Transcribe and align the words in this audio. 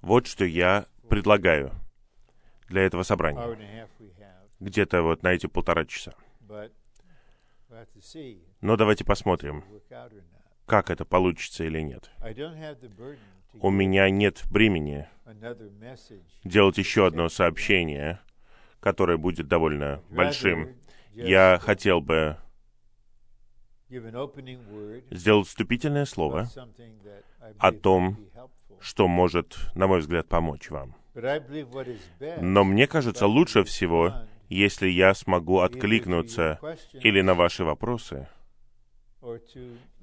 Вот 0.00 0.26
что 0.26 0.44
я 0.44 0.86
предлагаю 1.08 1.72
для 2.68 2.82
этого 2.82 3.02
собрания. 3.02 3.88
Где-то 4.60 5.02
вот 5.02 5.22
на 5.22 5.28
эти 5.28 5.46
полтора 5.46 5.84
часа. 5.84 6.14
Но 8.60 8.76
давайте 8.76 9.04
посмотрим, 9.04 9.64
как 10.66 10.90
это 10.90 11.04
получится 11.04 11.64
или 11.64 11.80
нет. 11.80 12.10
У 13.60 13.70
меня 13.70 14.10
нет 14.10 14.44
времени 14.46 15.08
делать 16.44 16.78
еще 16.78 17.06
одно 17.06 17.28
сообщение, 17.28 18.20
которое 18.80 19.16
будет 19.18 19.48
довольно 19.48 20.02
большим. 20.10 20.76
Я 21.12 21.58
хотел 21.60 22.00
бы 22.00 22.36
сделать 25.10 25.48
вступительное 25.48 26.04
слово 26.04 26.48
о 27.58 27.72
том, 27.72 28.18
что 28.80 29.08
может, 29.08 29.56
на 29.74 29.86
мой 29.86 30.00
взгляд, 30.00 30.28
помочь 30.28 30.70
вам. 30.70 30.94
Но 32.40 32.64
мне 32.64 32.86
кажется, 32.86 33.26
лучше 33.26 33.64
всего, 33.64 34.14
если 34.48 34.88
я 34.88 35.14
смогу 35.14 35.60
откликнуться 35.60 36.60
или 36.92 37.20
на 37.20 37.34
ваши 37.34 37.64
вопросы, 37.64 38.28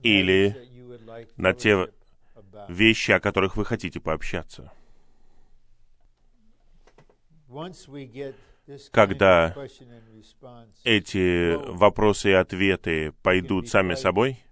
или 0.02 0.56
на 1.38 1.54
те 1.54 1.90
вещи, 2.70 3.12
о 3.12 3.20
которых 3.20 3.56
вы 3.56 3.66
хотите 3.66 4.00
пообщаться. 4.00 4.72
Когда 8.92 9.56
эти 10.84 11.56
вопросы 11.72 12.32
и 12.32 12.34
ответы 12.34 13.14
пойдут 13.22 13.70
сами 13.70 13.94
собой, 13.94 14.44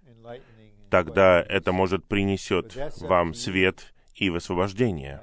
тогда 0.90 1.42
это, 1.42 1.72
может, 1.72 2.06
принесет 2.06 2.76
вам 3.00 3.34
свет 3.34 3.93
и 4.14 4.30
высвобождение. 4.30 5.20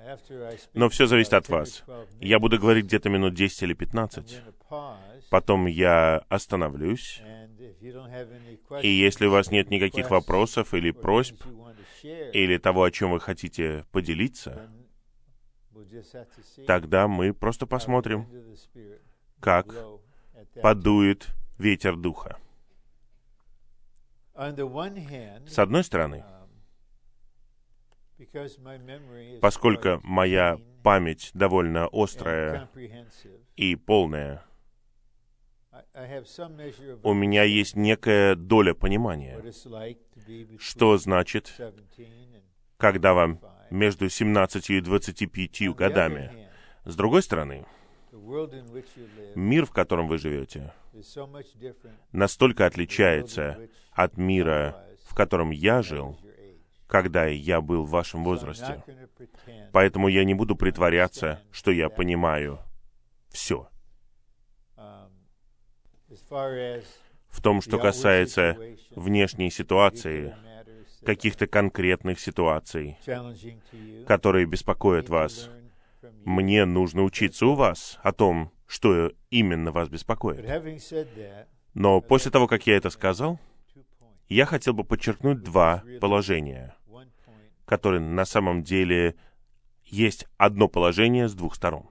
Но 0.74 0.90
все 0.90 1.06
зависит 1.06 1.34
от 1.34 1.50
вас. 1.50 1.84
Я 2.20 2.40
буду 2.40 2.60
говорить 2.60 2.86
где-то 2.86 3.10
минут 3.10 3.34
10 3.34 3.64
или 3.64 3.74
15. 3.74 4.42
Потом 5.30 5.66
я 5.66 6.18
остановлюсь. 6.30 7.22
И 8.82 8.90
если 8.90 9.26
у 9.26 9.32
вас 9.32 9.50
нет 9.50 9.70
никаких 9.70 10.10
вопросов 10.12 10.74
или 10.74 10.92
просьб, 10.92 11.42
или 12.04 12.58
того, 12.58 12.84
о 12.84 12.92
чем 12.92 13.12
вы 13.12 13.20
хотите 13.20 13.86
поделиться, 13.92 14.70
тогда 16.68 17.08
мы 17.08 17.34
просто 17.34 17.66
посмотрим, 17.66 18.28
как 19.40 19.74
подует 20.62 21.28
ветер 21.58 21.96
духа. 21.96 22.38
С 24.36 25.60
одной 25.60 25.84
стороны, 25.84 26.24
поскольку 29.42 30.00
моя 30.04 30.60
память 30.84 31.32
довольно 31.34 31.88
острая 31.92 32.70
и 33.56 33.76
полная, 33.76 34.44
у 37.04 37.14
меня 37.14 37.44
есть 37.44 37.76
некая 37.76 38.36
доля 38.36 38.74
понимания, 38.74 39.42
что 40.60 40.98
значит, 40.98 41.60
когда 42.78 43.14
вам 43.14 43.40
между 43.70 44.10
17 44.10 44.70
и 44.70 44.82
25 44.82 45.76
годами. 45.76 46.50
С 46.84 46.96
другой 46.96 47.24
стороны, 47.24 47.66
мир, 49.36 49.66
в 49.66 49.72
котором 49.72 50.08
вы 50.08 50.18
живете, 50.18 50.74
настолько 52.12 52.66
отличается 52.66 53.70
от 53.92 54.18
мира, 54.18 54.86
в 55.04 55.16
котором 55.16 55.52
я 55.52 55.82
жил, 55.82 56.20
когда 56.92 57.26
я 57.26 57.62
был 57.62 57.86
в 57.86 57.90
вашем 57.90 58.26
возрасте. 58.26 58.84
Поэтому 59.72 60.10
я 60.10 60.26
не 60.26 60.34
буду 60.34 60.58
притворяться, 60.58 61.42
что 61.50 61.72
я 61.72 61.90
понимаю 61.90 62.60
все. 63.30 63.70
В 67.30 67.42
том, 67.42 67.62
что 67.62 67.80
касается 67.80 68.58
внешней 68.94 69.50
ситуации, 69.52 70.36
каких-то 71.06 71.48
конкретных 71.48 72.20
ситуаций, 72.20 72.98
которые 74.06 74.46
беспокоят 74.46 75.08
вас, 75.08 75.50
мне 76.26 76.66
нужно 76.66 77.04
учиться 77.04 77.46
у 77.46 77.56
вас 77.56 78.00
о 78.04 78.12
том, 78.12 78.52
что 78.68 79.14
именно 79.30 79.72
вас 79.72 79.88
беспокоит. 79.88 80.46
Но 81.74 82.02
после 82.02 82.32
того, 82.32 82.48
как 82.48 82.68
я 82.68 82.76
это 82.76 82.90
сказал, 82.90 83.40
я 84.32 84.46
хотел 84.46 84.74
бы 84.74 84.86
подчеркнуть 84.86 85.44
два 85.44 85.84
положения, 86.00 86.74
которые 87.72 88.02
на 88.02 88.26
самом 88.26 88.64
деле 88.64 89.16
есть 89.86 90.28
одно 90.36 90.68
положение 90.68 91.30
с 91.30 91.34
двух 91.34 91.56
сторон. 91.56 91.86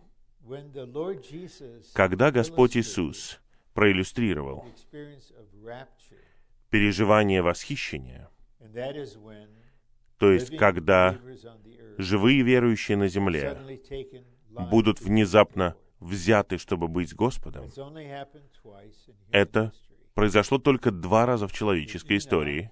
Когда 1.94 2.30
Господь 2.30 2.76
Иисус 2.76 3.40
проиллюстрировал 3.72 4.66
переживание 6.68 7.40
восхищения, 7.40 8.28
то 10.18 10.30
есть 10.30 10.54
когда 10.58 11.18
живые 11.96 12.42
верующие 12.42 12.98
на 12.98 13.08
земле 13.08 13.58
будут 14.50 15.00
внезапно 15.00 15.76
взяты, 15.98 16.58
чтобы 16.58 16.88
быть 16.88 17.08
с 17.08 17.14
Господом. 17.14 17.64
Это 19.30 19.72
произошло 20.12 20.58
только 20.58 20.90
два 20.90 21.24
раза 21.24 21.48
в 21.48 21.52
человеческой 21.54 22.18
истории. 22.18 22.70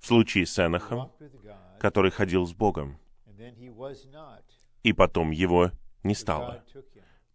В 0.00 0.06
случае 0.06 0.46
с 0.46 0.58
Энохом, 0.58 1.12
который 1.80 2.10
ходил 2.10 2.46
с 2.46 2.52
Богом, 2.52 2.98
и 4.82 4.92
потом 4.92 5.30
его 5.30 5.72
не 6.04 6.14
стало, 6.14 6.62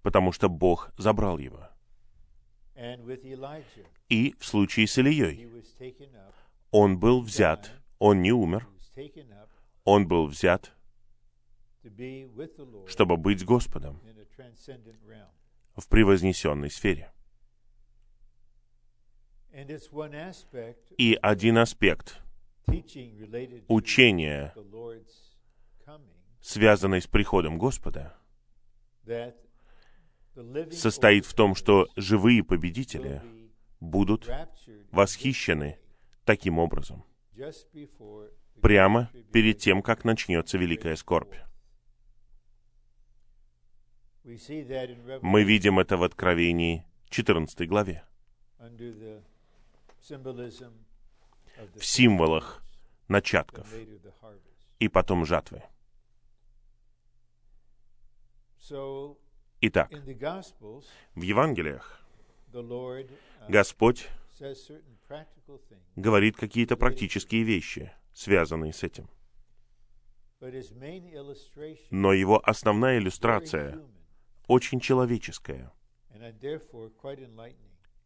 потому 0.02 0.32
что 0.32 0.48
Бог 0.48 0.92
забрал 0.98 1.38
его. 1.40 1.68
И 4.10 4.36
в 4.40 4.46
случае 4.46 4.88
с 4.88 4.98
Ильей, 4.98 5.50
он 6.72 7.00
был 7.00 7.22
взят, 7.22 7.72
он 8.00 8.22
не 8.22 8.32
умер, 8.32 8.68
он 9.84 10.08
был 10.08 10.28
взят 10.28 10.76
чтобы 12.88 13.18
быть 13.18 13.40
с 13.42 13.44
Господом 13.44 14.02
в 15.76 15.88
превознесенной 15.88 16.72
сфере. 16.72 17.12
И 20.98 21.18
один 21.22 21.58
аспект 21.60 22.22
учения, 23.68 24.54
связанный 26.42 27.02
с 27.02 27.08
приходом 27.08 27.58
Господа, 27.58 28.18
состоит 30.72 31.26
в 31.26 31.34
том, 31.34 31.56
что 31.56 31.88
живые 31.96 32.44
победители 32.44 33.22
будут 33.80 34.30
восхищены 34.92 35.80
таким 36.26 36.60
образом, 36.60 37.06
прямо 38.62 39.10
перед 39.32 39.60
тем, 39.60 39.82
как 39.82 40.04
начнется 40.06 40.58
великая 40.58 40.96
скорбь. 40.96 41.36
Мы 44.24 45.44
видим 45.44 45.78
это 45.80 45.98
в 45.98 46.04
Откровении 46.04 46.86
14 47.10 47.68
главе. 47.68 48.04
В 51.76 51.86
символах 51.86 52.64
начатков 53.08 53.68
и 54.80 54.88
потом 54.88 55.26
жатвы. 55.26 55.64
Итак, 59.62 59.92
в 59.92 61.22
Евангелиях 61.22 62.02
Господь 63.48 64.08
говорит 65.96 66.36
какие-то 66.36 66.76
практические 66.78 67.44
вещи, 67.44 67.92
связанные 68.14 68.74
с 68.74 68.84
этим. 68.84 69.10
Но 71.92 72.14
его 72.14 72.42
основная 72.44 72.98
иллюстрация 72.98 73.82
очень 74.48 74.80
человеческое 74.80 75.72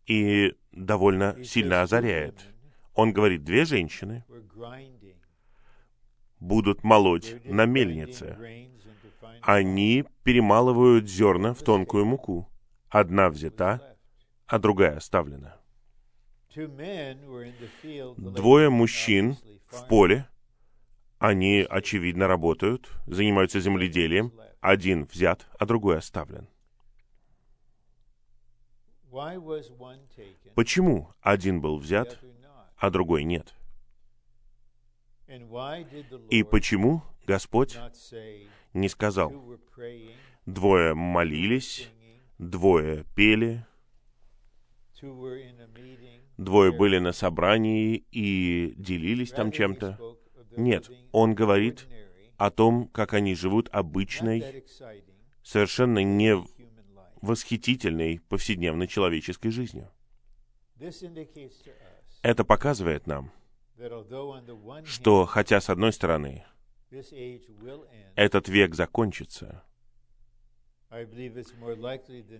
и 0.06 0.58
довольно 0.72 1.44
сильно 1.44 1.82
озаряет. 1.82 2.59
Он 2.94 3.14
говорит, 3.14 3.44
две 3.44 3.66
женщины 3.66 4.26
будут 6.40 6.84
молоть 6.84 7.36
на 7.46 7.66
мельнице. 7.66 8.38
Они 9.42 10.06
перемалывают 10.24 11.10
зерна 11.10 11.54
в 11.54 11.62
тонкую 11.64 12.06
муку. 12.06 12.50
Одна 12.90 13.30
взята, 13.30 13.98
а 14.48 14.60
другая 14.60 14.98
оставлена. 14.98 15.56
Двое 18.18 18.70
мужчин 18.70 19.38
в 19.68 19.88
поле, 19.88 20.28
они, 21.20 21.66
очевидно, 21.70 22.28
работают, 22.28 22.90
занимаются 23.06 23.60
земледелием, 23.60 24.34
один 24.60 25.04
взят, 25.04 25.48
а 25.60 25.66
другой 25.66 25.98
оставлен. 25.98 26.48
Почему 30.56 31.10
один 31.22 31.62
был 31.62 31.78
взят, 31.78 32.20
а 32.80 32.90
другой 32.90 33.24
нет? 33.24 33.54
И 36.30 36.44
почему 36.44 37.04
Господь 37.28 37.78
не 38.74 38.90
сказал, 38.90 39.32
двое 40.46 40.94
молились, 40.96 41.90
двое 42.40 43.06
пели, 43.16 43.66
двое 46.38 46.72
были 46.72 46.98
на 46.98 47.12
собрании 47.12 48.06
и 48.12 48.74
делились 48.78 49.32
там 49.32 49.52
чем-то. 49.52 50.00
Нет, 50.58 50.90
он 51.12 51.36
говорит 51.36 51.88
о 52.38 52.50
том, 52.50 52.88
как 52.88 53.14
они 53.14 53.36
живут 53.36 53.70
обычной, 53.72 54.64
совершенно 55.44 56.04
не 56.04 56.38
восхитительной 57.22 58.22
повседневной 58.30 58.88
человеческой 58.88 59.52
жизнью. 59.52 59.92
Это 62.22 62.44
показывает 62.44 63.08
нам, 63.08 63.32
что 64.86 65.26
хотя 65.26 65.62
с 65.62 65.70
одной 65.70 65.94
стороны 65.94 66.46
этот 68.16 68.50
век 68.50 68.76
закончится, 68.76 69.64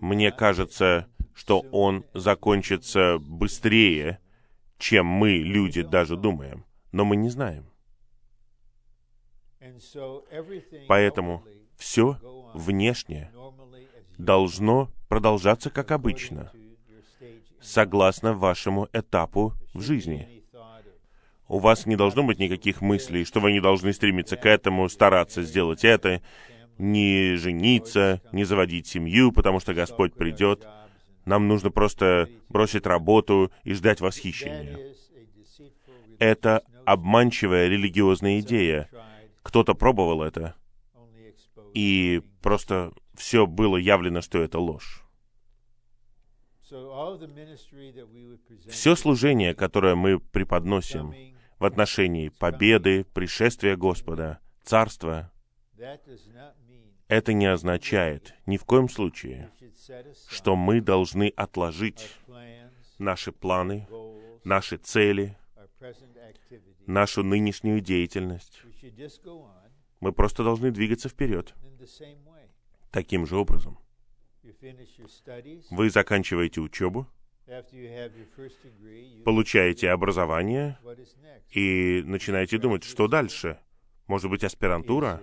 мне 0.00 0.32
кажется, 0.32 1.08
что 1.34 1.60
он 1.70 2.04
закончится 2.14 3.18
быстрее, 3.18 4.18
чем 4.76 5.06
мы, 5.06 5.36
люди, 5.36 5.82
даже 5.82 6.16
думаем. 6.16 6.64
Но 6.90 7.04
мы 7.04 7.14
не 7.16 7.28
знаем. 7.28 7.70
Поэтому 10.88 11.44
все 11.76 12.18
внешне 12.54 13.30
должно 14.18 14.90
продолжаться 15.08 15.70
как 15.70 15.92
обычно, 15.92 16.52
согласно 17.60 18.32
вашему 18.32 18.88
этапу 18.92 19.54
в 19.74 19.80
жизни. 19.82 20.44
У 21.48 21.58
вас 21.58 21.84
не 21.84 21.96
должно 21.96 22.22
быть 22.22 22.38
никаких 22.38 22.80
мыслей, 22.80 23.24
что 23.24 23.40
вы 23.40 23.52
не 23.52 23.60
должны 23.60 23.92
стремиться 23.92 24.36
к 24.36 24.46
этому, 24.46 24.88
стараться 24.88 25.42
сделать 25.42 25.84
это, 25.84 26.22
не 26.78 27.34
жениться, 27.36 28.22
не 28.32 28.44
заводить 28.44 28.86
семью, 28.86 29.32
потому 29.32 29.60
что 29.60 29.74
Господь 29.74 30.14
придет. 30.14 30.66
Нам 31.24 31.48
нужно 31.48 31.70
просто 31.70 32.28
бросить 32.48 32.86
работу 32.86 33.50
и 33.64 33.74
ждать 33.74 34.00
восхищения. 34.00 34.78
Это 36.18 36.62
обманчивая 36.86 37.68
религиозная 37.68 38.40
идея. 38.40 38.88
Кто-то 39.42 39.74
пробовал 39.74 40.22
это, 40.22 40.54
и 41.74 42.22
просто 42.42 42.92
все 43.14 43.46
было 43.46 43.76
явлено, 43.76 44.20
что 44.20 44.40
это 44.40 44.58
ложь. 44.58 44.99
Все 48.68 48.96
служение, 48.96 49.54
которое 49.54 49.94
мы 49.94 50.20
преподносим 50.20 51.14
в 51.58 51.64
отношении 51.64 52.28
победы, 52.28 53.04
пришествия 53.04 53.76
Господа, 53.76 54.38
Царства, 54.62 55.32
это 57.08 57.32
не 57.32 57.46
означает 57.46 58.34
ни 58.46 58.56
в 58.56 58.64
коем 58.64 58.88
случае, 58.88 59.50
что 60.28 60.54
мы 60.54 60.80
должны 60.80 61.32
отложить 61.36 62.08
наши 62.98 63.32
планы, 63.32 63.88
наши 64.44 64.76
цели, 64.76 65.36
нашу 66.86 67.24
нынешнюю 67.24 67.80
деятельность. 67.80 68.62
Мы 70.00 70.12
просто 70.12 70.44
должны 70.44 70.70
двигаться 70.70 71.08
вперед 71.08 71.54
таким 72.90 73.26
же 73.26 73.36
образом. 73.36 73.78
Вы 75.70 75.90
заканчиваете 75.90 76.60
учебу, 76.60 77.06
получаете 79.24 79.90
образование 79.90 80.78
и 81.50 82.02
начинаете 82.04 82.58
думать, 82.58 82.84
что 82.84 83.08
дальше. 83.08 83.58
Может 84.06 84.30
быть, 84.30 84.44
аспирантура? 84.44 85.20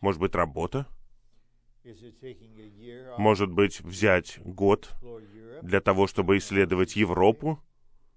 Может 0.00 0.20
быть, 0.20 0.34
работа? 0.34 0.86
Может 3.18 3.50
быть, 3.50 3.80
взять 3.80 4.38
год 4.44 4.94
для 5.62 5.80
того, 5.80 6.06
чтобы 6.06 6.38
исследовать 6.38 6.96
Европу? 6.96 7.62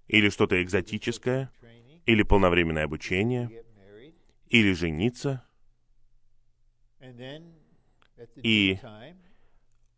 Или 0.08 0.28
что-то 0.28 0.60
экзотическое? 0.62 1.52
Или 2.06 2.22
полновременное 2.22 2.84
обучение? 2.84 3.64
Или 4.48 4.72
жениться? 4.72 5.44
И 8.36 8.78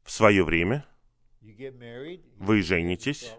в 0.03 0.11
свое 0.11 0.45
время 0.45 0.85
вы 2.39 2.63
женитесь, 2.63 3.33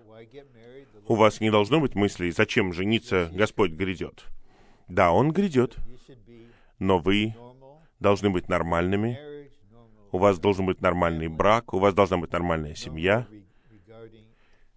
у 1.08 1.16
вас 1.16 1.42
не 1.42 1.52
должно 1.52 1.80
быть 1.80 1.96
мыслей, 1.96 2.32
зачем 2.32 2.74
жениться, 2.74 3.30
Господь 3.34 3.72
грядет. 3.72 4.26
Да, 4.88 5.12
Он 5.12 5.32
грядет, 5.32 5.78
но 6.80 7.00
вы 7.00 7.36
должны 8.00 8.30
быть 8.30 8.50
нормальными, 8.50 9.20
у 10.12 10.18
вас 10.18 10.40
должен 10.40 10.66
быть 10.66 10.82
нормальный 10.82 11.28
брак, 11.28 11.74
у 11.74 11.80
вас 11.80 11.94
должна 11.94 12.18
быть 12.18 12.32
нормальная 12.32 12.76
семья, 12.76 13.28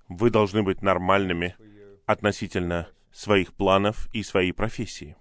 вы 0.09 0.31
должны 0.31 0.63
быть 0.63 0.83
нормальными 0.83 1.57
относительно 2.07 2.89
своих 3.13 3.53
планов 3.53 4.09
и 4.13 4.23
своей 4.23 4.53
профессии. 4.53 5.17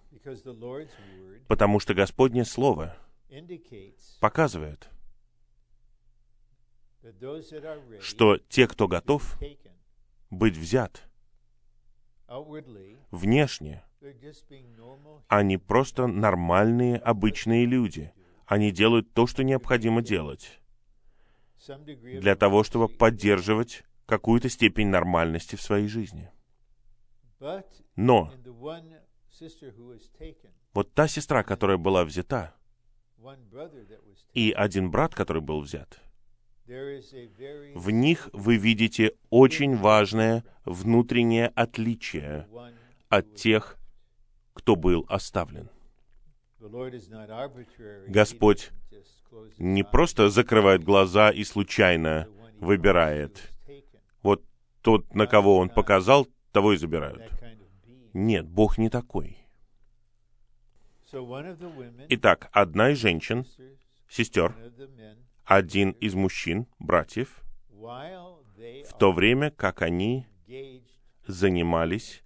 Потому 1.47 1.79
что 1.79 1.93
Господнее 1.93 2.45
Слово 2.45 2.97
показывает, 4.19 4.89
что 7.99 8.37
те, 8.37 8.67
кто 8.67 8.87
готов 8.87 9.39
быть 10.29 10.57
взят 10.57 11.03
внешне, 13.11 13.83
они 15.27 15.57
просто 15.57 16.07
нормальные, 16.07 16.97
обычные 16.97 17.65
люди. 17.65 18.13
Они 18.45 18.71
делают 18.71 19.11
то, 19.13 19.25
что 19.25 19.43
необходимо 19.43 20.01
делать 20.01 20.59
для 21.67 22.35
того, 22.35 22.63
чтобы 22.63 22.87
поддерживать 22.87 23.83
какую-то 24.05 24.49
степень 24.49 24.87
нормальности 24.89 25.55
в 25.55 25.61
своей 25.61 25.87
жизни. 25.87 26.31
Но 27.95 28.31
вот 30.73 30.93
та 30.93 31.07
сестра, 31.07 31.43
которая 31.43 31.77
была 31.77 32.05
взята, 32.05 32.55
и 34.33 34.51
один 34.51 34.91
брат, 34.91 35.15
который 35.15 35.41
был 35.41 35.61
взят, 35.61 35.99
в 36.67 37.89
них 37.91 38.29
вы 38.33 38.57
видите 38.57 39.11
очень 39.29 39.77
важное 39.77 40.43
внутреннее 40.65 41.47
отличие 41.49 42.47
от 43.09 43.35
тех, 43.35 43.77
кто 44.53 44.75
был 44.75 45.05
оставлен. 45.07 45.69
Господь 48.07 48.71
не 49.57 49.83
просто 49.83 50.29
закрывает 50.29 50.83
глаза 50.83 51.29
и 51.29 51.43
случайно 51.43 52.27
выбирает. 52.59 53.51
Вот 54.23 54.43
тот, 54.81 55.13
на 55.13 55.27
кого 55.27 55.57
Он 55.57 55.69
показал, 55.69 56.27
того 56.51 56.73
и 56.73 56.77
забирают. 56.77 57.21
Нет, 58.13 58.47
Бог 58.47 58.77
не 58.77 58.89
такой. 58.89 59.44
Итак, 62.09 62.49
одна 62.51 62.89
из 62.89 62.99
женщин, 62.99 63.45
сестер, 64.09 64.55
один 65.45 65.91
из 65.91 66.13
мужчин, 66.13 66.67
братьев, 66.79 67.41
в 67.69 68.97
то 68.99 69.11
время 69.13 69.51
как 69.51 69.81
они 69.81 70.27
занимались 71.25 72.21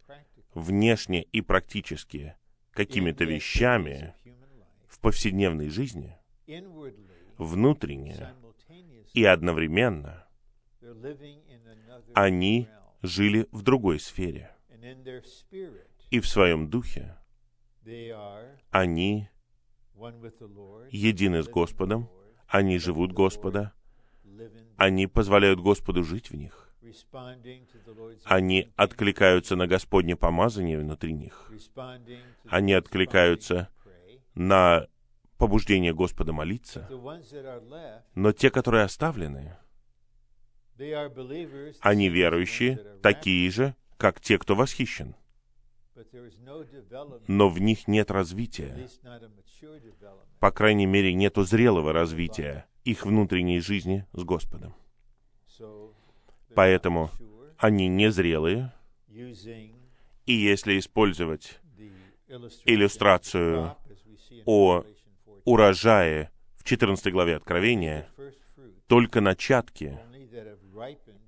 внешне 0.53 1.23
и 1.23 1.41
практически 1.41 2.35
какими-то 2.71 3.25
вещами 3.25 4.15
в 4.87 4.99
повседневной 4.99 5.69
жизни, 5.69 6.17
внутренне 7.37 8.33
и 9.13 9.23
одновременно, 9.23 10.27
они 12.13 12.67
жили 13.01 13.47
в 13.51 13.61
другой 13.61 13.99
сфере. 13.99 14.55
И 16.09 16.19
в 16.19 16.27
своем 16.27 16.69
духе 16.69 17.18
они 18.71 19.29
едины 20.91 21.43
с 21.43 21.47
Господом, 21.47 22.09
они 22.47 22.79
живут 22.79 23.11
Господа, 23.13 23.73
они 24.77 25.07
позволяют 25.07 25.59
Господу 25.59 26.03
жить 26.03 26.29
в 26.31 26.35
них. 26.35 26.69
Они 28.23 28.71
откликаются 28.75 29.55
на 29.55 29.67
Господне 29.67 30.15
помазание 30.15 30.79
внутри 30.79 31.13
них. 31.13 31.51
Они 32.45 32.73
откликаются 32.73 33.69
на 34.33 34.87
побуждение 35.37 35.93
Господа 35.93 36.33
молиться. 36.33 36.89
Но 38.15 38.31
те, 38.31 38.49
которые 38.49 38.83
оставлены, 38.83 39.57
они 41.81 42.09
верующие, 42.09 42.77
такие 43.01 43.51
же, 43.51 43.75
как 43.97 44.21
те, 44.21 44.37
кто 44.37 44.55
восхищен. 44.55 45.15
Но 47.27 47.49
в 47.49 47.59
них 47.59 47.87
нет 47.87 48.11
развития. 48.11 48.87
По 50.39 50.51
крайней 50.51 50.85
мере, 50.85 51.13
нету 51.13 51.43
зрелого 51.43 51.93
развития 51.93 52.65
их 52.83 53.05
внутренней 53.05 53.59
жизни 53.59 54.05
с 54.13 54.23
Господом. 54.23 54.73
Поэтому 56.55 57.09
они 57.57 57.87
незрелые, 57.87 58.73
и 60.25 60.33
если 60.33 60.79
использовать 60.79 61.59
иллюстрацию 62.65 63.75
о 64.45 64.83
урожае 65.45 66.31
в 66.55 66.63
14 66.63 67.11
главе 67.11 67.35
Откровения, 67.35 68.09
только 68.87 69.21
начатки, 69.21 69.99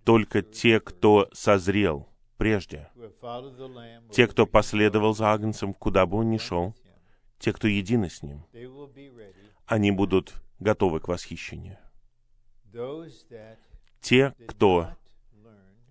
только 0.04 0.42
те, 0.42 0.80
кто 0.80 1.30
созрел 1.34 2.08
прежде, 2.38 2.90
те, 4.12 4.28
кто 4.28 4.46
последовал 4.46 5.14
за 5.14 5.34
Агнцем, 5.34 5.74
куда 5.74 6.06
бы 6.06 6.18
он 6.18 6.30
ни 6.30 6.38
шел, 6.38 6.76
те, 7.40 7.54
кто 7.54 7.68
едины 7.68 8.10
с 8.10 8.22
ним, 8.22 8.46
они 9.66 9.92
будут 9.92 10.34
готовы 10.60 11.00
к 11.00 11.08
восхищению. 11.08 11.78
Те, 14.02 14.34
кто 14.48 14.90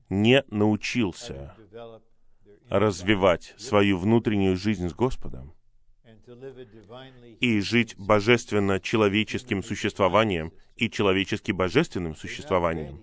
не 0.08 0.44
научился 0.48 1.54
развивать 2.68 3.54
свою 3.58 3.98
внутреннюю 3.98 4.56
жизнь 4.56 4.88
с 4.88 4.94
Господом 4.94 5.54
и 7.40 7.60
жить 7.60 7.96
божественно-человеческим 7.98 9.62
существованием 9.62 10.52
и 10.76 10.88
человечески-божественным 10.88 12.14
существованием, 12.14 13.00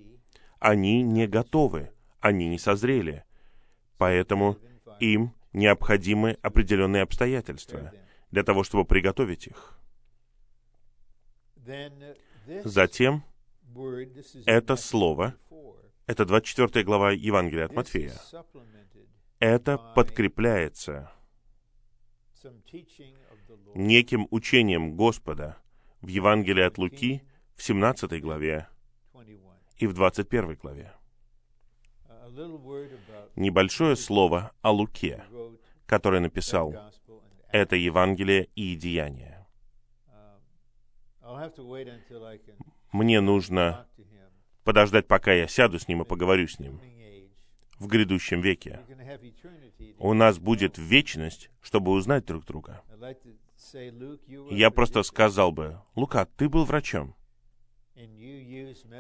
они 0.60 1.04
не 1.04 1.28
готовы, 1.28 1.92
они 2.20 2.48
не 2.48 2.58
созрели. 2.58 3.24
Поэтому 3.98 4.58
им 5.00 5.34
необходимы 5.54 6.38
определенные 6.42 7.04
обстоятельства 7.04 7.92
для 8.32 8.44
того, 8.44 8.64
чтобы 8.64 8.86
приготовить 8.86 9.48
их. 9.48 9.80
Затем 12.64 13.24
это 14.46 14.76
слово, 14.76 15.36
это 16.06 16.26
24 16.26 16.86
глава 16.86 17.12
Евангелия 17.12 17.66
от 17.66 17.74
Матфея, 17.74 18.14
это 19.40 19.78
подкрепляется 19.78 21.12
неким 23.76 24.28
учением 24.32 24.96
Господа 24.96 25.58
в 26.02 26.08
Евангелии 26.08 26.64
от 26.64 26.78
Луки 26.78 27.24
в 27.56 27.64
17 27.64 28.22
главе 28.22 28.68
и 29.78 29.88
в 29.88 29.94
21 29.94 30.56
главе. 30.56 30.97
Небольшое 33.36 33.96
слово 33.96 34.52
о 34.62 34.72
Луке, 34.72 35.24
который 35.86 36.20
написал 36.20 36.74
это 37.52 37.76
Евангелие 37.76 38.50
и 38.56 38.76
Деяние. 38.76 39.48
Мне 42.92 43.22
нужно 43.22 43.88
подождать, 44.64 45.08
пока 45.08 45.34
я 45.34 45.48
сяду 45.48 45.80
с 45.80 45.88
ним 45.88 46.02
и 46.04 46.06
поговорю 46.06 46.48
с 46.48 46.60
ним 46.60 46.80
в 47.80 47.88
грядущем 47.88 48.42
веке. 48.42 48.82
У 50.00 50.14
нас 50.14 50.40
будет 50.40 50.78
вечность, 50.78 51.50
чтобы 51.62 51.92
узнать 51.92 52.26
друг 52.26 52.46
друга. 52.46 52.84
Я 54.52 54.72
просто 54.72 55.04
сказал 55.04 55.52
бы, 55.52 55.82
Лука, 55.96 56.26
ты 56.38 56.50
был 56.50 56.66
врачом, 56.66 57.16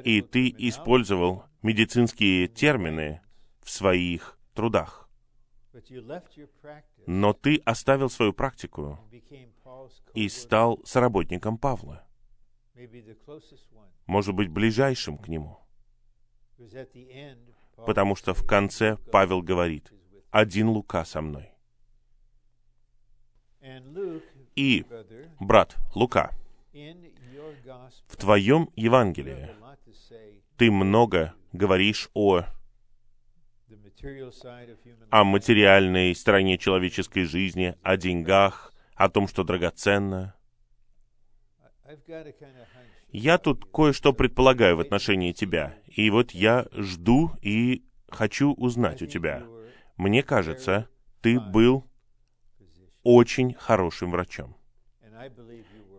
и 0.03 0.21
ты 0.21 0.53
использовал 0.57 1.43
медицинские 1.61 2.47
термины 2.47 3.21
в 3.67 3.69
своих 3.69 4.39
трудах. 4.53 5.09
Но 7.05 7.33
ты 7.33 7.57
оставил 7.65 8.09
свою 8.09 8.31
практику 8.31 8.97
и 10.13 10.29
стал 10.29 10.79
соработником 10.85 11.57
Павла, 11.57 12.07
может 14.05 14.33
быть, 14.33 14.47
ближайшим 14.49 15.17
к 15.17 15.27
нему. 15.27 15.59
Потому 17.75 18.15
что 18.15 18.33
в 18.33 18.47
конце 18.47 18.95
Павел 19.11 19.41
говорит, 19.41 19.91
«Один 20.31 20.69
Лука 20.69 21.03
со 21.03 21.21
мной». 21.21 21.51
И, 24.55 24.85
брат 25.41 25.75
Лука, 25.93 26.33
в 28.07 28.15
твоем 28.15 28.69
Евангелии 28.77 29.49
ты 30.55 30.71
много 30.71 31.33
говоришь 31.51 32.09
о 32.13 32.45
о 35.09 35.23
материальной 35.23 36.13
стороне 36.15 36.57
человеческой 36.57 37.23
жизни, 37.23 37.75
о 37.81 37.97
деньгах, 37.97 38.73
о 38.95 39.09
том, 39.09 39.27
что 39.27 39.43
драгоценно. 39.43 40.35
Я 43.09 43.37
тут 43.37 43.65
кое-что 43.71 44.13
предполагаю 44.13 44.77
в 44.77 44.81
отношении 44.81 45.31
тебя, 45.31 45.77
и 45.87 46.09
вот 46.09 46.31
я 46.31 46.67
жду 46.73 47.31
и 47.41 47.85
хочу 48.09 48.53
узнать 48.53 49.01
у 49.01 49.07
тебя. 49.07 49.43
Мне 49.95 50.21
кажется, 50.21 50.89
ты 51.21 51.39
был 51.39 51.85
очень 53.03 53.53
хорошим 53.53 54.11
врачом. 54.11 54.55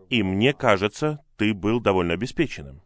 И 0.09 0.23
мне 0.23 0.53
кажется, 0.53 1.23
ты 1.37 1.53
был 1.53 1.79
довольно 1.79 2.13
обеспеченным. 2.13 2.81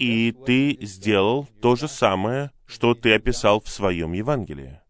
И 0.00 0.32
ты 0.32 0.78
сделал 0.80 1.46
то 1.60 1.76
же 1.76 1.86
самое, 1.86 2.52
что 2.64 2.94
ты 2.94 3.14
описал 3.14 3.60
в 3.60 3.68
своем 3.68 4.14
Евангелии. 4.14 4.80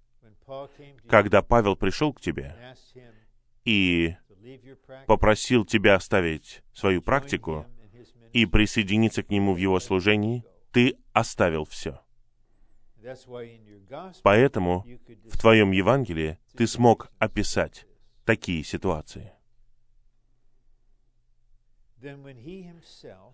Когда 1.09 1.43
Павел 1.43 1.75
пришел 1.75 2.13
к 2.13 2.21
тебе 2.21 2.57
и 3.65 4.15
попросил 5.09 5.65
тебя 5.65 5.97
оставить 5.97 6.63
свою 6.73 7.03
практику 7.03 7.67
и 8.33 8.47
присоединиться 8.47 9.25
к 9.25 9.31
нему 9.31 9.55
в 9.55 9.57
его 9.57 9.81
служении, 9.81 10.45
ты 10.71 10.97
оставил 11.13 11.65
все. 11.65 12.01
Поэтому 14.23 14.87
в 15.25 15.39
твоем 15.39 15.73
Евангелии 15.73 16.39
ты 16.57 16.69
смог 16.69 17.11
описать 17.19 17.85
такие 18.25 18.63
ситуации. 18.63 19.33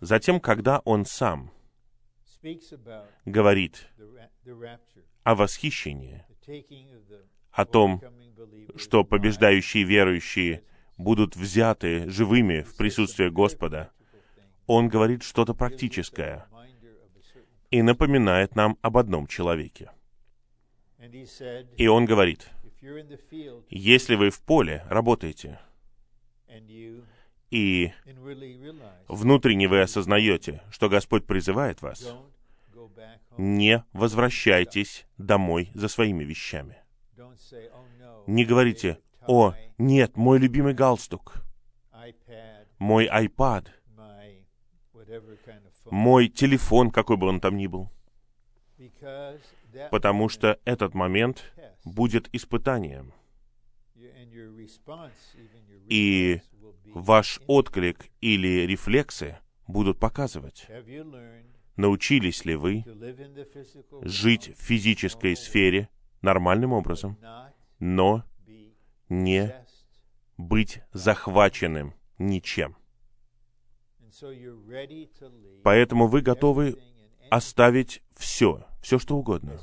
Затем, 0.01 0.41
когда 0.41 0.79
он 0.81 1.05
сам 1.05 1.53
говорит 3.25 3.89
о 5.23 5.35
восхищении, 5.35 6.25
о 7.51 7.65
том, 7.65 8.03
что 8.77 9.05
побеждающие 9.05 9.85
верующие 9.85 10.63
будут 10.99 11.37
взяты 11.37 12.09
живыми 12.09 12.63
в 12.63 12.77
присутствие 12.77 13.31
Господа, 13.31 13.91
он 14.67 14.89
говорит 14.89 15.23
что-то 15.23 15.55
практическое 15.55 16.47
и 17.71 17.83
напоминает 17.83 18.55
нам 18.55 18.79
об 18.83 18.97
одном 18.97 19.27
человеке. 19.27 19.91
И 21.77 21.87
он 21.87 22.05
говорит, 22.05 22.49
если 23.71 24.15
вы 24.15 24.31
в 24.31 24.41
поле 24.41 24.85
работаете, 24.89 25.61
и 27.51 27.93
внутренне 29.09 29.69
вы 29.69 29.81
осознаете, 29.81 30.63
что 30.71 30.89
Господь 30.89 31.27
призывает 31.27 31.83
вас, 31.83 32.15
не 33.37 33.85
возвращайтесь 33.93 35.07
домой 35.19 35.71
за 35.75 35.89
своими 35.89 36.25
вещами. 36.25 36.77
Не 38.27 38.45
говорите, 38.45 38.99
«О, 39.27 39.55
нет, 39.79 40.17
мой 40.17 40.39
любимый 40.39 40.75
галстук, 40.75 41.35
мой 42.79 43.07
iPad, 43.07 43.69
мой 45.91 46.29
телефон, 46.29 46.91
какой 46.91 47.17
бы 47.17 47.27
он 47.27 47.41
там 47.41 47.57
ни 47.57 47.67
был». 47.67 47.91
Потому 49.91 50.29
что 50.29 50.59
этот 50.65 50.95
момент 50.95 51.45
будет 51.85 52.29
испытанием. 52.35 53.13
И 55.89 56.41
ваш 56.95 57.41
отклик 57.47 58.11
или 58.21 58.67
рефлексы 58.67 59.39
будут 59.67 59.99
показывать, 59.99 60.67
научились 61.77 62.45
ли 62.45 62.57
вы 62.57 62.85
жить 64.03 64.57
в 64.57 64.63
физической 64.63 65.37
сфере 65.37 65.89
нормальным 66.23 66.73
образом, 66.73 67.19
но 67.79 68.25
не 69.09 69.55
быть 70.37 70.81
захваченным 70.93 71.95
ничем. 72.19 72.77
Поэтому 75.63 76.07
вы 76.09 76.23
готовы 76.23 76.79
оставить 77.31 78.03
все, 78.17 78.67
все 78.83 78.99
что 78.99 79.17
угодно, 79.17 79.59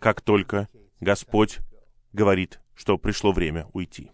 как 0.00 0.20
только 0.20 0.68
Господь 1.00 1.60
говорит, 2.12 2.60
что 2.74 2.98
пришло 2.98 3.32
время 3.32 3.68
уйти. 3.72 4.10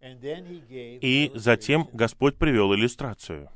И 0.00 1.30
затем 1.34 1.88
Господь 1.92 2.36
привел 2.36 2.74
иллюстрацию 2.74 3.48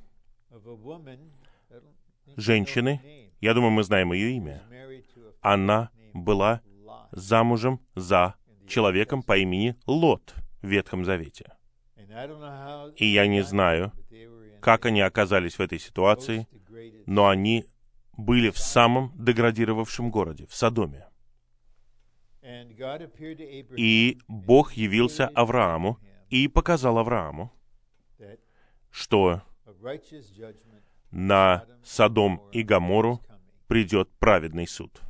женщины, 2.37 3.00
я 3.40 3.54
думаю, 3.54 3.70
мы 3.70 3.82
знаем 3.82 4.12
ее 4.12 4.32
имя. 4.32 4.62
Она 5.40 5.90
была 6.12 6.62
замужем 7.12 7.80
за 7.94 8.35
человеком 8.66 9.23
по 9.23 9.37
имени 9.37 9.76
Лот 9.87 10.35
в 10.62 10.66
Ветхом 10.66 11.04
Завете. 11.04 11.52
И 12.97 13.06
я 13.06 13.26
не 13.26 13.42
знаю, 13.42 13.92
как 14.61 14.87
они 14.87 15.00
оказались 15.00 15.54
в 15.58 15.61
этой 15.61 15.78
ситуации, 15.78 16.49
но 17.06 17.28
они 17.28 17.64
были 18.16 18.50
в 18.50 18.58
самом 18.58 19.12
деградировавшем 19.16 20.11
городе, 20.11 20.47
в 20.47 20.54
Содоме. 20.54 21.06
И 23.76 24.18
Бог 24.26 24.73
явился 24.73 25.28
Аврааму 25.28 25.99
и 26.28 26.49
показал 26.49 26.99
Аврааму, 26.99 27.52
что 28.90 29.42
на 31.11 31.65
Содом 31.83 32.43
и 32.53 32.62
Гамору 32.62 33.23
придет 33.67 34.11
праведный 34.19 34.67
суд. 34.67 35.00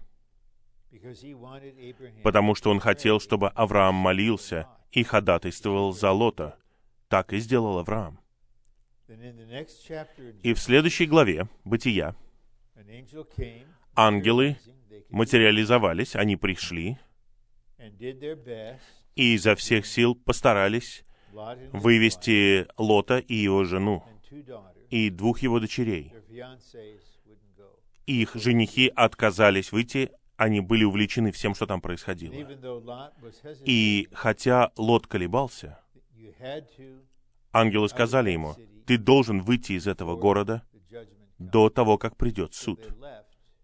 Потому 2.22 2.54
что 2.54 2.70
он 2.70 2.80
хотел, 2.80 3.20
чтобы 3.20 3.48
Авраам 3.48 3.94
молился 3.94 4.68
и 4.90 5.02
ходатайствовал 5.02 5.92
за 5.92 6.10
Лота. 6.10 6.58
Так 7.08 7.32
и 7.32 7.38
сделал 7.38 7.78
Авраам. 7.78 8.20
И 10.42 10.52
в 10.52 10.58
следующей 10.58 11.06
главе 11.06 11.48
Бытия 11.64 12.14
ангелы 13.94 14.58
материализовались, 15.08 16.14
они 16.14 16.36
пришли 16.36 16.98
и 19.14 19.34
изо 19.34 19.54
всех 19.54 19.86
сил 19.86 20.14
постарались 20.14 21.04
вывести 21.72 22.66
Лота 22.76 23.18
и 23.18 23.34
его 23.34 23.64
жену 23.64 24.04
и 24.90 25.10
двух 25.10 25.40
его 25.40 25.60
дочерей. 25.60 26.12
Их 28.06 28.34
женихи 28.34 28.90
отказались 28.94 29.72
выйти, 29.72 30.10
они 30.36 30.60
были 30.60 30.84
увлечены 30.84 31.32
всем, 31.32 31.54
что 31.54 31.66
там 31.66 31.80
происходило. 31.80 32.34
И 33.64 34.08
хотя 34.12 34.70
Лот 34.76 35.06
колебался, 35.06 35.80
ангелы 37.52 37.88
сказали 37.88 38.30
ему, 38.30 38.54
ты 38.86 38.96
должен 38.96 39.42
выйти 39.42 39.72
из 39.72 39.86
этого 39.86 40.16
города 40.16 40.62
до 41.38 41.68
того, 41.68 41.98
как 41.98 42.16
придет 42.16 42.54
суд. 42.54 42.80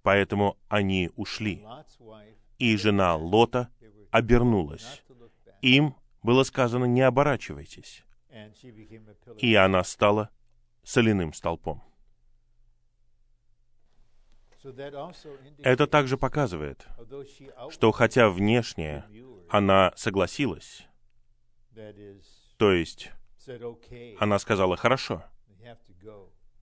Поэтому 0.02 0.58
они 0.68 1.10
ушли. 1.16 1.64
И 2.58 2.76
жена 2.76 3.16
Лота 3.16 3.70
обернулась. 4.10 5.02
Им 5.62 5.94
было 6.22 6.42
сказано, 6.42 6.84
не 6.84 7.00
оборачивайтесь. 7.00 8.04
И 9.38 9.54
она 9.54 9.84
стала 9.84 10.30
соляным 10.84 11.32
столпом. 11.32 11.82
Это 15.58 15.86
также 15.86 16.16
показывает, 16.16 16.86
что 17.70 17.92
хотя 17.92 18.30
внешне 18.30 19.04
она 19.50 19.92
согласилась, 19.96 20.86
то 22.56 22.72
есть 22.72 23.10
она 24.18 24.38
сказала, 24.38 24.76
хорошо, 24.76 25.22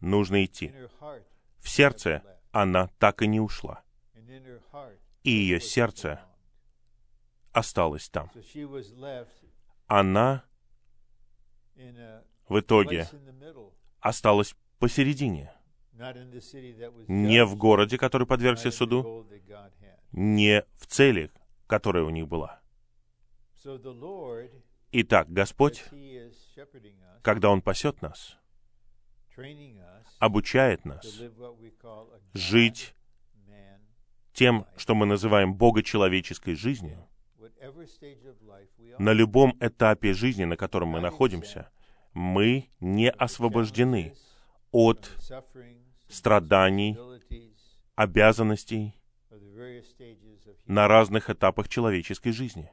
нужно 0.00 0.44
идти. 0.44 0.74
В 1.58 1.68
сердце 1.68 2.22
она 2.50 2.88
так 2.98 3.22
и 3.22 3.26
не 3.28 3.40
ушла. 3.40 3.82
И 5.22 5.30
ее 5.30 5.60
сердце 5.60 6.20
осталось 7.52 8.08
там. 8.08 8.30
Она 9.86 10.44
в 12.48 12.58
итоге 12.58 13.08
осталась 14.02 14.54
посередине. 14.78 15.50
Не 17.08 17.44
в 17.44 17.56
городе, 17.56 17.96
который 17.96 18.26
подвергся 18.26 18.70
суду, 18.70 19.26
не 20.10 20.64
в 20.76 20.86
цели, 20.86 21.30
которая 21.66 22.04
у 22.04 22.10
них 22.10 22.28
была. 22.28 22.60
Итак, 24.90 25.32
Господь, 25.32 25.84
когда 27.22 27.50
Он 27.50 27.62
пасет 27.62 28.02
нас, 28.02 28.36
обучает 30.18 30.84
нас 30.84 31.22
жить 32.34 32.94
тем, 34.32 34.66
что 34.76 34.94
мы 34.94 35.06
называем 35.06 35.54
богочеловеческой 35.54 36.56
жизнью, 36.56 37.06
на 38.98 39.12
любом 39.12 39.56
этапе 39.60 40.12
жизни, 40.12 40.44
на 40.44 40.56
котором 40.56 40.88
мы 40.88 41.00
находимся, 41.00 41.70
мы 42.14 42.70
не 42.80 43.10
освобождены 43.10 44.14
от 44.70 45.10
страданий, 46.08 46.98
обязанностей 47.94 48.94
на 50.66 50.88
разных 50.88 51.30
этапах 51.30 51.68
человеческой 51.68 52.32
жизни. 52.32 52.70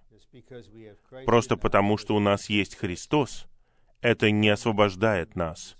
Просто 1.25 1.57
потому, 1.57 1.97
что 1.97 2.15
у 2.15 2.19
нас 2.19 2.49
есть 2.49 2.75
Христос, 2.75 3.47
это 4.01 4.31
не 4.31 4.49
освобождает 4.49 5.35
нас 5.35 5.75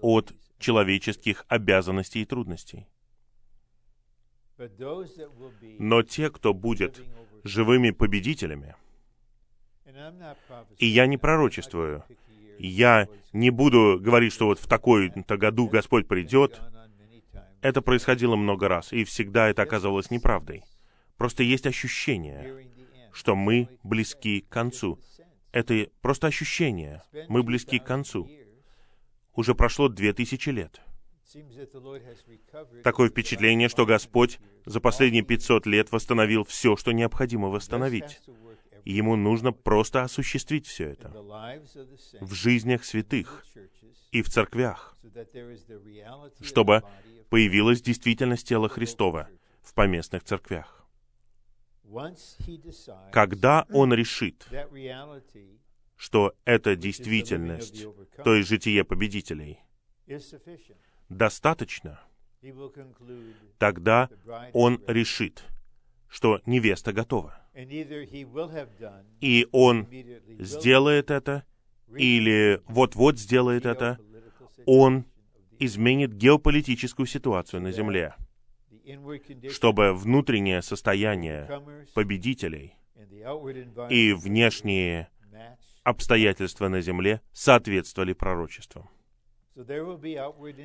от 0.00 0.32
человеческих 0.58 1.44
обязанностей 1.48 2.22
и 2.22 2.24
трудностей. 2.24 2.86
Но 5.78 6.02
те, 6.02 6.30
кто 6.30 6.52
будет 6.52 7.02
живыми 7.44 7.90
победителями, 7.90 8.76
и 10.78 10.86
я 10.86 11.06
не 11.06 11.16
пророчествую, 11.16 12.04
я 12.68 13.08
не 13.32 13.50
буду 13.50 13.98
говорить, 14.00 14.32
что 14.32 14.46
вот 14.46 14.58
в 14.58 14.66
такой-то 14.66 15.36
году 15.36 15.68
Господь 15.68 16.08
придет. 16.08 16.60
Это 17.62 17.82
происходило 17.82 18.36
много 18.36 18.68
раз, 18.68 18.92
и 18.92 19.04
всегда 19.04 19.48
это 19.48 19.62
оказывалось 19.62 20.10
неправдой. 20.10 20.62
Просто 21.16 21.42
есть 21.42 21.66
ощущение, 21.66 22.66
что 23.12 23.36
мы 23.36 23.68
близки 23.82 24.40
к 24.40 24.48
концу. 24.48 24.98
Это 25.52 25.88
просто 26.00 26.28
ощущение. 26.28 27.02
Мы 27.28 27.42
близки 27.42 27.78
к 27.78 27.84
концу. 27.84 28.30
Уже 29.34 29.54
прошло 29.54 29.88
две 29.88 30.12
тысячи 30.12 30.48
лет. 30.50 30.80
Такое 32.82 33.08
впечатление, 33.08 33.68
что 33.68 33.86
Господь 33.86 34.38
за 34.64 34.80
последние 34.80 35.22
500 35.22 35.66
лет 35.66 35.92
восстановил 35.92 36.44
все, 36.44 36.76
что 36.76 36.92
необходимо 36.92 37.48
восстановить. 37.48 38.20
Ему 38.84 39.16
нужно 39.16 39.52
просто 39.52 40.02
осуществить 40.02 40.66
все 40.66 40.90
это 40.90 41.10
в 42.20 42.32
жизнях 42.34 42.84
святых 42.84 43.44
и 44.10 44.22
в 44.22 44.28
церквях, 44.28 44.96
чтобы 46.40 46.82
появилась 47.28 47.82
действительность 47.82 48.48
тела 48.48 48.68
Христова 48.68 49.28
в 49.62 49.74
поместных 49.74 50.24
церквях. 50.24 50.86
Когда 53.12 53.66
он 53.70 53.92
решит, 53.92 54.48
что 55.96 56.34
эта 56.44 56.76
действительность, 56.76 57.84
то 58.24 58.34
есть 58.34 58.48
житие 58.48 58.84
победителей, 58.84 59.60
достаточно, 61.08 62.00
тогда 63.58 64.08
он 64.52 64.82
решит, 64.86 65.44
что 66.10 66.40
невеста 66.44 66.92
готова. 66.92 67.40
И 69.20 69.46
он 69.52 69.88
сделает 70.38 71.10
это, 71.10 71.44
или 71.96 72.60
вот-вот 72.66 73.18
сделает 73.18 73.64
это, 73.64 73.98
он 74.66 75.04
изменит 75.58 76.12
геополитическую 76.12 77.06
ситуацию 77.06 77.62
на 77.62 77.70
Земле, 77.70 78.14
чтобы 79.50 79.94
внутреннее 79.94 80.62
состояние 80.62 81.48
победителей 81.94 82.74
и 83.88 84.12
внешние 84.12 85.08
обстоятельства 85.84 86.68
на 86.68 86.80
Земле 86.80 87.20
соответствовали 87.32 88.14
пророчествам. 88.14 88.90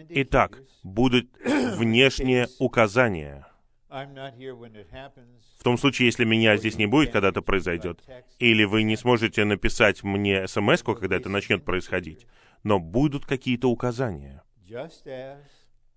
Итак, 0.10 0.62
будут 0.84 1.28
внешние 1.78 2.48
указания— 2.60 3.48
в 3.90 5.64
том 5.64 5.78
случае, 5.78 6.08
если 6.08 6.26
меня 6.26 6.58
здесь 6.58 6.78
не 6.78 6.86
будет, 6.86 7.12
когда 7.12 7.30
это 7.30 7.42
произойдет, 7.42 8.04
или 8.40 8.64
вы 8.64 8.84
не 8.84 8.96
сможете 8.96 9.46
написать 9.46 10.04
мне 10.04 10.48
смс 10.48 10.84
когда 10.84 11.16
это 11.18 11.30
начнет 11.30 11.64
происходить, 11.64 12.26
но 12.64 12.80
будут 12.80 13.26
какие-то 13.26 13.70
указания. 13.70 14.44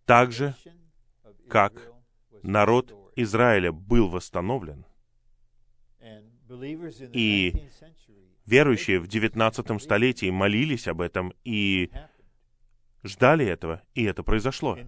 Так 0.05 0.33
же, 0.33 0.55
как 1.49 1.93
народ 2.43 2.95
Израиля 3.17 3.73
был 3.73 4.09
восстановлен, 4.09 4.85
и 7.13 7.69
верующие 8.47 9.01
в 9.01 9.07
19 9.07 9.83
столетии 9.83 10.31
молились 10.31 10.89
об 10.89 11.01
этом 11.01 11.35
и 11.45 11.91
ждали 13.03 13.47
этого, 13.47 13.83
и 13.95 14.05
это 14.05 14.23
произошло. 14.23 14.75
В 14.75 14.81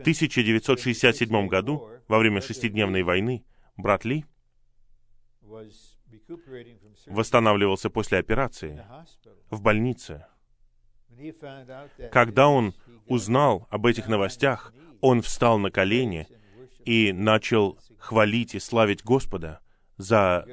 1967 0.00 1.48
году, 1.48 1.88
во 2.08 2.18
время 2.18 2.40
шестидневной 2.40 3.02
войны, 3.02 3.44
брат 3.76 4.04
Ли 4.04 4.24
восстанавливался 7.06 7.90
после 7.90 8.18
операции 8.18 8.84
в 9.50 9.60
больнице. 9.60 10.26
Когда 12.10 12.48
он 12.48 12.74
узнал 13.06 13.66
об 13.70 13.86
этих 13.86 14.08
новостях, 14.08 14.72
он 15.00 15.22
встал 15.22 15.58
на 15.58 15.70
колени 15.70 16.26
и 16.84 17.12
начал 17.12 17.78
хвалить 17.98 18.54
и 18.54 18.58
славить 18.58 19.04
Господа 19.04 19.60
за 19.96 20.46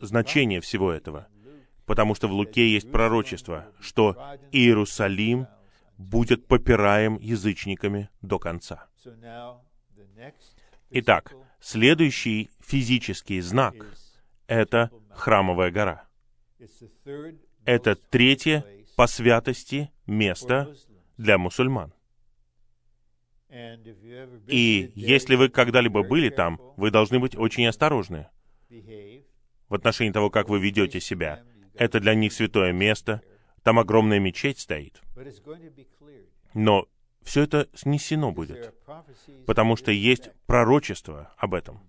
значение 0.00 0.60
всего 0.60 0.90
этого. 0.90 1.28
Потому 1.86 2.14
что 2.14 2.28
в 2.28 2.32
Луке 2.32 2.72
есть 2.72 2.90
пророчество, 2.90 3.66
что 3.80 4.16
Иерусалим— 4.52 5.48
будет 6.00 6.46
попираем 6.46 7.18
язычниками 7.18 8.08
до 8.22 8.38
конца. 8.38 8.88
Итак, 10.90 11.34
следующий 11.60 12.50
физический 12.60 13.40
знак— 13.40 13.74
это 14.46 14.90
храмовая 15.10 15.70
гора. 15.70 16.08
Это 17.64 17.94
третье 17.94 18.64
по 18.96 19.06
святости 19.06 19.90
место 20.06 20.74
для 21.18 21.36
мусульман. 21.36 21.92
И 23.50 24.92
если 24.94 25.34
вы 25.34 25.48
когда-либо 25.48 26.02
были 26.02 26.30
там, 26.30 26.58
вы 26.76 26.90
должны 26.90 27.18
быть 27.18 27.36
очень 27.36 27.66
осторожны 27.66 28.28
в 29.68 29.74
отношении 29.74 30.12
того, 30.12 30.30
как 30.30 30.48
вы 30.48 30.60
ведете 30.60 31.00
себя. 31.00 31.44
Это 31.74 32.00
для 32.00 32.14
них 32.14 32.32
святое 32.32 32.72
место, 32.72 33.22
там 33.62 33.78
огромная 33.78 34.18
мечеть 34.18 34.58
стоит. 34.58 35.00
Но 36.54 36.88
все 37.22 37.42
это 37.42 37.68
снесено 37.74 38.32
будет, 38.32 38.74
потому 39.46 39.76
что 39.76 39.90
есть 39.90 40.30
пророчество 40.46 41.32
об 41.36 41.54
этом. 41.54 41.80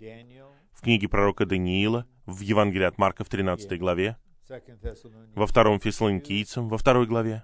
В 0.72 0.82
книге 0.82 1.08
пророка 1.08 1.46
Даниила, 1.46 2.08
в 2.26 2.42
Евангелии 2.42 2.86
от 2.86 2.98
Марка 2.98 3.24
в 3.24 3.30
13 3.30 3.80
главе, 3.80 4.18
во 5.36 5.48
втором 5.48 5.80
Фессалоникийцам, 5.80 6.68
во 6.68 6.78
второй 6.78 7.08
главе, 7.08 7.44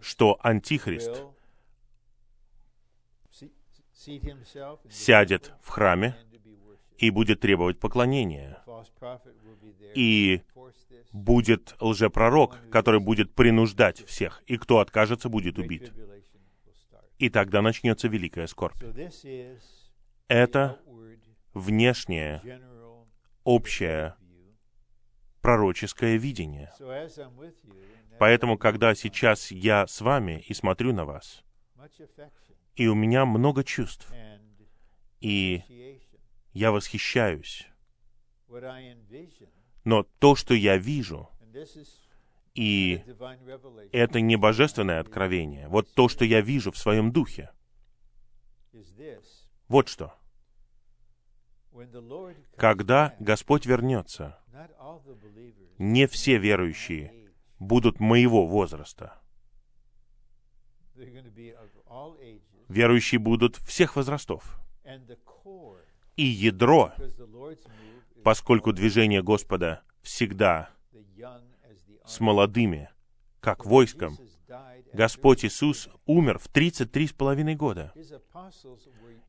что 0.00 0.38
Антихрист 0.42 1.24
сядет 4.90 5.52
в 5.62 5.68
храме 5.68 6.16
и 6.98 7.10
будет 7.10 7.40
требовать 7.40 7.78
поклонения. 7.78 8.62
И 9.94 10.42
будет 11.12 11.74
лжепророк, 11.80 12.58
который 12.70 13.00
будет 13.00 13.34
принуждать 13.34 14.04
всех, 14.04 14.42
и 14.46 14.56
кто 14.56 14.78
откажется, 14.80 15.28
будет 15.28 15.58
убит. 15.58 15.92
И 17.18 17.30
тогда 17.30 17.62
начнется 17.62 18.08
великая 18.08 18.46
скорбь. 18.46 18.82
Это 20.26 20.80
внешнее, 21.52 22.42
общее, 23.44 24.16
пророческое 25.40 26.16
видение. 26.16 26.72
Поэтому, 28.18 28.58
когда 28.58 28.94
сейчас 28.94 29.50
я 29.50 29.86
с 29.86 30.00
вами 30.00 30.44
и 30.48 30.54
смотрю 30.54 30.92
на 30.92 31.04
вас, 31.04 31.44
и 32.74 32.86
у 32.88 32.94
меня 32.94 33.24
много 33.24 33.62
чувств, 33.62 34.12
и 35.20 35.62
я 36.54 36.72
восхищаюсь, 36.72 37.66
но 39.84 40.04
то, 40.18 40.34
что 40.36 40.54
я 40.54 40.78
вижу, 40.78 41.28
и 42.54 43.02
это 43.92 44.20
не 44.20 44.36
божественное 44.36 45.00
откровение, 45.00 45.68
вот 45.68 45.92
то, 45.94 46.08
что 46.08 46.24
я 46.24 46.40
вижу 46.40 46.70
в 46.70 46.78
своем 46.78 47.12
духе, 47.12 47.50
вот 49.68 49.88
что. 49.88 50.14
Когда 52.56 53.16
Господь 53.18 53.66
вернется, 53.66 54.38
не 55.78 56.06
все 56.06 56.38
верующие 56.38 57.32
будут 57.58 57.98
моего 57.98 58.46
возраста. 58.46 59.20
Верующие 62.68 63.18
будут 63.18 63.56
всех 63.56 63.96
возрастов. 63.96 64.60
И 66.16 66.24
ядро, 66.24 66.92
поскольку 68.22 68.72
движение 68.72 69.22
Господа 69.22 69.82
всегда 70.02 70.70
с 72.06 72.20
молодыми, 72.20 72.90
как 73.40 73.64
войском, 73.64 74.16
Господь 74.92 75.44
Иисус 75.44 75.88
умер 76.06 76.38
в 76.38 76.48
33 76.48 77.08
с 77.08 77.12
половиной 77.12 77.56
года. 77.56 77.92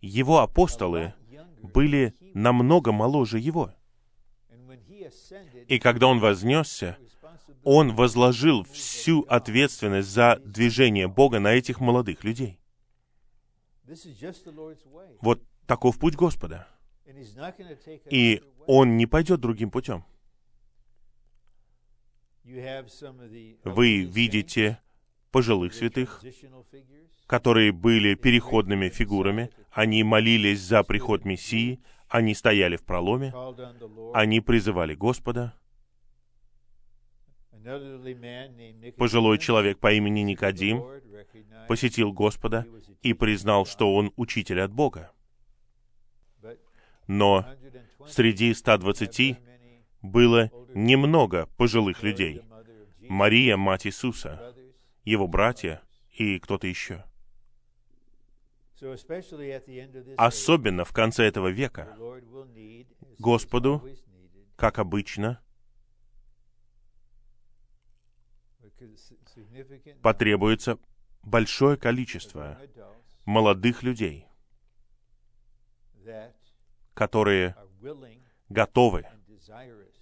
Его 0.01 0.39
апостолы 0.39 1.13
были 1.61 2.13
намного 2.33 2.91
моложе 2.91 3.39
Его. 3.39 3.73
И 5.67 5.79
когда 5.79 6.07
Он 6.07 6.19
вознесся, 6.19 6.97
Он 7.63 7.95
возложил 7.95 8.63
всю 8.65 9.21
ответственность 9.21 10.09
за 10.09 10.39
движение 10.45 11.07
Бога 11.07 11.39
на 11.39 11.53
этих 11.53 11.79
молодых 11.79 12.23
людей. 12.23 12.59
Вот 15.21 15.41
таков 15.65 15.97
путь 15.97 16.15
Господа. 16.15 16.67
И 18.09 18.41
Он 18.67 18.97
не 18.97 19.05
пойдет 19.05 19.39
другим 19.39 19.69
путем. 19.69 20.03
Вы 23.63 24.03
видите 24.03 24.79
пожилых 25.31 25.73
святых, 25.73 26.23
которые 27.27 27.71
были 27.71 28.15
переходными 28.15 28.89
фигурами, 28.89 29.49
они 29.71 30.03
молились 30.03 30.61
за 30.61 30.83
приход 30.83 31.25
Мессии, 31.25 31.81
они 32.07 32.33
стояли 32.33 32.77
в 32.77 32.83
проломе, 32.85 33.33
они 34.13 34.41
призывали 34.41 34.93
Господа. 34.93 35.53
Пожилой 38.97 39.39
человек 39.39 39.79
по 39.79 39.91
имени 39.91 40.19
Никодим 40.19 40.83
посетил 41.67 42.13
Господа 42.13 42.65
и 43.01 43.13
признал, 43.13 43.65
что 43.65 43.95
он 43.95 44.13
учитель 44.15 44.61
от 44.61 44.71
Бога. 44.71 45.11
Но 47.07 47.45
среди 48.07 48.53
120 48.53 49.37
было 50.01 50.51
немного 50.73 51.47
пожилых 51.57 52.03
людей. 52.03 52.41
Мария, 53.01 53.57
мать 53.57 53.85
Иисуса, 53.87 54.55
его 55.03 55.27
братья 55.27 55.81
и 56.11 56.39
кто-то 56.39 56.67
еще. 56.67 57.05
Особенно 60.17 60.83
в 60.83 60.91
конце 60.91 61.25
этого 61.25 61.47
века 61.47 61.95
Господу, 63.19 63.87
как 64.57 64.79
обычно, 64.79 65.41
потребуется 70.01 70.77
большое 71.23 71.77
количество 71.77 72.59
молодых 73.25 73.81
людей, 73.83 74.27
которые 76.95 77.55
готовы 78.49 79.05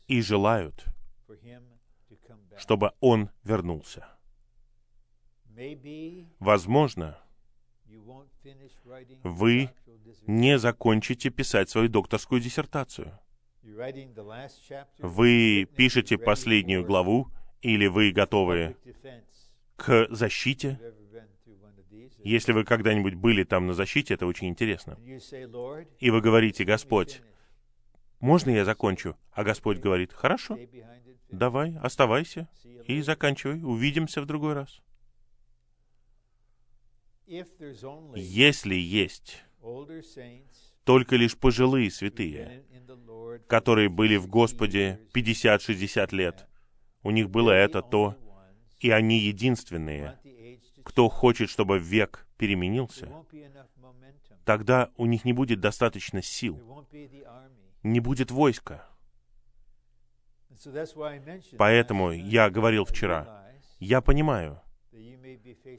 и 0.07 0.21
желают, 0.21 0.85
чтобы 2.57 2.91
Он 3.01 3.29
вернулся. 3.43 4.07
Возможно, 6.39 7.19
вы 9.23 9.69
не 10.27 10.57
закончите 10.57 11.29
писать 11.29 11.69
свою 11.69 11.89
докторскую 11.89 12.39
диссертацию. 12.39 13.19
Вы 14.99 15.67
пишете 15.75 16.17
последнюю 16.17 16.85
главу, 16.85 17.31
или 17.61 17.87
вы 17.87 18.11
готовы 18.11 18.75
к 19.77 20.07
защите. 20.09 20.79
Если 22.23 22.53
вы 22.53 22.63
когда-нибудь 22.63 23.15
были 23.15 23.43
там 23.43 23.67
на 23.67 23.73
защите, 23.73 24.13
это 24.13 24.25
очень 24.25 24.47
интересно. 24.47 24.97
И 25.99 26.09
вы 26.09 26.21
говорите, 26.21 26.63
Господь, 26.63 27.21
можно 28.19 28.49
я 28.51 28.65
закончу? 28.65 29.17
А 29.31 29.43
Господь 29.43 29.79
говорит, 29.79 30.13
хорошо, 30.13 30.57
давай, 31.29 31.75
оставайся 31.77 32.47
и 32.87 33.01
заканчивай, 33.01 33.61
увидимся 33.61 34.21
в 34.21 34.25
другой 34.25 34.53
раз. 34.53 34.81
Если 38.15 38.75
есть 38.75 39.43
только 40.83 41.15
лишь 41.15 41.37
пожилые 41.37 41.89
святые, 41.89 42.65
которые 43.47 43.89
были 43.89 44.17
в 44.17 44.27
Господе 44.27 44.99
50-60 45.13 46.15
лет, 46.15 46.47
у 47.01 47.11
них 47.11 47.29
было 47.29 47.51
это, 47.51 47.81
то, 47.81 48.15
и 48.79 48.89
они 48.89 49.19
единственные, 49.19 50.19
кто 50.83 51.09
хочет, 51.09 51.49
чтобы 51.49 51.79
век 51.79 52.27
переменился, 52.37 53.09
тогда 54.45 54.91
у 54.97 55.05
них 55.05 55.25
не 55.25 55.33
будет 55.33 55.59
достаточно 55.59 56.21
сил, 56.21 56.59
не 57.83 57.99
будет 57.99 58.31
войска. 58.31 58.87
Поэтому 61.57 62.11
я 62.11 62.49
говорил 62.49 62.85
вчера, 62.85 63.47
я 63.79 64.01
понимаю, 64.01 64.61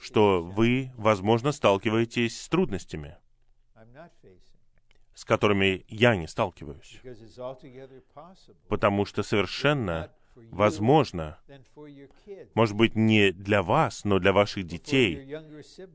что 0.01 0.43
вы, 0.43 0.93
возможно, 0.97 1.53
сталкиваетесь 1.53 2.41
с 2.41 2.49
трудностями, 2.49 3.17
с 5.15 5.25
которыми 5.25 5.85
я 5.89 6.17
не 6.17 6.27
сталкиваюсь. 6.27 7.01
Потому 8.69 9.05
что 9.05 9.23
совершенно 9.23 10.13
возможно, 10.51 11.39
может 12.55 12.77
быть, 12.77 12.95
не 12.95 13.33
для 13.33 13.63
вас, 13.63 14.05
но 14.05 14.19
для 14.19 14.33
ваших 14.33 14.67
детей 14.67 15.37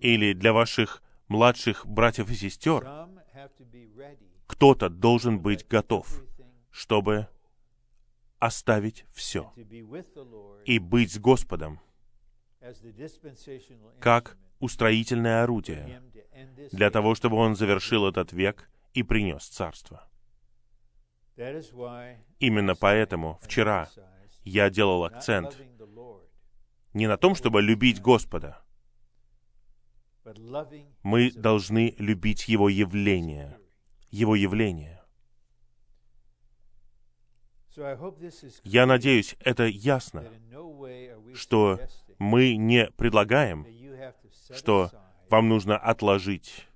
или 0.01 0.33
для 0.33 0.53
ваших 0.53 1.01
младших 1.27 1.85
братьев 1.85 2.29
и 2.29 2.35
сестер, 2.35 2.87
кто-то 4.47 4.89
должен 4.89 5.39
быть 5.39 5.67
готов, 5.67 6.23
чтобы 6.71 7.27
оставить 8.39 9.05
все 9.13 9.53
и 10.65 10.79
быть 10.79 11.13
с 11.13 11.19
Господом, 11.19 11.79
как 13.99 14.37
устроительное 14.59 15.43
орудие, 15.43 16.01
для 16.71 16.89
того, 16.89 17.15
чтобы 17.15 17.37
Он 17.37 17.55
завершил 17.55 18.07
этот 18.07 18.33
век 18.33 18.69
и 18.93 19.03
принес 19.03 19.47
царство. 19.47 20.09
Именно 22.39 22.75
поэтому 22.75 23.39
вчера 23.41 23.89
я 24.49 24.69
делал 24.69 25.03
акцент 25.03 25.57
не 26.93 27.07
на 27.07 27.17
том, 27.17 27.35
чтобы 27.35 27.61
любить 27.61 28.01
Господа. 28.01 28.61
Мы 31.03 31.31
должны 31.31 31.95
любить 31.97 32.47
Его 32.47 32.69
явление. 32.69 33.59
Его 34.11 34.35
явление. 34.35 35.03
Я 38.63 38.85
надеюсь, 38.85 39.35
это 39.39 39.65
ясно, 39.65 40.25
что 41.33 41.79
мы 42.17 42.55
не 42.55 42.87
предлагаем, 42.97 43.65
что 44.51 44.91
вам 45.29 45.47
нужно 45.47 45.77
отложить 45.77 46.67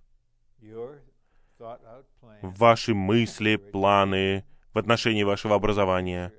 ваши 2.41 2.93
мысли, 2.93 3.55
планы 3.55 4.45
в 4.73 4.77
отношении 4.77 5.23
вашего 5.23 5.55
образования, 5.55 6.31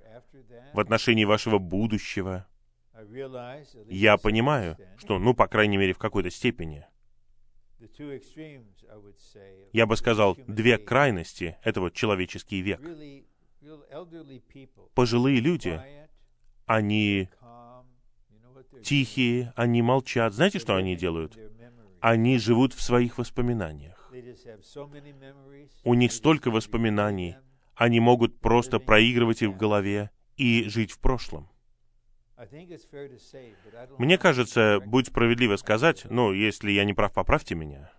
в 0.74 0.80
отношении 0.80 1.24
вашего 1.24 1.58
будущего. 1.58 2.46
Я 3.86 4.16
понимаю, 4.16 4.76
что, 4.98 5.18
ну, 5.18 5.32
по 5.32 5.46
крайней 5.46 5.76
мере, 5.76 5.92
в 5.92 5.98
какой-то 5.98 6.30
степени. 6.30 6.84
Я 9.72 9.86
бы 9.86 9.96
сказал, 9.96 10.36
две 10.46 10.78
крайности— 10.78 11.56
это 11.62 11.80
вот 11.80 11.94
человеческий 11.94 12.60
век. 12.60 12.80
Пожилые 14.94 15.40
люди, 15.40 15.80
они 16.66 17.28
тихие, 18.82 19.52
они 19.56 19.80
молчат. 19.82 20.34
Знаете, 20.34 20.58
что 20.58 20.74
они 20.76 20.96
делают? 20.96 21.38
Они 22.00 22.38
живут 22.38 22.74
в 22.74 22.82
своих 22.82 23.18
воспоминаниях. 23.18 24.12
У 25.84 25.94
них 25.94 26.12
столько 26.12 26.50
воспоминаний, 26.50 27.36
они 27.74 28.00
могут 28.00 28.40
просто 28.40 28.78
проигрывать 28.78 29.42
их 29.42 29.50
в 29.50 29.56
голове 29.56 30.10
и 30.36 30.68
жить 30.68 30.92
в 30.92 30.98
прошлом. 30.98 31.48
Мне 33.98 34.18
кажется, 34.18 34.80
будет 34.80 35.06
справедливо 35.06 35.56
сказать, 35.56 36.04
ну, 36.10 36.32
если 36.32 36.70
я 36.72 36.84
не 36.84 36.92
прав, 36.92 37.12
поправьте 37.12 37.54
меня. 37.54 37.90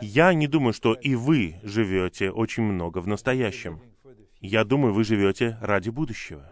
Я 0.00 0.32
не 0.34 0.46
думаю, 0.46 0.72
что 0.72 0.94
и 0.94 1.14
вы 1.16 1.60
живете 1.62 2.30
очень 2.30 2.62
много 2.62 2.98
в 2.98 3.08
настоящем. 3.08 3.82
Я 4.40 4.64
думаю, 4.64 4.94
вы 4.94 5.02
живете 5.02 5.58
ради 5.60 5.90
будущего. 5.90 6.48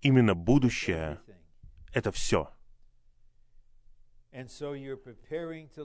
Именно 0.00 0.34
будущее— 0.34 1.20
это 1.94 2.10
все. 2.12 2.50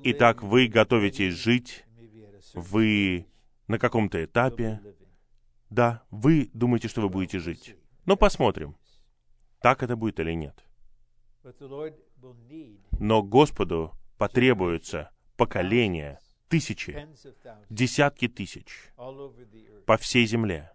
Итак, 0.03 0.43
вы 0.43 0.67
готовитесь 0.67 1.33
жить, 1.33 1.85
вы 2.53 3.27
на 3.67 3.79
каком-то 3.79 4.23
этапе. 4.23 4.81
Да, 5.71 6.03
вы 6.11 6.51
думаете, 6.53 6.89
что 6.89 7.01
вы 7.01 7.09
будете 7.09 7.39
жить. 7.39 7.77
Но 8.05 8.17
посмотрим, 8.17 8.75
так 9.61 9.81
это 9.83 9.95
будет 9.95 10.19
или 10.19 10.33
нет. 10.33 10.63
Но 12.99 13.23
Господу 13.23 13.93
потребуется 14.17 15.11
поколения, 15.37 16.19
тысячи, 16.49 17.07
десятки 17.69 18.27
тысяч 18.27 18.91
по 19.85 19.97
всей 19.97 20.25
земле. 20.25 20.71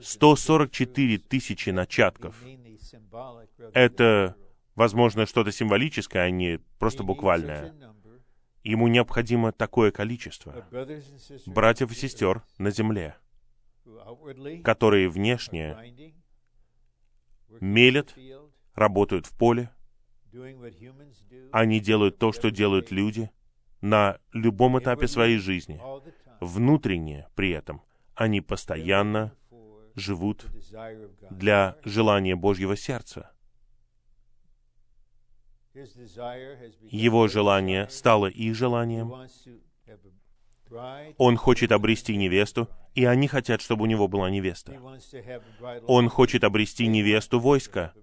144 0.00 1.18
тысячи 1.18 1.70
начатков. 1.70 2.40
Это, 3.74 4.36
возможно, 4.76 5.26
что-то 5.26 5.50
символическое, 5.50 6.22
а 6.22 6.30
не 6.30 6.60
просто 6.78 7.02
буквальное. 7.02 7.74
Ему 8.68 8.86
необходимо 8.88 9.50
такое 9.50 9.90
количество 9.90 10.66
братьев 11.46 11.90
и 11.90 11.94
сестер 11.94 12.42
на 12.58 12.70
земле, 12.70 13.16
которые 14.62 15.08
внешне 15.08 15.74
мелят, 17.60 18.14
работают 18.74 19.24
в 19.24 19.34
поле, 19.38 19.70
они 21.50 21.80
делают 21.80 22.18
то, 22.18 22.30
что 22.30 22.50
делают 22.50 22.90
люди 22.90 23.30
на 23.80 24.18
любом 24.34 24.78
этапе 24.78 25.08
своей 25.08 25.38
жизни. 25.38 25.80
Внутренне 26.38 27.26
при 27.34 27.48
этом 27.52 27.80
они 28.14 28.42
постоянно 28.42 29.32
живут 29.94 30.44
для 31.30 31.78
желания 31.84 32.36
Божьего 32.36 32.76
сердца. 32.76 33.32
Его 36.90 37.28
желание 37.28 37.88
стало 37.88 38.26
их 38.26 38.54
желанием. 38.54 39.12
Он 41.16 41.36
хочет 41.36 41.72
обрести 41.72 42.16
невесту, 42.16 42.68
и 42.94 43.04
они 43.04 43.26
хотят, 43.26 43.60
чтобы 43.60 43.84
у 43.84 43.86
него 43.86 44.08
была 44.08 44.30
невеста. 44.30 44.78
Он 45.86 46.08
хочет 46.08 46.44
обрести 46.44 46.86
невесту 46.86 47.40
войска, 47.40 47.94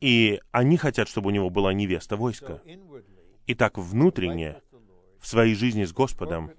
и 0.00 0.40
они 0.50 0.76
хотят, 0.76 1.08
чтобы 1.08 1.28
у 1.28 1.30
него 1.30 1.50
была 1.50 1.72
невеста 1.72 2.16
войска. 2.16 2.60
Итак, 3.46 3.78
внутренне, 3.78 4.60
в 5.20 5.26
своей 5.26 5.54
жизни 5.54 5.84
с 5.84 5.92
Господом, 5.92 6.50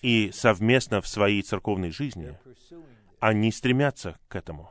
и 0.00 0.30
совместно 0.32 1.00
в 1.00 1.06
своей 1.06 1.42
церковной 1.42 1.90
жизни 1.90 2.38
они 3.20 3.52
стремятся 3.52 4.18
к 4.28 4.36
этому. 4.36 4.70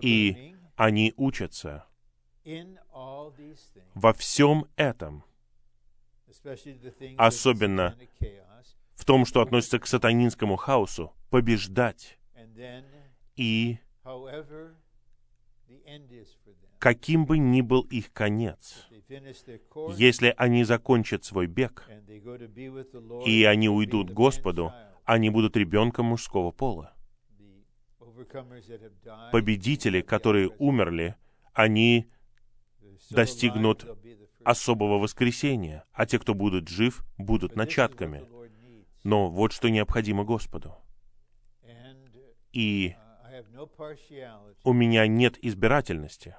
И 0.00 0.54
они 0.76 1.12
учатся 1.16 1.87
во 3.94 4.12
всем 4.12 4.66
этом, 4.76 5.24
особенно 7.16 7.96
в 8.94 9.04
том, 9.04 9.24
что 9.24 9.42
относится 9.42 9.78
к 9.78 9.86
сатанинскому 9.86 10.56
хаосу, 10.56 11.12
побеждать. 11.30 12.18
И 13.36 13.78
каким 16.78 17.26
бы 17.26 17.38
ни 17.38 17.60
был 17.60 17.82
их 17.82 18.12
конец, 18.12 18.88
если 19.96 20.34
они 20.36 20.64
закончат 20.64 21.24
свой 21.24 21.46
бег, 21.46 21.88
и 23.26 23.44
они 23.44 23.68
уйдут 23.68 24.10
к 24.10 24.14
Господу, 24.14 24.72
они 25.04 25.30
будут 25.30 25.56
ребенком 25.56 26.06
мужского 26.06 26.50
пола. 26.50 26.94
Победители, 29.32 30.00
которые 30.00 30.50
умерли, 30.58 31.16
они 31.52 32.10
достигнут 33.10 33.86
особого 34.44 34.98
воскресения, 34.98 35.84
а 35.92 36.06
те, 36.06 36.18
кто 36.18 36.34
будут 36.34 36.68
жив, 36.68 37.04
будут 37.16 37.56
начатками. 37.56 38.24
Но 39.04 39.30
вот 39.30 39.52
что 39.52 39.68
необходимо 39.68 40.24
Господу. 40.24 40.74
И 42.52 42.94
у 44.64 44.72
меня 44.72 45.06
нет 45.06 45.38
избирательности 45.42 46.36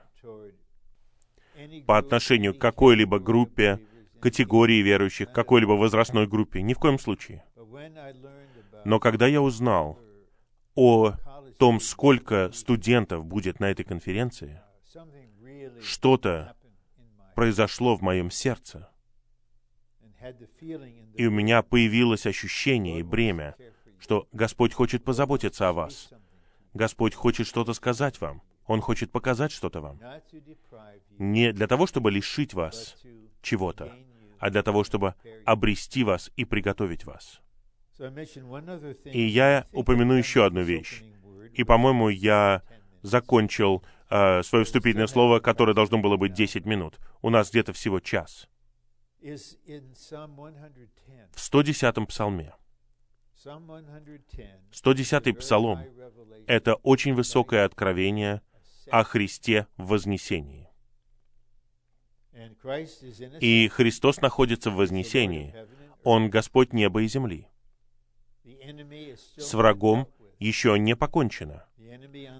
по 1.86 1.98
отношению 1.98 2.54
к 2.54 2.60
какой-либо 2.60 3.20
группе, 3.20 3.80
категории 4.20 4.82
верующих, 4.82 5.32
какой-либо 5.32 5.74
возрастной 5.74 6.28
группе. 6.28 6.62
Ни 6.62 6.74
в 6.74 6.80
коем 6.80 7.00
случае. 7.00 7.44
Но 8.86 9.00
когда 9.00 9.28
я 9.28 9.42
узнал 9.42 10.00
о 10.76 11.14
том, 11.58 11.80
сколько 11.80 12.52
студентов 12.54 13.26
будет 13.26 13.60
на 13.60 13.70
этой 13.70 13.84
конференции, 13.84 14.62
что-то 15.82 16.56
произошло 17.40 17.96
в 17.96 18.02
моем 18.02 18.30
сердце. 18.32 18.90
И 21.14 21.26
у 21.26 21.32
меня 21.32 21.62
появилось 21.62 22.26
ощущение 22.26 23.00
и 23.00 23.04
бремя, 23.04 23.56
что 23.98 24.28
Господь 24.34 24.74
хочет 24.74 25.06
позаботиться 25.06 25.70
о 25.70 25.72
вас. 25.72 26.10
Господь 26.74 27.16
хочет 27.16 27.48
что-то 27.48 27.74
сказать 27.74 28.20
вам. 28.20 28.42
Он 28.68 28.82
хочет 28.82 29.14
показать 29.14 29.54
что-то 29.54 29.80
вам. 29.80 30.02
Не 31.18 31.54
для 31.54 31.68
того, 31.68 31.88
чтобы 31.88 32.12
лишить 32.12 32.54
вас 32.54 32.98
чего-то, 33.42 33.94
а 34.38 34.50
для 34.50 34.62
того, 34.62 34.84
чтобы 34.84 35.16
обрести 35.46 36.04
вас 36.04 36.32
и 36.36 36.44
приготовить 36.44 37.06
вас. 37.06 37.40
И 39.06 39.22
я 39.22 39.66
упомяну 39.72 40.16
еще 40.16 40.46
одну 40.46 40.62
вещь. 40.64 41.04
И, 41.54 41.64
по-моему, 41.64 42.10
я 42.10 42.64
закончил 43.02 43.82
э, 44.10 44.44
свое 44.44 44.66
вступительное 44.66 45.08
слово, 45.08 45.40
которое 45.40 45.74
должно 45.74 46.00
было 46.00 46.18
быть 46.18 46.34
10 46.34 46.66
минут. 46.66 47.00
У 47.22 47.30
нас 47.30 47.50
где-то 47.50 47.74
всего 47.74 48.00
час. 48.00 48.48
В 49.22 49.26
110-м 51.38 52.08
псалме. 52.08 52.54
110-й 54.72 55.34
псалом— 55.34 55.84
это 56.48 56.76
очень 56.76 57.14
высокое 57.14 57.66
откровение 57.66 58.42
о 58.92 59.04
Христе 59.04 59.68
в 59.78 59.88
вознесении. 59.88 60.70
И 63.40 63.68
Христос 63.70 64.22
находится 64.22 64.72
в 64.72 64.76
вознесении. 64.76 65.56
Он 66.04 66.30
Господь 66.30 66.74
неба 66.74 67.02
и 67.02 67.08
земли. 67.08 67.48
С 69.38 69.54
врагом 69.54 70.08
еще 70.40 70.80
не 70.80 70.96
покончено. 70.96 71.66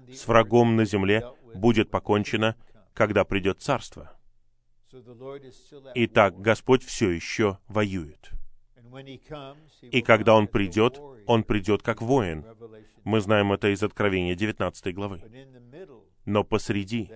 С 0.08 0.26
врагом 0.26 0.76
на 0.76 0.84
земле 0.84 1.26
будет 1.54 1.90
покончено, 1.90 2.56
когда 2.94 3.24
придет 3.24 3.60
Царство. 3.60 4.19
Итак, 5.94 6.40
Господь 6.40 6.84
все 6.84 7.10
еще 7.10 7.58
воюет. 7.68 8.30
И 9.82 10.02
когда 10.02 10.34
Он 10.34 10.48
придет, 10.48 10.98
Он 11.26 11.44
придет 11.44 11.82
как 11.82 12.02
воин. 12.02 12.44
Мы 13.04 13.20
знаем 13.20 13.52
это 13.52 13.72
из 13.72 13.82
Откровения 13.82 14.34
19 14.34 14.94
главы. 14.94 15.22
Но 16.24 16.44
посреди 16.44 17.10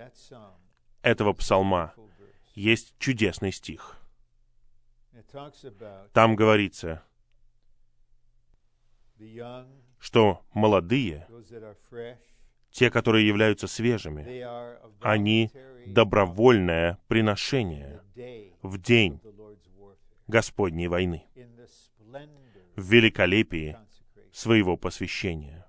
этого 1.01 1.33
псалма 1.33 1.93
есть 2.53 2.95
чудесный 2.97 3.51
стих. 3.51 3.97
Там 6.13 6.35
говорится, 6.35 7.03
что 9.99 10.45
молодые, 10.53 11.27
те, 12.75 12.91
которые 12.91 13.25
являются 13.25 13.67
свежими, 13.67 14.45
они 15.01 15.49
добровольное 15.87 16.99
приношение 17.07 18.01
в 18.61 18.77
день 18.77 19.21
Господней 20.27 20.87
войны, 20.87 21.23
в 22.75 22.83
великолепии 22.83 23.77
своего 24.33 24.75
посвящения. 24.75 25.65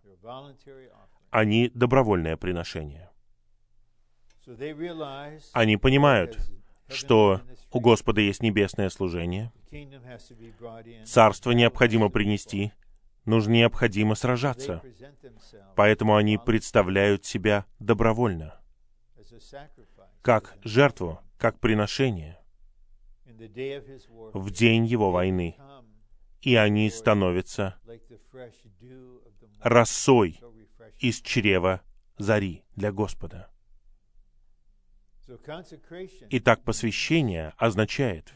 Они 1.31 1.71
добровольное 1.75 2.37
приношение. 2.37 3.09
Они 5.53 5.77
понимают, 5.77 6.39
что 6.89 7.41
у 7.71 7.79
Господа 7.79 8.21
есть 8.21 8.43
небесное 8.43 8.91
служение, 8.91 9.53
царство 11.05 11.53
необходимо 11.53 12.09
принести, 12.09 12.73
нужно 13.27 13.53
необходимо 13.53 14.15
сражаться. 14.15 14.83
Поэтому 15.75 16.17
они 16.17 16.39
представляют 16.39 17.25
себя 17.25 17.67
добровольно, 17.79 18.59
как 20.23 20.57
жертву, 20.65 21.21
как 21.39 21.61
приношение 21.61 22.39
в 24.33 24.51
день 24.51 24.87
его 24.87 25.11
войны. 25.11 25.57
И 26.41 26.55
они 26.55 26.89
становятся 26.91 27.77
росой 29.61 30.41
из 30.99 31.21
чрева 31.21 31.83
зари 32.19 32.65
для 32.77 32.93
Господа. 32.93 33.51
Итак, 36.31 36.63
посвящение 36.63 37.53
означает 37.57 38.33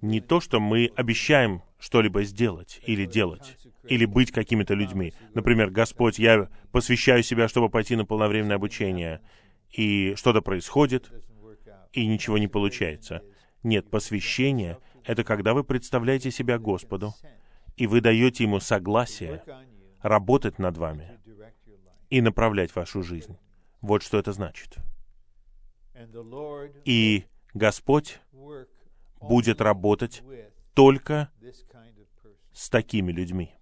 не 0.00 0.20
то, 0.20 0.40
что 0.40 0.60
мы 0.60 0.90
обещаем 0.96 1.62
что-либо 1.78 2.22
сделать 2.24 2.80
или 2.84 3.04
делать, 3.04 3.56
или 3.84 4.04
быть 4.04 4.32
какими-то 4.32 4.74
людьми. 4.74 5.12
Например, 5.34 5.70
Господь, 5.70 6.18
я 6.18 6.48
посвящаю 6.72 7.22
себя, 7.22 7.48
чтобы 7.48 7.68
пойти 7.68 7.96
на 7.96 8.04
полновременное 8.04 8.56
обучение, 8.56 9.20
и 9.70 10.14
что-то 10.16 10.40
происходит, 10.40 11.10
и 11.92 12.06
ничего 12.06 12.38
не 12.38 12.48
получается. 12.48 13.22
Нет, 13.62 13.90
посвящение— 13.90 14.78
это 15.04 15.24
когда 15.24 15.54
вы 15.54 15.64
представляете 15.64 16.30
себя 16.30 16.58
Господу, 16.58 17.14
и 17.76 17.86
вы 17.86 18.00
даете 18.00 18.44
Ему 18.44 18.60
согласие 18.60 19.42
работать 20.02 20.58
над 20.58 20.76
вами 20.76 21.18
и 22.10 22.20
направлять 22.20 22.74
вашу 22.74 23.02
жизнь. 23.02 23.36
Вот 23.80 24.02
что 24.02 24.18
это 24.18 24.32
значит. 24.32 24.76
И 26.84 27.24
Господь 27.54 28.20
будет 29.20 29.60
работать 29.60 30.22
только 30.74 31.30
с 32.52 32.70
такими 32.70 33.12
людьми, 33.12 33.54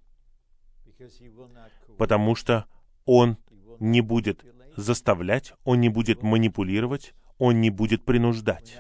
потому 1.99 2.35
что 2.35 2.67
Он 3.05 3.39
не 3.81 4.01
будет 4.01 4.45
заставлять, 4.77 5.53
Он 5.65 5.81
не 5.81 5.89
будет 5.89 6.23
манипулировать, 6.23 7.15
Он 7.39 7.61
не 7.61 7.71
будет 7.71 8.05
принуждать. 8.05 8.79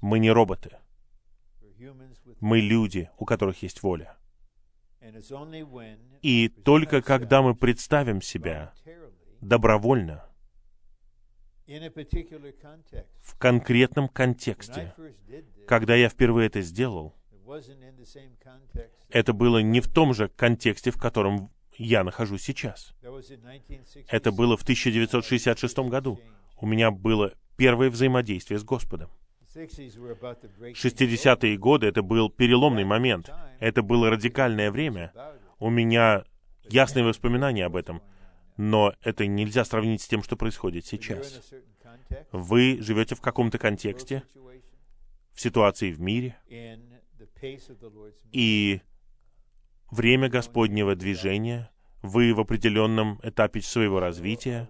Мы 0.00 0.18
не 0.18 0.30
роботы. 0.30 0.78
Мы 2.40 2.60
люди, 2.60 3.10
у 3.18 3.24
которых 3.24 3.62
есть 3.62 3.82
воля. 3.82 4.16
И 6.22 6.48
только 6.48 7.02
когда 7.02 7.42
мы 7.42 7.54
представим 7.54 8.22
себя 8.22 8.72
добровольно, 9.40 10.28
в 13.20 13.38
конкретном 13.38 14.08
контексте. 14.08 14.94
Когда 15.66 15.94
я 15.94 16.08
впервые 16.08 16.48
это 16.48 16.60
сделал, 16.60 17.14
это 19.08 19.32
было 19.32 19.58
не 19.58 19.80
в 19.80 19.88
том 19.88 20.14
же 20.14 20.28
контексте, 20.28 20.90
в 20.90 20.98
котором 20.98 21.50
я 21.76 22.04
нахожусь 22.04 22.42
сейчас. 22.42 22.94
Это 24.08 24.32
было 24.32 24.56
в 24.56 24.62
1966 24.62 25.78
году. 25.78 26.20
У 26.60 26.66
меня 26.66 26.90
было 26.90 27.32
первое 27.56 27.90
взаимодействие 27.90 28.58
с 28.58 28.64
Господом. 28.64 29.10
60-е 29.54 31.58
годы— 31.58 31.86
это 31.88 32.02
был 32.02 32.28
переломный 32.28 32.84
момент. 32.84 33.30
Это 33.60 33.82
было 33.82 34.10
радикальное 34.10 34.70
время. 34.70 35.12
У 35.58 35.70
меня 35.70 36.24
ясные 36.68 37.04
воспоминания 37.04 37.64
об 37.64 37.76
этом 37.76 38.02
но 38.56 38.94
это 39.02 39.26
нельзя 39.26 39.64
сравнить 39.64 40.02
с 40.02 40.08
тем, 40.08 40.22
что 40.22 40.36
происходит 40.36 40.86
сейчас. 40.86 41.52
Вы 42.32 42.78
живете 42.80 43.14
в 43.14 43.20
каком-то 43.20 43.58
контексте, 43.58 44.22
в 45.32 45.40
ситуации 45.40 45.90
в 45.90 46.00
мире, 46.00 46.36
и 48.32 48.80
время 49.90 50.28
Господнего 50.28 50.94
движения, 50.94 51.70
вы 52.02 52.34
в 52.34 52.40
определенном 52.40 53.18
этапе 53.22 53.60
своего 53.62 53.98
развития, 53.98 54.68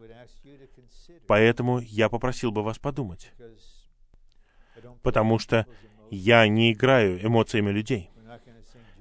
поэтому 1.26 1.80
я 1.80 2.08
попросил 2.08 2.52
бы 2.52 2.62
вас 2.62 2.78
подумать, 2.78 3.32
потому 5.02 5.38
что 5.38 5.66
я 6.10 6.46
не 6.48 6.72
играю 6.72 7.24
эмоциями 7.24 7.70
людей. 7.70 8.10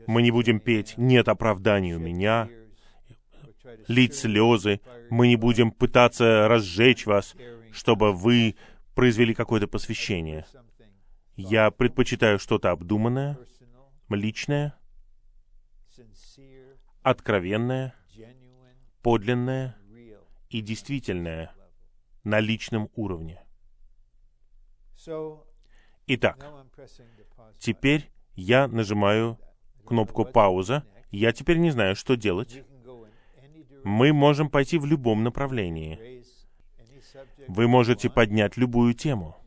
Мы 0.05 0.21
не 0.21 0.31
будем 0.31 0.59
петь 0.59 0.95
«нет 0.97 1.29
оправданий 1.29 1.93
у 1.93 1.99
меня», 1.99 2.49
лить 3.87 4.15
слезы, 4.15 4.81
мы 5.09 5.27
не 5.27 5.35
будем 5.35 5.71
пытаться 5.71 6.47
разжечь 6.47 7.05
вас, 7.05 7.35
чтобы 7.71 8.13
вы 8.13 8.55
произвели 8.95 9.33
какое-то 9.33 9.67
посвящение. 9.67 10.45
Я 11.35 11.71
предпочитаю 11.71 12.39
что-то 12.39 12.71
обдуманное, 12.71 13.37
личное, 14.09 14.77
откровенное, 17.01 17.95
подлинное 19.01 19.75
и 20.49 20.61
действительное 20.61 21.51
на 22.23 22.39
личном 22.39 22.89
уровне. 22.95 23.43
Итак, 26.07 26.45
теперь 27.59 28.11
я 28.35 28.67
нажимаю 28.67 29.39
кнопку 29.85 30.25
«Пауза». 30.25 30.85
Я 31.11 31.31
теперь 31.31 31.57
не 31.57 31.69
знаю, 31.69 31.95
что 31.95 32.15
делать 32.15 32.63
мы 33.83 34.13
можем 34.13 34.49
пойти 34.49 34.77
в 34.77 34.85
любом 34.85 35.23
направлении. 35.23 36.23
Вы 37.47 37.67
можете 37.67 38.09
поднять 38.09 38.57
любую 38.57 38.93
тему. 38.93 39.37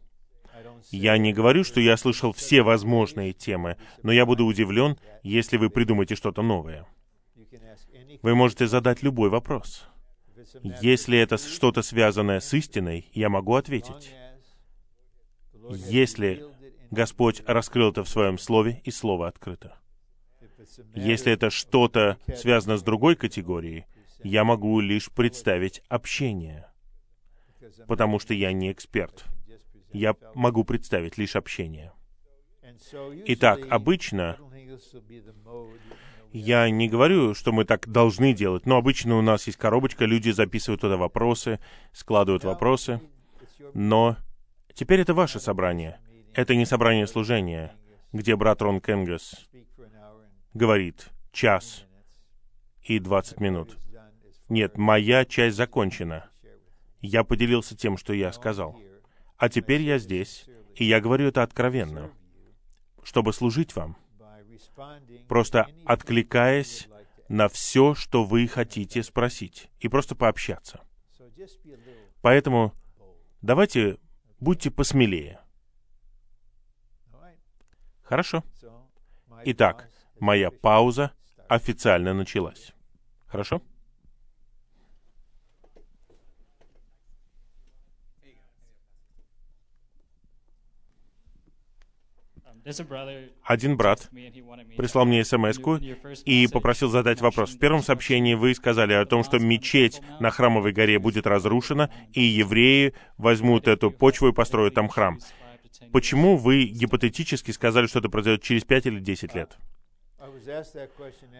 Я 0.91 1.19
не 1.19 1.33
говорю, 1.33 1.65
что 1.65 1.81
я 1.81 1.97
слышал 1.97 2.33
все 2.33 2.63
возможные 2.63 3.33
темы, 3.33 3.77
но 4.03 4.13
я 4.13 4.25
буду 4.25 4.45
удивлен, 4.45 4.99
если 5.23 5.57
вы 5.57 5.71
придумаете 5.71 6.15
что-то 6.15 6.43
новое. 6.43 6.87
Вы 8.23 8.35
можете 8.35 8.67
задать 8.67 9.03
любой 9.03 9.31
вопрос. 9.31 9.89
Если 10.81 11.19
это 11.19 11.39
что-то 11.39 11.83
связанное 11.83 12.41
с 12.41 12.53
истиной, 12.55 13.09
я 13.13 13.29
могу 13.29 13.55
ответить. 13.55 14.15
Если 15.71 16.45
Господь 16.91 17.43
раскрыл 17.47 17.91
это 17.91 18.05
в 18.05 18.09
Своем 18.09 18.39
Слове, 18.39 18.81
и 18.85 18.91
Слово 18.91 19.29
открыто. 19.29 19.77
Если 20.95 21.33
это 21.33 21.51
что-то 21.51 22.19
связано 22.35 22.77
с 22.77 22.83
другой 22.83 23.17
категорией, 23.17 23.87
я 24.23 24.45
могу 24.45 24.81
лишь 24.81 25.11
представить 25.11 25.83
общение, 25.89 26.71
потому 27.87 28.19
что 28.19 28.35
я 28.35 28.53
не 28.53 28.73
эксперт. 28.73 29.25
Я 29.93 30.15
могу 30.35 30.65
представить 30.65 31.17
лишь 31.17 31.37
общение. 31.37 31.93
Итак, 33.27 33.61
обычно 33.71 34.37
я 36.33 36.69
не 36.69 36.89
говорю, 36.89 37.35
что 37.35 37.53
мы 37.53 37.65
так 37.65 37.89
должны 37.89 38.35
делать, 38.35 38.67
но 38.67 38.77
обычно 38.77 39.17
у 39.17 39.23
нас 39.23 39.47
есть 39.47 39.59
коробочка, 39.59 40.05
люди 40.05 40.31
записывают 40.31 40.81
туда 40.81 40.97
вопросы, 40.97 41.61
складывают 41.93 42.45
вопросы, 42.45 43.01
но 43.73 44.17
теперь 44.75 45.01
это 45.01 45.15
ваше 45.15 45.41
собрание. 45.41 45.99
Это 46.35 46.55
не 46.55 46.67
собрание 46.67 47.07
служения, 47.07 47.75
где 48.13 48.37
брат 48.37 48.61
Рон 48.61 48.81
Кенгас 48.81 49.49
говорит 50.53 51.09
час 51.33 51.87
и 52.83 52.99
двадцать 52.99 53.41
минут. 53.41 53.79
Нет, 54.49 54.79
моя 54.79 55.25
часть 55.25 55.57
закончена. 55.57 56.31
Я 57.01 57.25
поделился 57.25 57.77
тем, 57.77 57.97
что 57.97 58.13
я 58.13 58.33
сказал. 58.33 58.81
А 59.37 59.49
теперь 59.49 59.83
я 59.83 59.99
здесь, 59.99 60.47
и 60.75 60.85
я 60.85 61.01
говорю 61.01 61.29
это 61.29 61.43
откровенно, 61.43 62.11
чтобы 63.03 63.33
служить 63.33 63.75
вам, 63.77 63.97
просто 65.29 65.67
откликаясь 65.85 66.89
на 67.29 67.49
все, 67.49 67.95
что 67.95 68.25
вы 68.25 68.47
хотите 68.47 69.03
спросить, 69.03 69.69
и 69.81 69.89
просто 69.89 70.15
пообщаться. 70.15 70.81
Поэтому 72.23 72.73
давайте 73.43 73.99
будьте 74.41 74.71
посмелее. 74.71 75.41
Хорошо. 78.03 78.45
Итак, 79.45 79.91
моя 80.21 80.51
пауза 80.51 81.13
официально 81.49 82.15
началась. 82.15 82.73
Хорошо? 83.27 83.61
Один 93.43 93.77
брат 93.77 94.09
прислал 94.77 95.05
мне 95.05 95.25
смс 95.25 95.59
и 96.25 96.49
попросил 96.49 96.89
задать 96.89 97.21
вопрос. 97.21 97.55
В 97.55 97.59
первом 97.59 97.83
сообщении 97.83 98.35
вы 98.35 98.55
сказали 98.55 98.93
о 98.93 99.05
том, 99.07 99.25
что 99.25 99.39
мечеть 99.39 100.01
на 100.21 100.31
Храмовой 100.31 100.73
горе 100.73 100.99
будет 100.99 101.27
разрушена, 101.27 101.91
и 102.13 102.21
евреи 102.21 102.95
возьмут 103.19 103.69
эту 103.69 103.91
почву 103.91 104.29
и 104.29 104.33
построят 104.33 104.75
там 104.75 104.89
храм. 104.89 105.19
Почему 105.93 106.37
вы 106.37 106.65
гипотетически 106.65 107.51
сказали, 107.51 107.87
что 107.87 108.01
это 108.01 108.09
произойдет 108.09 108.43
через 108.43 108.65
пять 108.65 108.87
или 108.87 108.99
десять 108.99 109.35
лет? 109.35 109.57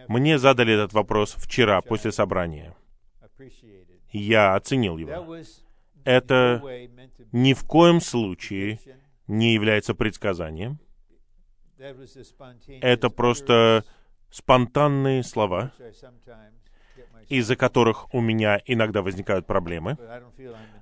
Мне 0.07 0.37
задали 0.37 0.73
этот 0.73 0.93
вопрос 0.93 1.35
вчера, 1.37 1.81
после 1.81 2.11
собрания. 2.11 2.75
Я 4.11 4.55
оценил 4.55 4.97
его. 4.97 5.37
Это 6.03 6.63
ни 7.31 7.53
в 7.53 7.63
коем 7.65 7.99
случае 7.99 8.79
не 9.27 9.53
является 9.53 9.93
предсказанием. 9.93 10.79
Это 12.81 13.09
просто 13.09 13.83
спонтанные 14.29 15.23
слова, 15.23 15.71
из-за 17.29 17.55
которых 17.55 18.13
у 18.13 18.21
меня 18.21 18.59
иногда 18.65 19.01
возникают 19.01 19.45
проблемы, 19.45 19.97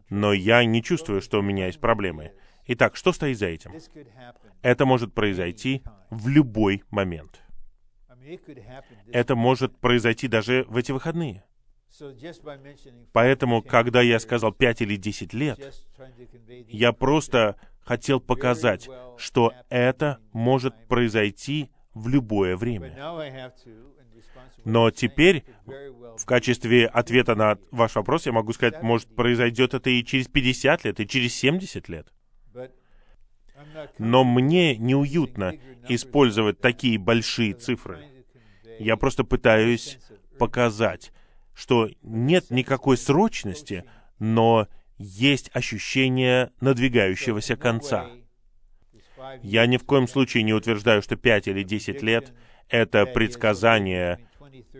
но 0.09 0.33
я 0.33 0.63
не 0.63 0.81
чувствую, 0.81 1.21
что 1.21 1.39
у 1.39 1.41
меня 1.41 1.67
есть 1.67 1.79
проблемы. 1.79 2.33
Итак, 2.67 2.95
что 2.95 3.11
стоит 3.13 3.37
за 3.37 3.47
этим? 3.47 3.73
Это 4.61 4.85
может 4.85 5.13
произойти 5.13 5.83
в 6.09 6.27
любой 6.27 6.83
момент. 6.89 7.41
Это 9.11 9.35
может 9.35 9.77
произойти 9.77 10.27
даже 10.27 10.65
в 10.67 10.77
эти 10.77 10.91
выходные. 10.91 11.43
Поэтому, 13.13 13.61
когда 13.61 14.01
я 14.01 14.19
сказал 14.19 14.51
5 14.51 14.81
или 14.81 14.95
10 14.95 15.33
лет, 15.33 15.59
я 16.67 16.91
просто 16.91 17.55
хотел 17.85 18.19
показать, 18.19 18.89
что 19.17 19.53
это 19.69 20.19
может 20.33 20.87
произойти 20.87 21.71
в 21.93 22.09
любое 22.09 22.57
время. 22.57 22.93
Но 24.65 24.91
теперь, 24.91 25.45
в 26.17 26.25
качестве 26.25 26.87
ответа 26.87 27.35
на 27.35 27.57
ваш 27.71 27.95
вопрос, 27.95 28.25
я 28.25 28.31
могу 28.31 28.51
сказать, 28.53 28.81
может, 28.81 29.15
произойдет 29.15 29.73
это 29.73 29.89
и 29.89 30.03
через 30.03 30.27
50 30.27 30.83
лет, 30.85 30.99
и 30.99 31.07
через 31.07 31.35
70 31.35 31.87
лет. 31.87 32.11
Но 33.99 34.23
мне 34.23 34.75
неуютно 34.75 35.53
использовать 35.87 36.59
такие 36.59 36.97
большие 36.97 37.53
цифры. 37.53 38.03
Я 38.79 38.97
просто 38.97 39.23
пытаюсь 39.23 39.99
показать, 40.37 41.13
что 41.53 41.89
нет 42.01 42.49
никакой 42.49 42.97
срочности, 42.97 43.85
но 44.19 44.67
есть 44.97 45.49
ощущение 45.53 46.51
надвигающегося 46.61 47.55
конца. 47.55 48.09
Я 49.41 49.65
ни 49.65 49.77
в 49.77 49.85
коем 49.85 50.07
случае 50.07 50.43
не 50.43 50.53
утверждаю, 50.53 51.01
что 51.01 51.15
5 51.15 51.47
или 51.47 51.63
10 51.63 52.01
лет— 52.01 52.33
это 52.69 53.05
предсказание 53.05 54.27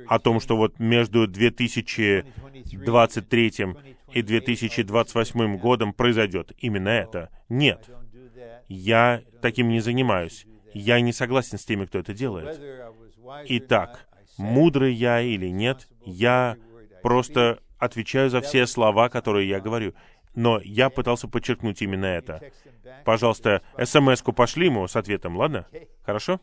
о 0.08 0.20
том, 0.20 0.40
что 0.40 0.56
вот 0.58 0.80
между 0.80 1.28
2023 1.28 3.66
и 4.14 4.22
2028 4.22 5.58
годом 5.58 5.94
произойдет 5.94 6.52
именно 6.58 6.90
это. 6.90 7.30
Нет. 7.50 7.90
Я 8.68 9.22
таким 9.42 9.70
не 9.70 9.80
занимаюсь. 9.80 10.46
Я 10.74 11.00
не 11.02 11.14
согласен 11.14 11.58
с 11.58 11.66
теми, 11.66 11.86
кто 11.86 11.98
это 12.00 12.14
делает. 12.14 12.60
Итак, 13.48 14.08
мудрый 14.38 14.94
я 14.94 15.22
или 15.22 15.48
нет, 15.48 15.88
я 16.06 16.58
просто 17.02 17.60
отвечаю 17.78 18.30
за 18.30 18.42
все 18.42 18.68
слова, 18.68 19.10
которые 19.10 19.48
я 19.50 19.60
говорю. 19.60 19.94
Но 20.34 20.60
я 20.64 20.90
пытался 20.90 21.28
подчеркнуть 21.28 21.82
именно 21.82 22.06
это. 22.06 22.42
Пожалуйста, 23.06 23.62
смс-ку 23.82 24.34
пошли 24.34 24.66
ему 24.66 24.88
с 24.88 24.96
ответом, 24.96 25.38
ладно? 25.38 25.66
Хорошо? 26.04 26.40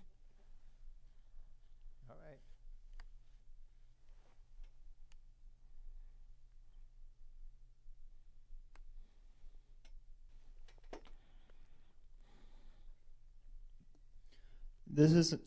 This 14.93 15.14
is 15.14 15.39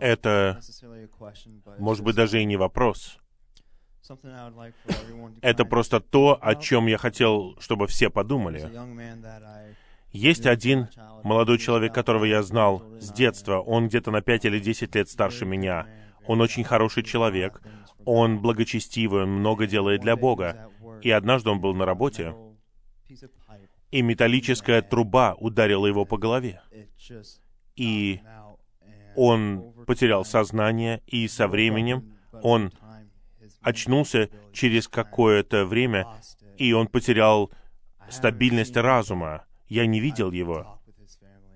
это, 0.00 0.60
может 1.78 2.04
быть, 2.04 2.16
даже 2.16 2.40
и 2.40 2.44
не 2.44 2.56
вопрос. 2.56 3.18
Это 5.42 5.64
просто 5.64 6.00
то, 6.00 6.38
о 6.40 6.54
чем 6.56 6.86
я 6.86 6.98
хотел, 6.98 7.56
чтобы 7.60 7.86
все 7.86 8.10
подумали. 8.10 8.70
Есть 10.12 10.46
один 10.46 10.88
молодой 11.22 11.58
человек, 11.58 11.94
которого 11.94 12.24
я 12.24 12.42
знал 12.42 12.82
с 12.98 13.12
детства. 13.12 13.60
Он 13.60 13.88
где-то 13.88 14.10
на 14.10 14.22
5 14.22 14.46
или 14.46 14.58
10 14.58 14.94
лет 14.94 15.08
старше 15.08 15.44
меня. 15.44 15.86
Он 16.26 16.40
очень 16.40 16.64
хороший 16.64 17.04
человек. 17.04 17.62
Он 18.04 18.40
благочестивый, 18.40 19.22
он 19.22 19.30
много 19.30 19.66
делает 19.66 20.00
для 20.00 20.16
Бога. 20.16 20.70
И 21.02 21.10
однажды 21.10 21.50
он 21.50 21.60
был 21.60 21.74
на 21.74 21.86
работе, 21.86 22.34
и 23.90 24.02
металлическая 24.02 24.82
труба 24.82 25.34
ударила 25.38 25.86
его 25.86 26.04
по 26.04 26.18
голове. 26.18 26.60
И 27.76 28.20
он 29.20 29.74
потерял 29.86 30.24
сознание, 30.24 31.02
и 31.06 31.28
со 31.28 31.46
временем 31.46 32.14
он 32.42 32.72
очнулся 33.60 34.30
через 34.54 34.88
какое-то 34.88 35.66
время, 35.66 36.06
и 36.56 36.72
он 36.72 36.86
потерял 36.86 37.50
стабильность 38.08 38.78
разума. 38.78 39.44
Я 39.68 39.84
не 39.84 40.00
видел 40.00 40.32
его, 40.32 40.80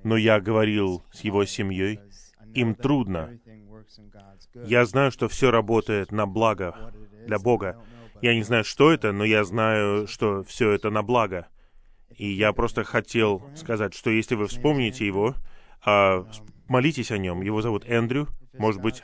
но 0.03 0.19
я 0.19 0.41
говорил 0.41 1.07
с 1.11 1.21
его 1.21 1.47
семьей. 1.47 2.01
Им 2.53 2.75
трудно. 2.75 3.39
Я 4.67 4.85
знаю, 4.85 5.11
что 5.11 5.31
все 5.31 5.51
работает 5.51 6.13
на 6.13 6.27
благо 6.27 6.93
для 7.27 7.39
Бога. 7.39 7.83
Я 8.21 8.35
не 8.35 8.43
знаю, 8.43 8.65
что 8.65 8.93
это, 8.93 9.11
но 9.13 9.25
я 9.25 9.43
знаю, 9.43 10.07
что 10.07 10.45
все 10.45 10.71
это 10.71 10.91
на 10.91 11.03
благо. 11.03 11.49
И 12.15 12.29
я 12.31 12.53
просто 12.53 12.85
хотел 12.85 13.43
сказать, 13.57 13.95
что 13.95 14.11
если 14.11 14.35
вы 14.35 14.49
вспомните 14.49 15.07
его, 15.07 15.35
а, 15.83 16.27
молитесь 16.69 17.11
о 17.11 17.19
нем. 17.19 17.43
Его 17.43 17.63
зовут 17.63 17.85
Эндрю. 17.87 18.29
Может 18.55 18.81
быть, 18.81 19.03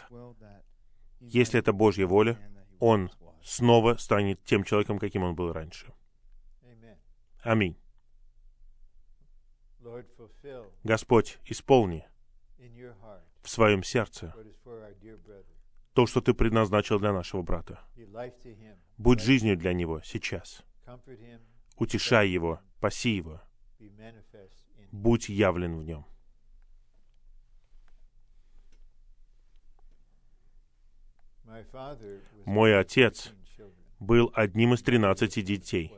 если 1.20 1.58
это 1.58 1.72
Божья 1.72 2.06
воля, 2.06 2.38
он 2.78 3.10
снова 3.42 3.96
станет 3.96 4.42
тем 4.44 4.64
человеком, 4.64 4.98
каким 4.98 5.22
он 5.22 5.34
был 5.34 5.52
раньше. 5.52 5.92
Аминь. 7.42 7.76
Господь, 10.84 11.38
исполни 11.46 12.06
в 13.42 13.48
своем 13.48 13.82
сердце 13.82 14.34
то, 15.94 16.06
что 16.06 16.20
Ты 16.20 16.34
предназначил 16.34 16.98
для 16.98 17.12
нашего 17.12 17.42
брата. 17.42 17.80
Будь 18.96 19.20
жизнью 19.20 19.56
для 19.56 19.72
него 19.72 20.00
сейчас. 20.02 20.62
Утешай 21.76 22.28
его, 22.28 22.60
паси 22.80 23.10
его. 23.10 23.40
Будь 24.92 25.28
явлен 25.28 25.78
в 25.78 25.84
нем. 25.84 26.06
Мой 32.44 32.78
отец 32.78 33.32
был 33.98 34.30
одним 34.34 34.74
из 34.74 34.82
тринадцати 34.82 35.42
детей. 35.42 35.92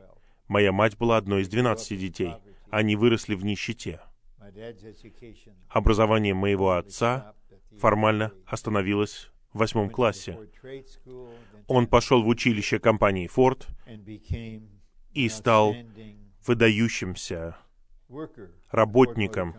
Моя 0.47 0.71
мать 0.71 0.97
была 0.97 1.17
одной 1.17 1.41
из 1.41 1.49
двенадцати 1.49 1.95
детей. 1.95 2.33
Они 2.69 2.95
выросли 2.95 3.35
в 3.35 3.45
нищете. 3.45 4.01
Образование 5.69 6.33
моего 6.33 6.71
отца 6.73 7.33
формально 7.79 8.31
остановилось 8.45 9.31
в 9.53 9.59
восьмом 9.59 9.89
классе. 9.89 10.37
Он 11.67 11.87
пошел 11.87 12.23
в 12.23 12.27
училище 12.27 12.79
компании 12.79 13.29
Ford 13.33 13.65
и 15.13 15.29
стал 15.29 15.75
выдающимся 16.45 17.57
работником 18.69 19.55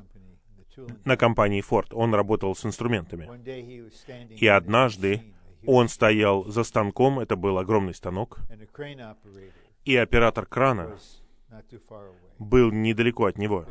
на 1.04 1.16
компании 1.16 1.64
Ford. 1.66 1.94
Он 1.94 2.14
работал 2.14 2.54
с 2.54 2.64
инструментами. 2.66 3.28
И 4.36 4.46
однажды 4.46 5.34
он 5.66 5.88
стоял 5.88 6.44
за 6.44 6.64
станком, 6.64 7.20
это 7.20 7.36
был 7.36 7.58
огромный 7.58 7.94
станок, 7.94 8.40
и 9.84 9.96
оператор 9.96 10.46
крана 10.46 10.98
был 12.38 12.70
недалеко 12.72 13.26
от 13.26 13.38
него. 13.38 13.66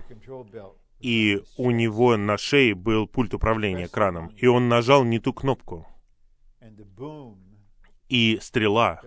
И 0.99 1.43
у 1.57 1.71
него 1.71 2.15
на 2.15 2.37
шее 2.37 2.75
был 2.75 3.07
пульт 3.07 3.33
управления 3.33 3.87
краном, 3.87 4.27
и 4.37 4.47
он 4.47 4.69
нажал 4.69 5.03
не 5.03 5.19
ту 5.19 5.33
кнопку. 5.33 5.85
И 8.07 8.37
стрела, 8.41 9.01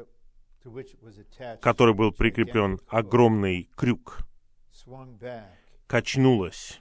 к 0.62 1.60
которой 1.60 1.94
был 1.94 2.12
прикреплен 2.12 2.80
огромный 2.88 3.70
крюк, 3.76 4.18
качнулась 5.86 6.80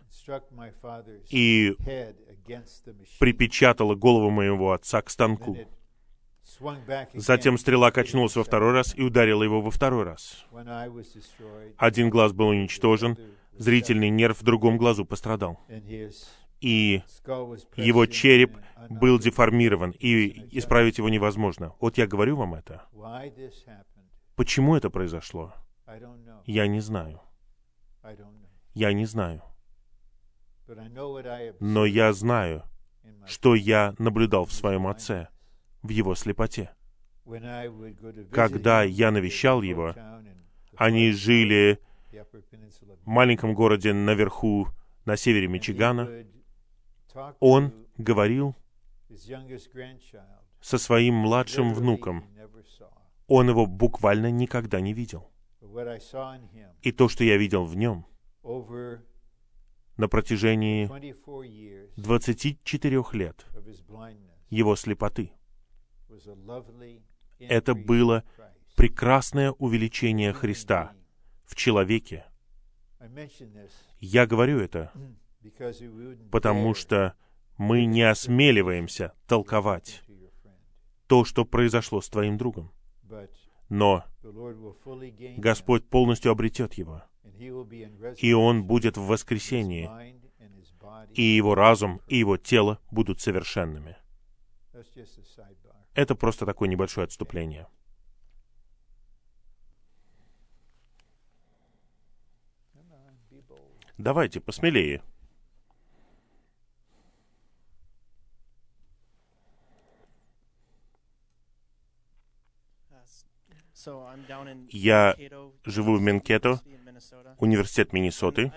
и 1.30 1.76
припечатала 3.20 3.96
голову 3.96 4.30
моего 4.32 4.74
отца 4.74 5.02
к 5.02 5.10
станку. 5.10 5.58
Затем 7.14 7.58
стрела 7.58 7.92
качнулась 7.92 8.36
во 8.36 8.44
второй 8.44 8.72
раз 8.72 8.96
и 8.96 9.02
ударила 9.02 9.44
его 9.44 9.62
во 9.62 9.72
второй 9.72 10.04
раз. 10.04 10.46
Один 11.78 12.10
глаз 12.10 12.34
был 12.34 12.48
уничтожен, 12.48 13.18
зрительный 13.54 14.10
нерв 14.10 14.42
в 14.42 14.44
другом 14.44 14.78
глазу 14.78 15.06
пострадал. 15.06 15.60
И 16.62 17.04
его 17.76 18.06
череп 18.06 18.58
был 18.90 19.20
деформирован, 19.20 19.92
и 19.92 20.58
исправить 20.58 20.98
его 20.98 21.10
невозможно. 21.10 21.74
Вот 21.80 21.98
я 21.98 22.08
говорю 22.08 22.38
вам 22.38 22.56
это. 22.56 22.84
Почему 24.36 24.76
это 24.76 24.90
произошло? 24.90 25.54
Я 26.46 26.68
не 26.68 26.80
знаю. 26.80 27.22
Я 28.74 28.94
не 28.94 29.06
знаю. 29.06 29.42
Но 31.60 31.86
я 31.86 32.14
знаю, 32.14 32.64
что 33.28 33.56
я 33.56 33.94
наблюдал 34.00 34.46
в 34.46 34.52
своем 34.54 34.88
отце, 34.88 35.28
в 35.86 35.90
его 35.90 36.16
слепоте. 36.16 36.72
Когда 38.32 38.84
я 38.84 39.12
навещал 39.12 39.62
его, 39.62 39.96
они 40.76 41.12
жили 41.12 41.80
в 43.04 43.08
маленьком 43.08 43.54
городе 43.54 43.94
наверху, 43.94 44.68
на 45.06 45.18
севере 45.18 45.48
Мичигана. 45.48 46.10
Он 47.40 47.74
говорил 47.98 48.56
со 50.62 50.78
своим 50.78 51.16
младшим 51.16 51.74
внуком. 51.74 52.26
Он 53.28 53.50
его 53.50 53.66
буквально 53.66 54.32
никогда 54.32 54.82
не 54.82 54.94
видел. 54.94 55.32
И 56.82 56.92
то, 56.92 57.08
что 57.08 57.24
я 57.24 57.38
видел 57.38 57.66
в 57.66 57.76
нем 57.76 58.06
на 59.98 60.08
протяжении 60.08 60.90
24 61.96 63.04
лет 63.14 63.46
его 64.50 64.76
слепоты, 64.76 65.32
это 67.40 67.76
было 67.76 68.24
прекрасное 68.76 69.52
увеличение 69.52 70.34
Христа 70.34 70.94
в 71.46 71.56
человеке. 71.56 72.26
Я 74.00 74.26
говорю 74.26 74.60
это, 74.60 74.92
потому 76.32 76.74
что 76.74 77.16
мы 77.58 77.86
не 77.86 78.04
осмеливаемся 78.04 79.14
толковать 79.28 80.02
то, 81.08 81.24
что 81.24 81.46
произошло 81.46 82.02
с 82.02 82.10
твоим 82.10 82.38
другом. 82.38 82.72
Но 83.70 84.04
Господь 85.38 85.88
полностью 85.88 86.32
обретет 86.32 86.74
его, 86.76 87.04
и 88.18 88.34
он 88.34 88.64
будет 88.64 88.98
в 88.98 89.06
воскресении, 89.06 89.90
и 91.14 91.22
его 91.22 91.56
разум, 91.56 92.02
и 92.08 92.18
его 92.18 92.38
тело 92.38 92.80
будут 92.92 93.22
совершенными. 93.22 93.98
Это 95.96 96.14
просто 96.14 96.46
такое 96.46 96.68
небольшое 96.68 97.06
отступление. 97.06 97.68
Давайте, 103.98 104.42
посмелее. 104.42 105.02
Я 114.70 115.16
живу 115.64 115.96
в 115.96 116.02
Менкето, 116.02 116.60
университет 117.38 117.94
Миннесоты, 117.94 118.52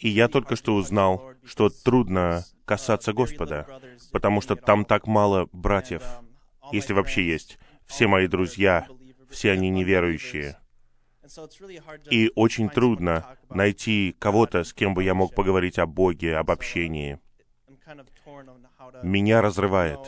и 0.00 0.08
я 0.08 0.28
только 0.28 0.56
что 0.56 0.74
узнал, 0.74 1.32
что 1.44 1.70
трудно 1.70 2.44
касаться 2.64 3.12
Господа, 3.12 3.80
потому 4.12 4.40
что 4.40 4.56
там 4.56 4.84
так 4.84 5.06
мало 5.06 5.48
братьев, 5.52 6.02
если 6.72 6.92
вообще 6.92 7.26
есть. 7.26 7.58
Все 7.84 8.06
мои 8.06 8.26
друзья, 8.26 8.86
все 9.30 9.52
они 9.52 9.70
неверующие. 9.70 10.58
И 12.10 12.30
очень 12.34 12.68
трудно 12.68 13.36
найти 13.50 14.14
кого-то, 14.18 14.64
с 14.64 14.72
кем 14.72 14.94
бы 14.94 15.02
я 15.02 15.14
мог 15.14 15.34
поговорить 15.34 15.78
о 15.78 15.86
Боге, 15.86 16.36
об 16.36 16.50
общении. 16.50 17.18
Меня 19.02 19.42
разрывает. 19.42 19.98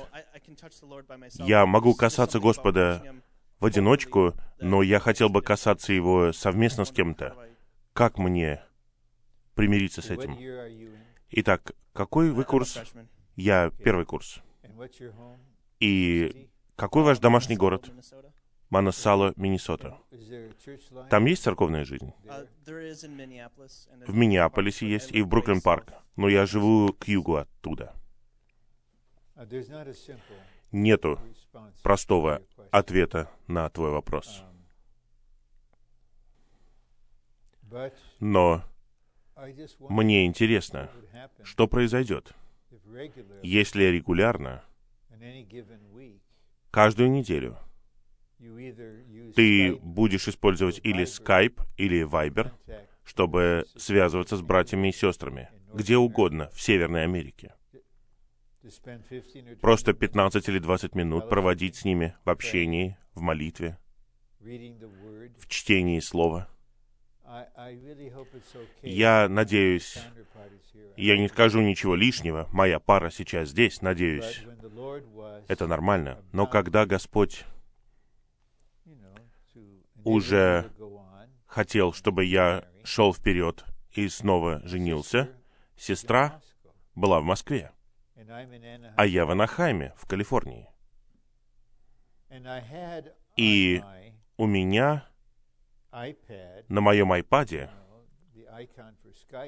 Я 1.34 1.66
могу 1.66 1.94
касаться 1.94 2.38
Господа 2.38 3.02
в 3.58 3.64
одиночку, 3.64 4.34
но 4.60 4.82
я 4.82 5.00
хотел 5.00 5.28
бы 5.28 5.42
касаться 5.42 5.92
его 5.92 6.32
совместно 6.32 6.84
с 6.84 6.92
кем-то. 6.92 7.36
Как 7.92 8.18
мне 8.18 8.62
примириться 9.54 10.02
с 10.02 10.10
этим? 10.10 10.38
Итак, 11.30 11.72
какой 11.92 12.30
вы 12.30 12.44
курс? 12.44 12.80
Я 13.36 13.70
первый 13.82 14.04
курс. 14.06 14.40
И 15.80 16.48
какой 16.76 17.02
ваш 17.02 17.18
домашний 17.18 17.56
город? 17.56 17.90
Моносало, 18.70 19.32
Миннесота. 19.36 19.96
Там 21.08 21.24
есть 21.24 21.42
церковная 21.42 21.84
жизнь? 21.84 22.12
В 24.06 24.14
Миннеаполисе 24.14 24.88
есть 24.88 25.12
и 25.12 25.22
в 25.22 25.28
Бруклин-парк. 25.28 25.94
Но 26.16 26.28
я 26.28 26.46
живу 26.46 26.92
к 26.92 27.08
югу 27.08 27.36
оттуда. 27.36 27.94
Нету 30.72 31.18
простого 31.82 32.42
ответа 32.70 33.30
на 33.46 33.70
твой 33.70 33.90
вопрос. 33.90 34.42
Но 38.20 38.64
мне 39.88 40.26
интересно, 40.26 40.90
что 41.42 41.68
произойдет, 41.68 42.34
если 43.42 43.84
регулярно, 43.84 44.64
каждую 46.70 47.10
неделю, 47.10 47.58
ты 49.34 49.74
будешь 49.76 50.28
использовать 50.28 50.80
или 50.84 51.04
Skype, 51.04 51.60
или 51.76 52.04
Viber, 52.06 52.52
чтобы 53.04 53.64
связываться 53.76 54.36
с 54.36 54.42
братьями 54.42 54.88
и 54.88 54.92
сестрами, 54.92 55.50
где 55.74 55.96
угодно 55.96 56.50
в 56.52 56.60
Северной 56.60 57.04
Америке. 57.04 57.54
Просто 59.60 59.92
15 59.92 60.48
или 60.48 60.58
20 60.58 60.94
минут 60.94 61.28
проводить 61.28 61.76
с 61.76 61.84
ними 61.84 62.14
в 62.24 62.30
общении, 62.30 62.96
в 63.14 63.20
молитве, 63.20 63.78
в 64.40 65.46
чтении 65.48 66.00
Слова. 66.00 66.48
Я 68.82 69.28
надеюсь, 69.28 69.98
я 70.96 71.18
не 71.18 71.28
скажу 71.28 71.60
ничего 71.60 71.94
лишнего, 71.94 72.48
моя 72.52 72.78
пара 72.78 73.10
сейчас 73.10 73.50
здесь, 73.50 73.82
надеюсь, 73.82 74.44
это 75.46 75.66
нормально. 75.66 76.24
Но 76.32 76.46
когда 76.46 76.86
Господь 76.86 77.44
уже 80.04 80.70
хотел, 81.46 81.92
чтобы 81.92 82.24
я 82.24 82.66
шел 82.84 83.12
вперед 83.12 83.64
и 83.92 84.08
снова 84.08 84.60
женился, 84.64 85.30
сестра 85.76 86.40
была 86.94 87.20
в 87.20 87.24
Москве. 87.24 87.72
А 88.96 89.06
я 89.06 89.26
в 89.26 89.30
Анахайме, 89.30 89.92
в 89.96 90.06
Калифорнии. 90.06 90.68
И 93.36 93.82
у 94.36 94.46
меня 94.46 95.07
на 96.68 96.80
моем 96.80 97.12
айпаде, 97.12 97.70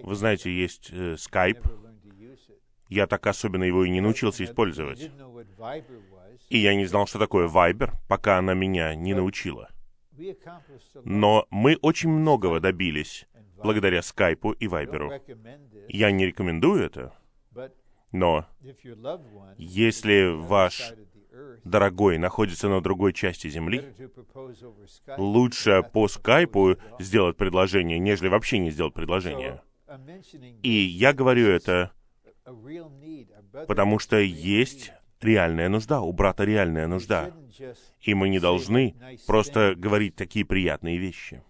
вы 0.03 0.15
знаете, 0.15 0.53
есть 0.53 0.91
э, 0.93 1.15
Skype. 1.15 1.67
Я 2.89 3.07
так 3.07 3.27
особенно 3.27 3.65
его 3.65 3.85
и 3.85 3.91
не 3.91 4.01
научился 4.01 4.45
использовать. 4.45 5.11
И 6.49 6.59
я 6.59 6.75
не 6.75 6.87
знал, 6.87 7.07
что 7.07 7.19
такое 7.19 7.49
Viber, 7.49 7.93
пока 8.09 8.39
она 8.39 8.55
меня 8.55 8.95
не 8.95 9.15
научила. 9.15 9.71
Но 11.05 11.47
мы 11.51 11.77
очень 11.83 12.11
многого 12.11 12.61
добились 12.61 13.27
благодаря 13.57 14.03
Скайпу 14.03 14.53
и 14.53 14.67
Вайберу. 14.67 15.13
Я 15.89 16.11
не 16.11 16.27
рекомендую 16.27 16.85
это, 16.85 17.15
но 18.13 18.47
если 19.57 20.35
ваш 20.37 20.93
дорогой 21.65 22.19
находится 22.19 22.69
на 22.69 22.81
другой 22.81 23.13
части 23.13 23.49
Земли, 23.49 23.95
лучше 25.17 25.83
по 25.93 26.09
скайпу 26.09 26.77
сделать 26.99 27.37
предложение, 27.37 27.99
нежели 27.99 28.29
вообще 28.29 28.59
не 28.59 28.71
сделать 28.71 28.95
предложение. 28.95 29.63
И 30.63 30.71
я 30.71 31.13
говорю 31.13 31.49
это, 31.49 31.93
потому 33.67 33.99
что 33.99 34.19
есть 34.19 34.93
реальная 35.21 35.69
нужда, 35.69 36.01
у 36.01 36.13
брата 36.13 36.45
реальная 36.45 36.87
нужда. 36.87 37.33
И 38.01 38.15
мы 38.15 38.29
не 38.29 38.39
должны 38.39 38.97
просто 39.27 39.75
говорить 39.77 40.17
такие 40.17 40.45
приятные 40.45 40.99
вещи. 40.99 41.43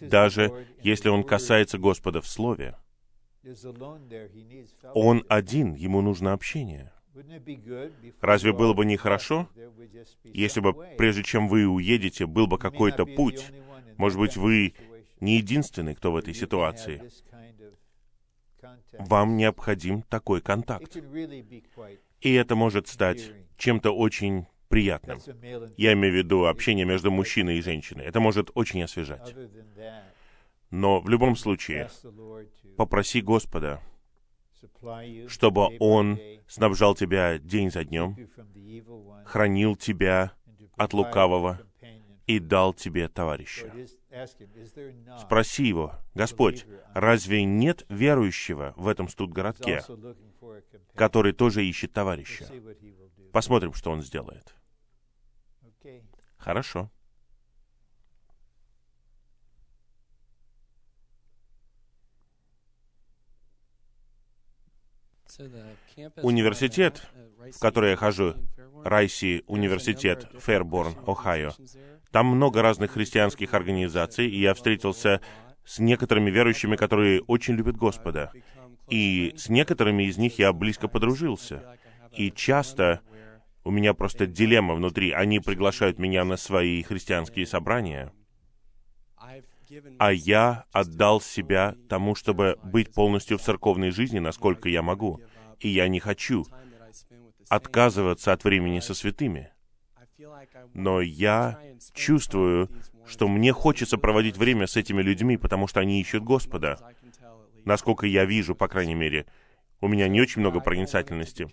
Даже 0.00 0.66
если 0.82 1.10
он 1.10 1.22
касается 1.22 1.78
Господа 1.78 2.20
в 2.20 2.26
Слове, 2.26 2.76
он 4.94 5.24
один, 5.28 5.74
ему 5.74 6.00
нужно 6.00 6.32
общение. 6.32 6.92
Разве 8.20 8.52
было 8.52 8.74
бы 8.74 8.84
нехорошо, 8.84 9.48
если 10.24 10.60
бы 10.60 10.74
прежде 10.96 11.22
чем 11.22 11.48
вы 11.48 11.66
уедете, 11.66 12.26
был 12.26 12.46
бы 12.46 12.58
какой-то 12.58 13.06
путь? 13.06 13.46
Может 13.96 14.18
быть, 14.18 14.36
вы 14.36 14.74
не 15.20 15.36
единственный, 15.36 15.94
кто 15.94 16.12
в 16.12 16.16
этой 16.16 16.34
ситуации. 16.34 17.02
вам 18.98 19.36
необходим 19.36 20.02
такой 20.02 20.40
контакт. 20.40 20.96
И 22.20 22.32
это 22.32 22.54
может 22.56 22.88
стать 22.88 23.30
чем-то 23.56 23.90
очень 23.92 24.46
приятным. 24.68 25.20
Я 25.76 25.92
имею 25.94 26.14
в 26.14 26.16
виду 26.16 26.46
общение 26.46 26.84
между 26.84 27.10
мужчиной 27.10 27.58
и 27.58 27.62
женщиной. 27.62 28.04
Это 28.04 28.20
может 28.20 28.50
очень 28.54 28.82
освежать. 28.82 29.34
Но 30.70 31.00
в 31.00 31.08
любом 31.08 31.36
случае, 31.36 31.88
попроси 32.76 33.22
Господа, 33.22 33.80
чтобы 35.28 35.76
Он 35.78 36.18
снабжал 36.46 36.94
тебя 36.94 37.38
день 37.38 37.70
за 37.70 37.84
днем, 37.84 38.16
хранил 39.24 39.76
тебя 39.76 40.32
от 40.76 40.92
лукавого 40.92 41.60
и 42.26 42.38
дал 42.38 42.74
тебе 42.74 43.08
товарища. 43.08 43.72
Спроси 45.18 45.64
его, 45.66 45.94
Господь, 46.14 46.66
разве 46.94 47.44
нет 47.44 47.84
верующего 47.88 48.74
в 48.76 48.86
этом 48.86 49.08
студгородке, 49.08 49.82
который 50.94 51.32
тоже 51.32 51.64
ищет 51.64 51.92
товарища? 51.92 52.46
Посмотрим, 53.32 53.72
что 53.72 53.90
он 53.90 54.02
сделает. 54.02 54.54
Хорошо. 56.36 56.90
Университет, 66.22 67.02
в 67.54 67.58
который 67.58 67.90
я 67.90 67.96
хожу, 67.96 68.34
Райси 68.84 69.44
университет, 69.46 70.28
Фэрборн, 70.38 70.94
Ohio. 71.06 71.52
Там 72.10 72.26
много 72.26 72.62
разных 72.62 72.92
христианских 72.92 73.54
организаций, 73.54 74.28
и 74.28 74.40
я 74.40 74.54
встретился 74.54 75.20
с 75.64 75.78
некоторыми 75.78 76.30
верующими, 76.30 76.76
которые 76.76 77.22
очень 77.22 77.54
любят 77.54 77.76
Господа. 77.76 78.32
И 78.88 79.34
с 79.36 79.48
некоторыми 79.48 80.04
из 80.04 80.16
них 80.16 80.38
я 80.38 80.52
близко 80.52 80.88
подружился. 80.88 81.76
И 82.12 82.30
часто 82.30 83.00
у 83.64 83.70
меня 83.70 83.92
просто 83.92 84.26
дилемма 84.26 84.74
внутри. 84.74 85.10
Они 85.10 85.40
приглашают 85.40 85.98
меня 85.98 86.24
на 86.24 86.36
свои 86.36 86.82
христианские 86.82 87.46
собрания, 87.46 88.12
а 89.98 90.12
я 90.12 90.64
отдал 90.72 91.20
себя 91.20 91.74
тому, 91.88 92.14
чтобы 92.14 92.58
быть 92.62 92.92
полностью 92.92 93.38
в 93.38 93.42
церковной 93.42 93.90
жизни, 93.90 94.18
насколько 94.18 94.68
я 94.68 94.82
могу. 94.82 95.20
И 95.60 95.68
я 95.68 95.88
не 95.88 96.00
хочу 96.00 96.46
отказываться 97.48 98.32
от 98.32 98.44
времени 98.44 98.80
со 98.80 98.94
святыми. 98.94 99.52
Но 100.74 101.00
я 101.00 101.58
чувствую, 101.94 102.70
что 103.06 103.28
мне 103.28 103.52
хочется 103.52 103.98
проводить 103.98 104.36
время 104.36 104.66
с 104.66 104.76
этими 104.76 105.02
людьми, 105.02 105.36
потому 105.36 105.66
что 105.66 105.80
они 105.80 106.00
ищут 106.00 106.24
Господа. 106.24 106.78
Насколько 107.64 108.06
я 108.06 108.24
вижу, 108.24 108.54
по 108.54 108.68
крайней 108.68 108.94
мере, 108.94 109.26
у 109.80 109.88
меня 109.88 110.08
не 110.08 110.20
очень 110.20 110.40
много 110.40 110.60
проницательности. 110.60 111.48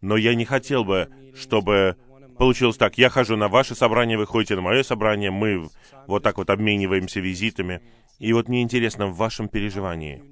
Но 0.00 0.16
я 0.16 0.34
не 0.34 0.44
хотел 0.44 0.84
бы, 0.84 1.10
чтобы 1.34 1.96
получилось 2.36 2.76
так, 2.76 2.98
я 2.98 3.08
хожу 3.08 3.36
на 3.36 3.48
ваше 3.48 3.74
собрание, 3.74 4.18
вы 4.18 4.26
ходите 4.26 4.54
на 4.56 4.62
мое 4.62 4.82
собрание, 4.82 5.30
мы 5.30 5.68
вот 6.06 6.22
так 6.22 6.38
вот 6.38 6.50
обмениваемся 6.50 7.20
визитами. 7.20 7.82
И 8.18 8.32
вот 8.32 8.48
мне 8.48 8.62
интересно 8.62 9.06
в 9.08 9.16
вашем 9.16 9.48
переживании, 9.48 10.22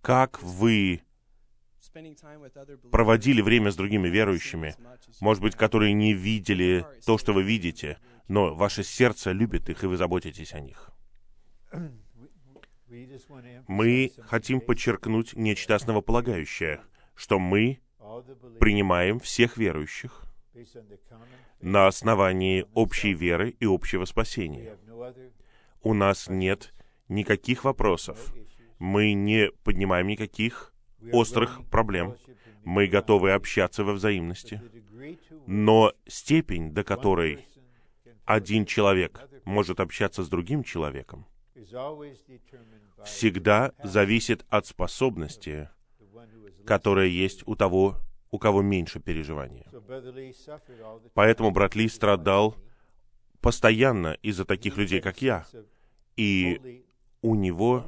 как 0.00 0.42
вы 0.42 1.02
проводили 2.90 3.40
время 3.40 3.70
с 3.70 3.76
другими 3.76 4.08
верующими, 4.08 4.74
может 5.20 5.42
быть, 5.42 5.54
которые 5.54 5.92
не 5.92 6.12
видели 6.12 6.84
то, 7.06 7.18
что 7.18 7.32
вы 7.32 7.42
видите, 7.42 7.98
но 8.28 8.54
ваше 8.54 8.82
сердце 8.84 9.32
любит 9.32 9.68
их, 9.68 9.82
и 9.84 9.86
вы 9.86 9.96
заботитесь 9.96 10.52
о 10.54 10.60
них. 10.60 10.90
Мы 13.66 14.12
хотим 14.26 14.60
подчеркнуть 14.60 15.34
нечто 15.34 15.74
основополагающее, 15.74 16.80
что 17.14 17.38
мы 17.38 17.80
принимаем 18.58 19.20
всех 19.20 19.56
верующих 19.56 20.27
на 21.60 21.86
основании 21.86 22.66
общей 22.74 23.12
веры 23.12 23.50
и 23.60 23.66
общего 23.66 24.04
спасения. 24.04 24.76
У 25.82 25.94
нас 25.94 26.28
нет 26.28 26.74
никаких 27.08 27.64
вопросов. 27.64 28.34
Мы 28.78 29.12
не 29.12 29.50
поднимаем 29.64 30.06
никаких 30.06 30.72
острых 31.12 31.60
проблем. 31.70 32.16
Мы 32.64 32.86
готовы 32.86 33.32
общаться 33.32 33.84
во 33.84 33.92
взаимности. 33.92 34.62
Но 35.46 35.92
степень, 36.06 36.72
до 36.72 36.84
которой 36.84 37.46
один 38.24 38.66
человек 38.66 39.26
может 39.44 39.80
общаться 39.80 40.22
с 40.22 40.28
другим 40.28 40.62
человеком, 40.62 41.26
всегда 43.04 43.72
зависит 43.82 44.44
от 44.48 44.66
способности, 44.66 45.70
которая 46.66 47.06
есть 47.06 47.42
у 47.46 47.56
того, 47.56 47.98
у 48.30 48.38
кого 48.38 48.62
меньше 48.62 49.00
переживания. 49.00 49.66
Поэтому 51.14 51.50
брат 51.50 51.74
Ли 51.74 51.88
страдал 51.88 52.56
постоянно 53.40 54.16
из-за 54.22 54.44
таких 54.44 54.76
людей, 54.76 55.00
как 55.00 55.22
я. 55.22 55.46
И 56.16 56.84
у 57.22 57.34
него 57.34 57.86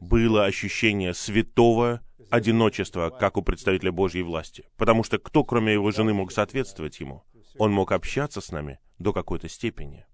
было 0.00 0.46
ощущение 0.46 1.14
святого 1.14 2.00
одиночества, 2.30 3.10
как 3.10 3.36
у 3.36 3.42
представителя 3.42 3.92
Божьей 3.92 4.22
власти. 4.22 4.64
Потому 4.76 5.02
что 5.02 5.18
кто, 5.18 5.44
кроме 5.44 5.74
его 5.74 5.90
жены, 5.90 6.14
мог 6.14 6.32
соответствовать 6.32 7.00
ему? 7.00 7.24
Он 7.58 7.72
мог 7.72 7.92
общаться 7.92 8.40
с 8.40 8.50
нами 8.52 8.78
до 8.98 9.12
какой-то 9.12 9.48
степени. 9.48 10.06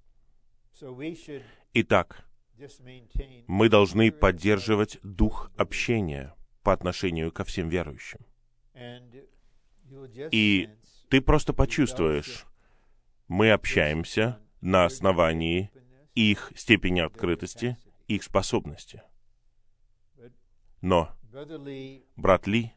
Итак, 1.74 2.24
мы 3.46 3.68
должны 3.68 4.10
поддерживать 4.10 4.98
дух 5.02 5.50
общения 5.56 6.34
по 6.62 6.72
отношению 6.72 7.30
ко 7.32 7.44
всем 7.44 7.68
верующим. 7.68 8.20
И 10.30 10.68
ты 11.08 11.20
просто 11.20 11.52
почувствуешь, 11.52 12.46
мы 13.28 13.52
общаемся 13.52 14.38
на 14.60 14.84
основании 14.84 15.70
их 16.14 16.52
степени 16.56 17.00
открытости, 17.00 17.78
их 18.08 18.22
способности. 18.22 19.02
Но 20.80 21.10
брат 22.16 22.46
Ли 22.46 22.72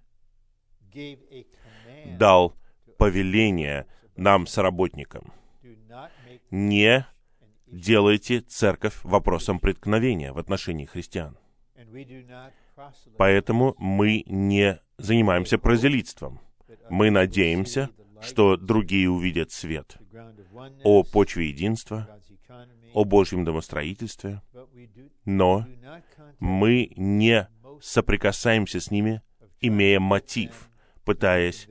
дал 2.17 2.55
повеление 2.97 3.87
нам, 4.15 4.47
соработникам, 4.47 5.33
не 6.51 7.05
делайте 7.67 8.41
церковь 8.41 8.99
вопросом 9.03 9.59
преткновения 9.59 10.33
в 10.33 10.37
отношении 10.37 10.85
христиан. 10.85 11.37
Поэтому 13.17 13.75
мы 13.77 14.23
не 14.25 14.79
занимаемся 14.97 15.57
прозелитством. 15.57 16.41
Мы 16.89 17.11
надеемся, 17.11 17.89
что 18.21 18.57
другие 18.57 19.09
увидят 19.09 19.51
свет 19.51 19.97
о 20.83 21.03
почве 21.03 21.49
единства, 21.49 22.07
о 22.93 23.05
Божьем 23.05 23.45
домостроительстве, 23.45 24.41
но 25.25 25.65
мы 26.39 26.91
не 26.95 27.47
соприкасаемся 27.81 28.79
с 28.79 28.91
ними, 28.91 29.21
имея 29.61 29.99
мотив, 29.99 30.69
пытаясь 31.05 31.67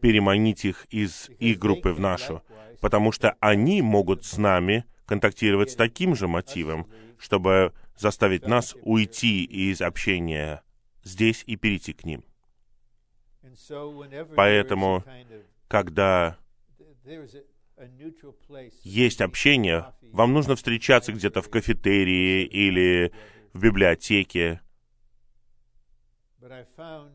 переманить 0.00 0.64
их 0.64 0.86
из 0.90 1.30
их 1.38 1.58
группы 1.58 1.92
в 1.92 2.00
нашу, 2.00 2.42
потому 2.80 3.12
что 3.12 3.36
они 3.40 3.82
могут 3.82 4.24
с 4.24 4.38
нами 4.38 4.84
контактировать 5.06 5.72
с 5.72 5.76
таким 5.76 6.14
же 6.14 6.28
мотивом, 6.28 6.86
чтобы 7.18 7.74
заставить 7.98 8.46
нас 8.46 8.74
уйти 8.82 9.44
из 9.44 9.80
общения 9.82 10.62
здесь 11.02 11.42
и 11.46 11.56
перейти 11.56 11.92
к 11.92 12.04
ним. 12.04 12.24
Поэтому, 14.36 15.04
когда 15.68 16.38
есть 18.82 19.20
общение, 19.20 19.86
вам 20.02 20.32
нужно 20.32 20.56
встречаться 20.56 21.12
где-то 21.12 21.42
в 21.42 21.48
кафетерии 21.48 22.44
или 22.44 23.12
в 23.52 23.62
библиотеке, 23.62 24.60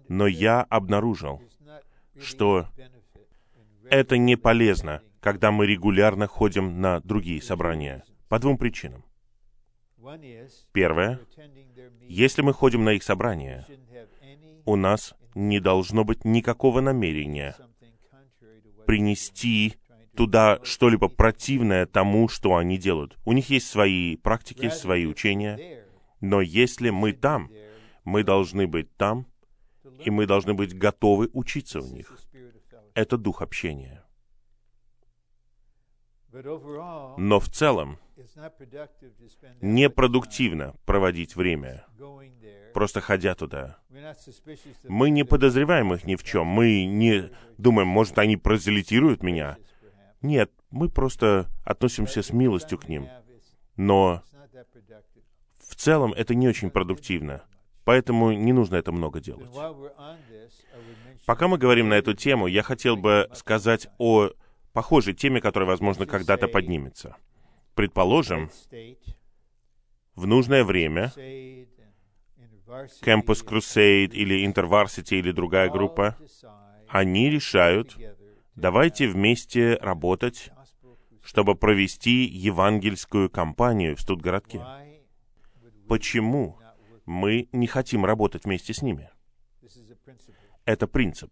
но 0.07 0.27
я 0.27 0.61
обнаружил, 0.63 1.41
что 2.19 2.67
это 3.89 4.17
не 4.17 4.35
полезно, 4.35 5.01
когда 5.19 5.51
мы 5.51 5.67
регулярно 5.67 6.27
ходим 6.27 6.81
на 6.81 6.99
другие 7.01 7.41
собрания. 7.41 8.03
По 8.27 8.39
двум 8.39 8.57
причинам. 8.57 9.03
Первое. 10.71 11.19
Если 12.01 12.41
мы 12.41 12.53
ходим 12.53 12.83
на 12.83 12.91
их 12.93 13.03
собрания, 13.03 13.65
у 14.65 14.75
нас 14.75 15.15
не 15.35 15.59
должно 15.59 16.03
быть 16.03 16.25
никакого 16.25 16.81
намерения 16.81 17.55
принести 18.85 19.75
туда 20.15 20.59
что-либо 20.63 21.09
противное 21.09 21.85
тому, 21.85 22.29
что 22.29 22.55
они 22.55 22.77
делают. 22.77 23.17
У 23.25 23.33
них 23.33 23.49
есть 23.49 23.67
свои 23.67 24.15
практики, 24.15 24.69
свои 24.69 25.05
учения, 25.05 25.85
но 26.21 26.41
если 26.41 26.89
мы 26.89 27.11
там, 27.11 27.51
мы 28.05 28.23
должны 28.23 28.65
быть 28.65 28.95
там, 28.95 29.27
и 30.03 30.09
мы 30.09 30.25
должны 30.25 30.53
быть 30.53 30.77
готовы 30.77 31.29
учиться 31.33 31.81
у 31.81 31.87
них. 31.87 32.17
Это 32.93 33.17
дух 33.17 33.41
общения. 33.41 34.04
Но 37.17 37.39
в 37.39 37.49
целом 37.49 37.97
непродуктивно 39.61 40.75
проводить 40.85 41.35
время, 41.35 41.85
просто 42.73 43.01
ходя 43.01 43.35
туда. 43.35 43.77
Мы 44.87 45.09
не 45.09 45.23
подозреваем 45.23 45.93
их 45.93 46.05
ни 46.05 46.15
в 46.15 46.23
чем. 46.23 46.47
Мы 46.47 46.85
не 46.85 47.31
думаем, 47.57 47.87
может, 47.87 48.17
они 48.19 48.37
прозелитируют 48.37 49.23
меня. 49.23 49.57
Нет, 50.21 50.51
мы 50.71 50.89
просто 50.89 51.47
относимся 51.63 52.21
с 52.21 52.31
милостью 52.31 52.79
к 52.79 52.89
ним. 52.89 53.07
Но 53.77 54.23
в 55.59 55.75
целом 55.75 56.13
это 56.13 56.35
не 56.35 56.47
очень 56.47 56.69
продуктивно. 56.69 57.43
Поэтому 57.83 58.31
не 58.31 58.51
нужно 58.51 58.75
это 58.77 58.91
много 58.91 59.19
делать. 59.19 59.49
Пока 61.25 61.47
мы 61.47 61.57
говорим 61.57 61.89
на 61.89 61.93
эту 61.93 62.13
тему, 62.13 62.47
я 62.47 62.63
хотел 62.63 62.97
бы 62.97 63.29
сказать 63.33 63.87
о 63.99 64.31
похожей 64.75 65.13
теме, 65.13 65.39
которая, 65.39 65.69
возможно, 65.69 66.05
когда-то 66.05 66.49
поднимется. 66.49 67.15
Предположим, 67.75 68.51
в 70.15 70.27
нужное 70.27 70.65
время 70.65 71.13
Campus 73.01 73.45
Crusade 73.45 74.11
или 74.11 74.45
InterVarsity 74.45 75.17
или 75.19 75.31
другая 75.31 75.69
группа, 75.69 76.17
они 76.89 77.29
решают, 77.29 77.97
давайте 78.55 79.07
вместе 79.07 79.75
работать, 79.75 80.51
чтобы 81.23 81.55
провести 81.55 82.25
евангельскую 82.25 83.29
кампанию 83.29 83.95
в 83.95 84.01
Студгородке. 84.01 84.61
Почему 85.87 86.59
мы 87.05 87.47
не 87.53 87.67
хотим 87.67 88.03
работать 88.03 88.43
вместе 88.43 88.73
с 88.73 88.81
ними? 88.81 89.09
Это 90.65 90.85
принцип. 90.85 91.31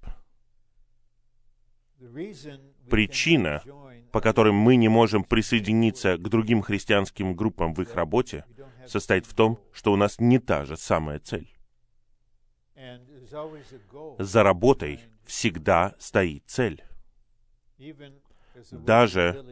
Причина, 2.89 3.63
по 4.11 4.21
которой 4.21 4.53
мы 4.53 4.75
не 4.75 4.89
можем 4.89 5.23
присоединиться 5.23 6.17
к 6.17 6.29
другим 6.29 6.61
христианским 6.61 7.36
группам 7.36 7.73
в 7.73 7.81
их 7.81 7.95
работе, 7.95 8.45
состоит 8.88 9.25
в 9.25 9.34
том, 9.34 9.59
что 9.71 9.91
у 9.91 9.95
нас 9.95 10.19
не 10.19 10.39
та 10.39 10.65
же 10.65 10.77
самая 10.77 11.19
цель. 11.19 11.49
За 14.19 14.43
работой 14.43 14.99
всегда 15.25 15.95
стоит 15.99 16.43
цель. 16.47 16.84
Даже 18.71 19.43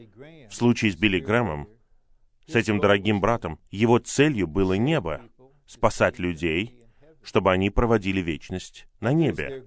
в 0.50 0.54
случае 0.54 0.92
с 0.92 0.96
Билли 0.96 1.20
Грэмом, 1.20 1.68
с 2.48 2.56
этим 2.56 2.80
дорогим 2.80 3.22
братом, 3.22 3.60
его 3.72 3.98
целью 3.98 4.48
было 4.48 4.74
небо, 4.74 5.22
спасать 5.66 6.20
людей, 6.20 6.78
чтобы 7.24 7.52
они 7.52 7.70
проводили 7.70 8.22
вечность 8.22 8.88
на 9.00 9.14
небе. 9.14 9.66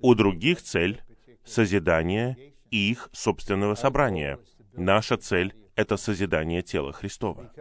У 0.00 0.14
других 0.14 0.62
цель— 0.62 1.02
созидание 1.44 2.53
их 2.70 3.08
собственного 3.12 3.74
собрания. 3.74 4.38
Наша 4.72 5.16
цель— 5.16 5.54
это 5.76 5.96
созидание 5.96 6.62
тела 6.62 6.92
Христова. 6.92 7.52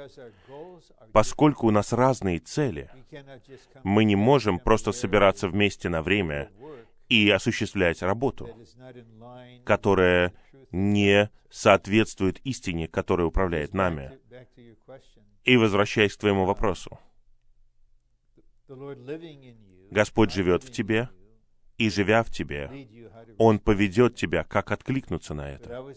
Поскольку 1.12 1.68
у 1.68 1.72
нас 1.72 1.94
разные 1.94 2.40
цели, 2.40 2.90
мы 3.84 4.04
не 4.04 4.16
можем 4.16 4.60
просто 4.60 4.92
собираться 4.92 5.48
вместе 5.48 5.90
на 5.90 6.02
время 6.02 6.50
и 7.10 7.30
осуществлять 7.30 8.02
работу, 8.02 8.50
которая 9.66 10.34
не 10.72 11.30
соответствует 11.50 12.40
истине, 12.44 12.88
которая 12.88 13.28
управляет 13.28 13.74
нами. 13.74 14.12
И 15.44 15.58
возвращаясь 15.58 16.16
к 16.16 16.20
твоему 16.20 16.46
вопросу, 16.46 17.00
Господь 19.92 20.34
живет 20.34 20.64
в 20.64 20.72
тебе, 20.72 21.10
и 21.78 21.90
живя 21.90 22.24
в 22.24 22.30
тебе, 22.30 22.70
Он 23.38 23.60
поведет 23.60 24.16
тебя, 24.16 24.44
как 24.44 24.72
откликнуться 24.72 25.34
на 25.34 25.50
это. 25.50 25.94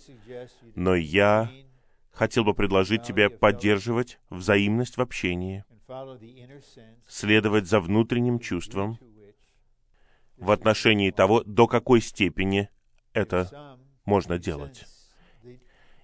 Но 0.75 0.95
я 0.95 1.51
хотел 2.13 2.45
бы 2.45 2.55
предложить 2.55 3.03
тебе 3.03 3.29
поддерживать 3.29 4.19
взаимность 4.31 4.97
в 4.97 5.01
общении, 5.03 5.65
следовать 7.07 7.67
за 7.67 7.81
внутренним 7.81 8.39
чувством 8.39 8.99
в 10.37 10.51
отношении 10.51 11.11
того, 11.11 11.43
до 11.45 11.67
какой 11.67 12.01
степени 12.01 12.69
это 13.13 13.79
можно 14.05 14.39
делать. 14.39 14.85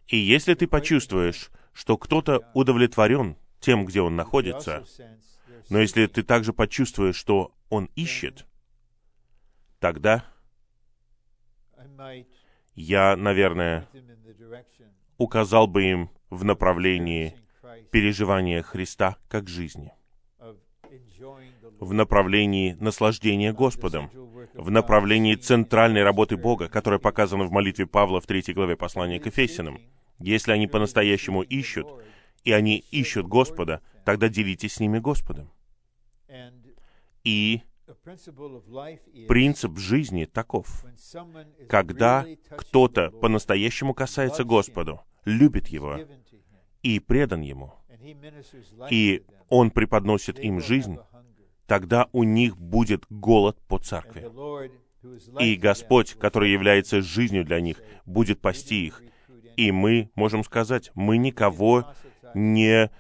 И 0.09 0.17
если 0.17 0.55
ты 0.55 0.67
почувствуешь, 0.67 1.51
что 1.73 1.97
кто-то 1.97 2.51
удовлетворен 2.55 3.37
тем, 3.61 3.87
где 3.87 4.03
он 4.03 4.17
находится, 4.17 4.85
но 5.71 5.79
если 5.79 6.07
ты 6.07 6.23
также 6.23 6.53
почувствуешь, 6.53 7.17
что 7.17 7.55
он 7.71 7.89
ищет, 7.95 8.47
тогда 9.83 10.25
я, 12.77 13.17
наверное, 13.17 13.89
указал 15.19 15.67
бы 15.67 15.83
им 15.83 16.11
в 16.31 16.45
направлении 16.45 17.37
переживания 17.91 18.63
Христа 18.63 19.17
как 19.29 19.49
жизни, 19.49 19.93
в 21.81 21.93
направлении 21.93 22.75
наслаждения 22.75 23.53
Господом, 23.53 24.09
в 24.55 24.71
направлении 24.71 25.35
центральной 25.35 26.05
работы 26.05 26.37
Бога, 26.37 26.69
которая 26.69 27.01
показана 27.01 27.45
в 27.45 27.51
молитве 27.51 27.87
Павла 27.87 28.21
в 28.21 28.27
третьей 28.27 28.55
главе 28.55 28.77
послания 28.77 29.19
к 29.19 29.27
Ефесиным. 29.27 29.81
Если 30.21 30.53
они 30.53 30.69
по-настоящему 30.69 31.43
ищут, 31.43 31.89
и 32.45 32.53
они 32.53 32.79
ищут 32.93 33.27
Господа, 33.27 33.83
тогда 34.05 34.29
делитесь 34.29 34.75
с 34.75 34.81
ними 34.81 35.01
Господом. 35.01 35.51
И 37.25 37.63
принцип 39.29 39.79
жизни 39.79 40.25
таков. 40.25 40.85
Когда 41.69 42.27
кто-то 42.57 43.11
по-настоящему 43.11 43.95
касается 43.95 44.45
Господу, 44.45 45.01
любит 45.25 45.69
Его 45.69 45.99
и 46.83 47.01
предан 47.01 47.41
Ему, 47.41 47.75
и 48.91 49.25
Он 49.49 49.71
преподносит 49.71 50.39
им 50.39 50.61
жизнь, 50.61 50.99
тогда 51.67 52.09
у 52.13 52.23
них 52.25 52.57
будет 52.57 53.05
голод 53.09 53.61
по 53.69 53.79
церкви. 53.79 54.31
И 55.41 55.57
Господь, 55.57 56.15
который 56.15 56.53
является 56.53 57.03
жизнью 57.03 57.45
для 57.45 57.61
них, 57.61 57.83
будет 58.07 58.41
пасти 58.41 58.87
их. 58.87 59.03
И 59.57 59.73
мы 59.73 60.11
можем 60.15 60.45
сказать, 60.45 60.91
мы 60.95 61.19
никого 61.19 61.93
не 62.35 62.91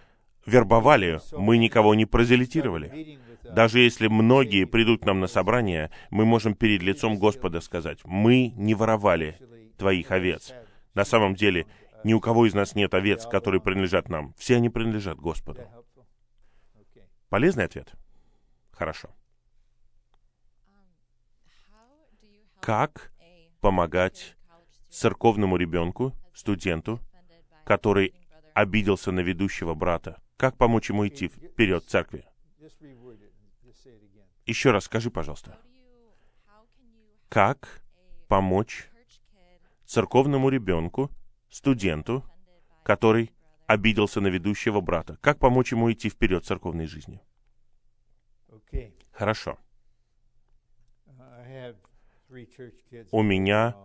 вербовали, 0.45 1.20
мы 1.33 1.59
никого 1.59 1.95
не 1.95 2.07
прозелитировали. 2.07 3.18
Даже 3.53 3.81
если 3.81 4.07
многие 4.09 4.65
придут 4.65 5.03
к 5.03 5.05
нам 5.05 5.21
на 5.21 5.27
собрание, 5.27 5.91
мы 6.11 6.25
можем 6.25 6.55
перед 6.55 6.83
лицом 6.83 7.19
Господа 7.19 7.61
сказать, 7.61 7.99
мы 8.05 8.49
не 8.57 8.75
воровали 8.75 9.39
твоих 9.77 10.11
овец. 10.11 10.55
На 10.95 11.05
самом 11.05 11.35
деле, 11.35 11.67
ни 12.03 12.15
у 12.15 12.21
кого 12.21 12.47
из 12.47 12.55
нас 12.55 12.75
нет 12.75 12.95
овец, 12.95 13.27
которые 13.27 13.61
принадлежат 13.61 14.09
нам. 14.09 14.33
Все 14.39 14.57
они 14.57 14.71
принадлежат 14.71 15.19
Господу. 15.19 15.61
Полезный 17.29 17.65
ответ? 17.65 17.93
Хорошо. 18.73 19.11
Как 22.61 23.13
помогать 23.61 24.37
церковному 24.89 25.57
ребенку, 25.57 26.15
студенту, 26.33 27.01
который 27.65 28.15
обиделся 28.55 29.13
на 29.13 29.21
ведущего 29.21 29.75
брата? 29.75 30.23
Как 30.39 30.57
помочь 30.57 30.89
ему 30.89 31.07
идти 31.07 31.29
вперед 31.29 31.85
в 31.85 31.89
церкви? 31.89 32.25
Еще 34.47 34.70
раз 34.70 34.84
скажи, 34.84 35.11
пожалуйста. 35.11 35.59
Как 37.28 37.82
помочь 38.28 38.88
церковному 39.84 40.49
ребенку, 40.49 41.11
студенту, 41.49 42.24
который 42.82 43.32
обиделся 43.66 44.20
на 44.20 44.28
ведущего 44.28 44.80
брата? 44.80 45.16
Как 45.20 45.38
помочь 45.38 45.72
ему 45.72 45.90
идти 45.93 46.09
вперед 46.09 46.45
в 46.45 46.47
церковной 46.47 46.86
жизни? 46.86 47.20
Хорошо. 49.12 49.59
У 53.11 53.22
меня 53.22 53.76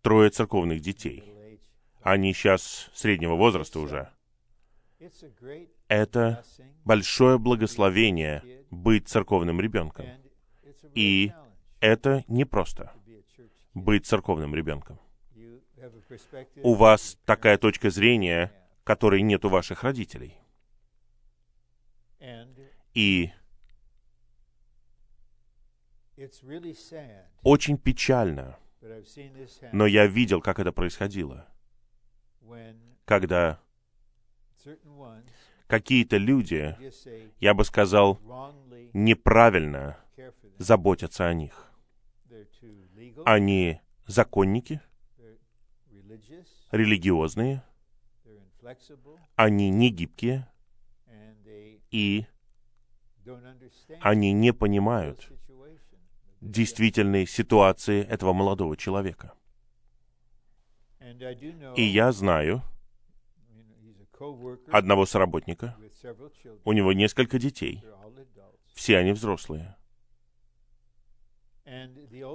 трое 0.00 0.30
церковных 0.30 0.80
детей. 0.80 1.22
Они 2.02 2.32
сейчас 2.32 2.90
среднего 2.94 3.34
возраста 3.34 3.78
уже. 3.78 4.10
Это 5.88 6.44
большое 6.84 7.38
благословение 7.38 8.61
быть 8.72 9.06
церковным 9.06 9.60
ребенком. 9.60 10.06
И 10.94 11.32
это 11.80 12.24
непросто 12.26 12.92
быть 13.74 14.06
церковным 14.06 14.54
ребенком. 14.54 14.98
У 16.62 16.74
вас 16.74 17.18
такая 17.24 17.58
точка 17.58 17.90
зрения, 17.90 18.52
которой 18.84 19.20
нет 19.22 19.44
у 19.44 19.48
ваших 19.50 19.84
родителей. 19.84 20.38
И 22.94 23.30
очень 27.42 27.76
печально, 27.76 28.58
но 29.72 29.86
я 29.86 30.06
видел, 30.06 30.40
как 30.40 30.58
это 30.58 30.72
происходило, 30.72 31.46
когда 33.04 33.60
какие-то 35.72 36.18
люди, 36.18 36.76
я 37.40 37.54
бы 37.54 37.64
сказал, 37.64 38.20
неправильно 38.92 39.96
заботятся 40.58 41.26
о 41.26 41.32
них. 41.32 41.72
Они 43.24 43.80
законники, 44.06 44.82
религиозные, 46.72 47.62
они 49.34 49.70
не 49.70 49.88
гибкие, 49.88 50.46
и 51.90 52.26
они 54.00 54.34
не 54.34 54.52
понимают 54.52 55.32
действительной 56.42 57.26
ситуации 57.26 58.04
этого 58.04 58.34
молодого 58.34 58.76
человека. 58.76 59.32
И 61.76 61.82
я 61.82 62.12
знаю 62.12 62.62
одного 64.70 65.06
соработника, 65.06 65.76
у 66.64 66.72
него 66.72 66.92
несколько 66.92 67.38
детей, 67.38 67.84
все 68.74 68.98
они 68.98 69.12
взрослые. 69.12 69.76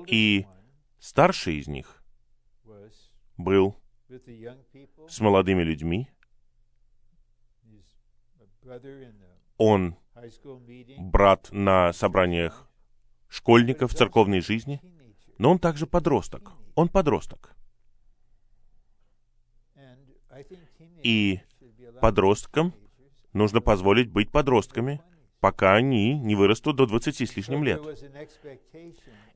И 0.08 0.46
старший 1.00 1.56
из 1.56 1.68
них 1.68 2.04
был 3.38 3.76
с 5.08 5.20
молодыми 5.20 5.64
людьми. 5.64 6.10
Он 9.58 9.96
брат 10.98 11.50
на 11.52 11.94
собраниях 11.94 12.70
школьников 13.28 13.92
в 13.92 13.96
церковной 13.96 14.42
жизни, 14.42 14.82
но 15.38 15.52
он 15.52 15.60
также 15.60 15.86
подросток. 15.88 16.52
Он 16.76 16.90
подросток. 16.90 17.56
И 21.04 21.40
подросткам 22.00 22.74
нужно 23.34 23.62
позволить 23.62 24.12
быть 24.12 24.32
подростками, 24.32 25.02
пока 25.40 25.76
они 25.76 26.20
не 26.20 26.36
вырастут 26.36 26.76
до 26.78 26.86
20 26.86 27.30
с 27.30 27.36
лишним 27.36 27.64
лет. 27.64 27.82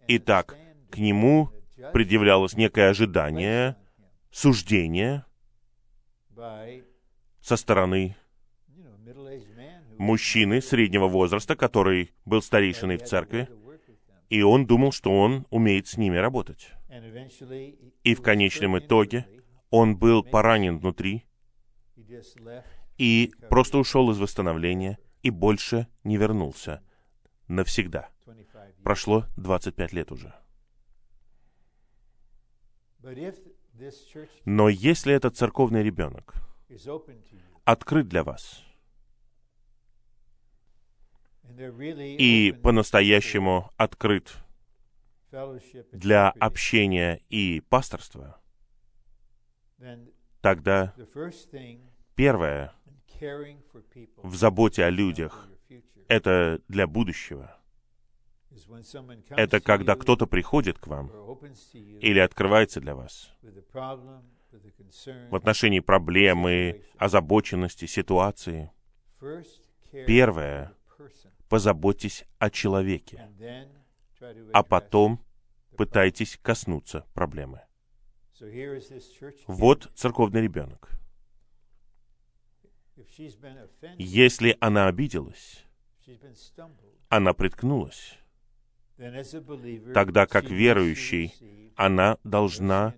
Итак, 0.08 0.58
к 0.90 0.98
нему 0.98 1.50
предъявлялось 1.94 2.58
некое 2.58 2.90
ожидание, 2.90 3.76
суждение 4.32 5.26
со 7.42 7.58
стороны 7.58 8.16
мужчины 9.98 10.62
среднего 10.62 11.08
возраста, 11.08 11.56
который 11.56 12.12
был 12.26 12.42
старейшиной 12.42 12.98
в 12.98 13.04
церкви, 13.04 13.48
и 14.30 14.42
он 14.42 14.66
думал, 14.66 14.92
что 14.92 15.12
он 15.12 15.46
умеет 15.50 15.88
с 15.88 15.98
ними 15.98 16.18
работать. 16.18 16.72
И 18.04 18.16
в 18.16 18.22
конечном 18.22 18.80
итоге 18.80 19.28
он 19.70 19.98
был 19.98 20.24
поранен 20.24 20.80
внутри 20.80 21.26
и 22.98 23.32
просто 23.50 23.78
ушел 23.78 24.12
из 24.12 24.20
восстановления 24.20 25.00
и 25.24 25.30
больше 25.30 25.88
не 26.04 26.18
вернулся 26.18 26.84
навсегда. 27.48 28.10
Прошло 28.84 29.26
25 29.38 29.94
лет 29.94 30.12
уже. 30.12 30.34
Но 34.46 34.70
если 34.70 35.14
этот 35.14 35.36
церковный 35.36 35.84
ребенок 35.84 36.36
открыт 37.66 38.08
для 38.08 38.24
вас, 38.24 38.64
и 41.44 42.52
по-настоящему 42.64 43.72
открыт 43.78 44.34
для 45.92 46.30
общения 46.30 47.22
и 47.30 47.62
пасторства, 47.62 48.40
тогда 50.42 50.94
первое 52.22 52.72
в 54.22 54.36
заботе 54.36 54.84
о 54.84 54.92
людях— 54.92 55.50
это 56.08 56.62
для 56.68 56.86
будущего. 56.86 57.58
Это 59.30 59.60
когда 59.60 59.96
кто-то 59.96 60.28
приходит 60.28 60.78
к 60.78 60.86
вам 60.86 61.10
или 62.00 62.20
открывается 62.20 62.80
для 62.80 62.94
вас 62.94 63.32
в 65.32 65.36
отношении 65.36 65.80
проблемы, 65.80 66.84
озабоченности, 66.98 67.86
ситуации. 67.86 68.72
Первое 69.92 70.74
позаботьтесь 71.50 72.26
о 72.38 72.52
человеке, 72.52 73.28
а 74.54 74.62
потом 74.62 75.26
пытайтесь 75.76 76.38
коснуться 76.40 77.08
проблемы. 77.16 77.62
Вот 79.48 79.90
церковный 79.96 80.42
ребенок. 80.42 81.01
Если 83.98 84.58
она 84.60 84.88
обиделась, 84.88 85.66
она 87.10 87.34
приткнулась, 87.34 88.18
тогда 89.94 90.26
как 90.26 90.50
верующий 90.50 91.34
она 91.76 92.18
должна 92.24 92.96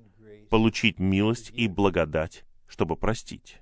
получить 0.50 1.00
милость 1.00 1.52
и 1.54 1.68
благодать, 1.68 2.46
чтобы 2.68 2.96
простить. 2.96 3.60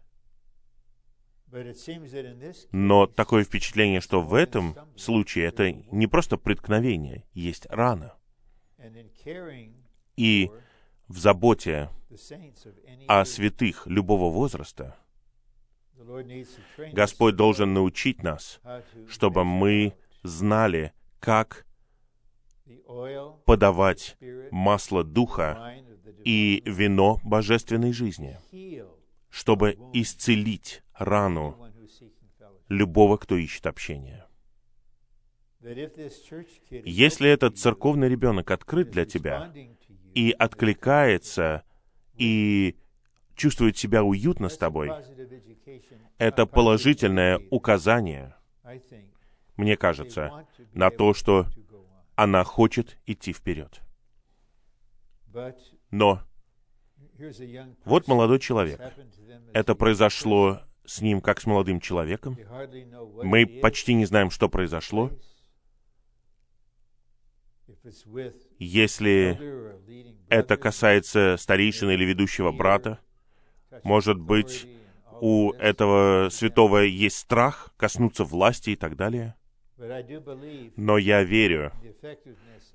Но 2.71 3.07
такое 3.07 3.43
впечатление, 3.43 3.99
что 3.99 4.21
в 4.21 4.33
этом 4.33 4.75
случае 4.95 5.45
это 5.45 5.71
не 5.71 6.07
просто 6.07 6.37
преткновение, 6.37 7.25
есть 7.33 7.65
рана. 7.69 8.15
И 10.15 10.49
в 11.07 11.17
заботе 11.17 11.89
о 13.07 13.25
святых 13.25 13.85
любого 13.85 14.31
возраста 14.31 14.97
Господь 16.93 17.35
должен 17.35 17.73
научить 17.73 18.23
нас, 18.23 18.59
чтобы 19.07 19.43
мы 19.43 19.93
знали, 20.23 20.93
как 21.19 21.65
подавать 23.45 24.17
масло 24.51 25.03
Духа 25.03 25.75
и 26.23 26.61
вино 26.65 27.19
божественной 27.23 27.93
жизни, 27.93 28.37
чтобы 29.29 29.77
исцелить 29.93 30.83
рану 30.93 31.57
любого, 32.69 33.17
кто 33.17 33.35
ищет 33.37 33.65
общения. 33.67 34.27
Если 35.61 37.29
этот 37.29 37.57
церковный 37.59 38.09
ребенок 38.09 38.49
открыт 38.49 38.89
для 38.89 39.05
тебя 39.05 39.53
и 40.15 40.31
откликается 40.31 41.63
и 42.17 42.75
чувствует 43.41 43.75
себя 43.75 44.03
уютно 44.03 44.49
с 44.49 44.57
тобой, 44.57 44.91
это 46.19 46.45
положительное 46.45 47.41
указание, 47.49 48.35
мне 49.57 49.75
кажется, 49.77 50.45
на 50.73 50.91
то, 50.91 51.15
что 51.15 51.47
она 52.15 52.43
хочет 52.43 52.99
идти 53.07 53.33
вперед. 53.33 53.81
Но 55.89 56.21
вот 57.83 58.07
молодой 58.07 58.39
человек. 58.39 58.79
Это 59.53 59.73
произошло 59.73 60.61
с 60.85 61.01
ним, 61.01 61.19
как 61.19 61.41
с 61.41 61.47
молодым 61.47 61.79
человеком. 61.79 62.37
Мы 63.23 63.47
почти 63.47 63.95
не 63.95 64.05
знаем, 64.05 64.29
что 64.29 64.49
произошло. 64.49 65.09
Если 68.59 69.39
это 70.29 70.57
касается 70.57 71.37
старейшины 71.39 71.95
или 71.95 72.05
ведущего 72.05 72.51
брата, 72.51 72.99
может 73.83 74.19
быть, 74.19 74.67
у 75.19 75.51
этого 75.53 76.29
святого 76.29 76.79
есть 76.79 77.17
страх 77.17 77.73
коснуться 77.77 78.23
власти 78.23 78.71
и 78.71 78.75
так 78.75 78.95
далее. 78.95 79.35
Но 80.75 80.97
я 80.97 81.23
верю 81.23 81.71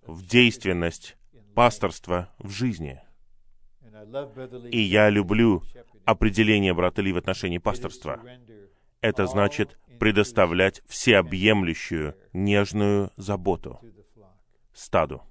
в 0.06 0.26
действенность 0.26 1.16
пасторства 1.54 2.30
в 2.38 2.50
жизни. 2.50 3.00
И 4.70 4.80
я 4.80 5.08
люблю 5.10 5.62
определение 6.04 6.74
брата 6.74 7.02
Ли 7.02 7.12
в 7.12 7.16
отношении 7.16 7.58
пасторства. 7.58 8.20
Это 9.00 9.26
значит 9.26 9.78
предоставлять 9.98 10.82
всеобъемлющую, 10.86 12.16
нежную 12.32 13.10
заботу 13.16 13.80
стаду. 14.72 15.22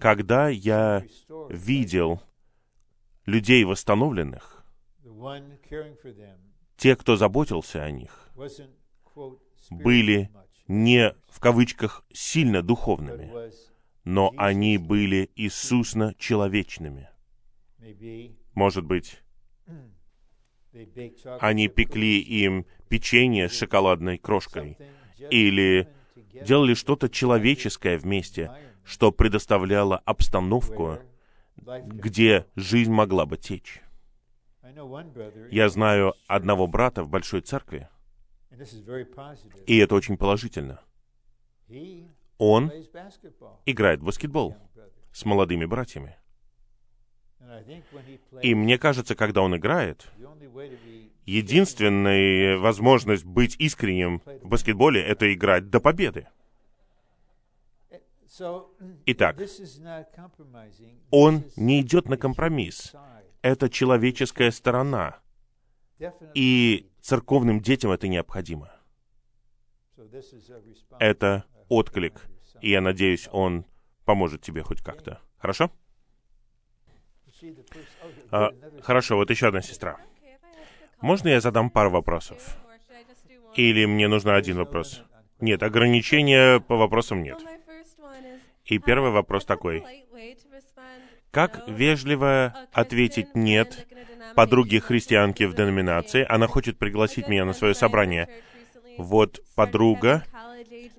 Когда 0.00 0.48
я 0.48 1.04
видел 1.48 2.22
людей 3.26 3.64
восстановленных, 3.64 4.64
те, 6.76 6.96
кто 6.96 7.16
заботился 7.16 7.82
о 7.82 7.90
них, 7.90 8.28
были 9.70 10.30
не 10.66 11.14
в 11.28 11.40
кавычках 11.40 12.04
сильно 12.12 12.62
духовными, 12.62 13.32
но 14.04 14.32
они 14.36 14.78
были 14.78 15.30
Иисусно-человечными. 15.36 17.08
Может 18.54 18.84
быть, 18.84 19.22
они 21.40 21.68
пекли 21.68 22.20
им 22.20 22.66
печенье 22.88 23.48
с 23.48 23.58
шоколадной 23.58 24.18
крошкой 24.18 24.76
или 25.30 25.88
делали 26.42 26.74
что-то 26.74 27.08
человеческое 27.08 27.98
вместе, 27.98 28.50
что 28.84 29.12
предоставляло 29.12 29.98
обстановку, 29.98 30.98
где 31.86 32.46
жизнь 32.56 32.92
могла 32.92 33.26
бы 33.26 33.36
течь. 33.36 33.82
Я 35.50 35.68
знаю 35.68 36.14
одного 36.26 36.66
брата 36.66 37.04
в 37.04 37.08
большой 37.08 37.42
церкви, 37.42 37.88
и 39.66 39.78
это 39.78 39.94
очень 39.94 40.16
положительно. 40.16 40.80
Он 42.38 42.70
играет 43.66 44.00
в 44.00 44.04
баскетбол 44.04 44.56
с 45.12 45.24
молодыми 45.24 45.64
братьями. 45.64 46.16
И 48.42 48.54
мне 48.54 48.78
кажется, 48.78 49.14
когда 49.14 49.42
он 49.42 49.56
играет, 49.56 50.10
единственная 51.26 52.58
возможность 52.58 53.24
быть 53.24 53.56
искренним 53.58 54.22
в 54.42 54.48
баскетболе— 54.48 55.02
это 55.02 55.32
играть 55.32 55.68
до 55.70 55.80
победы. 55.80 56.28
Итак, 59.06 59.36
он 61.10 61.44
не 61.56 61.80
идет 61.80 62.08
на 62.08 62.16
компромисс. 62.16 62.92
Это 63.42 63.68
человеческая 63.68 64.50
сторона. 64.50 65.20
И 66.34 66.90
церковным 67.00 67.60
детям 67.60 67.92
это 67.92 68.08
необходимо. 68.08 68.72
Это 70.98 71.44
отклик. 71.68 72.22
И 72.60 72.70
я 72.70 72.80
надеюсь, 72.80 73.28
он 73.30 73.66
поможет 74.04 74.42
тебе 74.42 74.62
хоть 74.62 74.82
как-то. 74.82 75.20
Хорошо? 75.38 75.70
А, 78.30 78.50
хорошо, 78.82 79.16
вот 79.16 79.30
еще 79.30 79.48
одна 79.48 79.60
сестра. 79.60 79.98
Можно 81.00 81.28
я 81.28 81.40
задам 81.40 81.70
пару 81.70 81.90
вопросов? 81.90 82.56
Или 83.54 83.84
мне 83.84 84.08
нужно 84.08 84.34
один 84.34 84.56
вопрос? 84.56 85.02
Нет, 85.40 85.62
ограничения 85.62 86.60
по 86.60 86.76
вопросам 86.76 87.22
нет. 87.22 87.38
И 88.66 88.78
первый 88.78 89.10
вопрос 89.10 89.44
такой. 89.44 89.84
Как 91.30 91.64
вежливо 91.68 92.54
ответить 92.72 93.34
«нет» 93.34 93.86
подруге 94.34 94.80
христианке 94.80 95.46
в 95.46 95.54
деноминации? 95.54 96.24
Она 96.28 96.46
хочет 96.46 96.78
пригласить 96.78 97.28
меня 97.28 97.44
на 97.44 97.52
свое 97.52 97.74
собрание. 97.74 98.28
Вот 98.96 99.40
подруга 99.54 100.24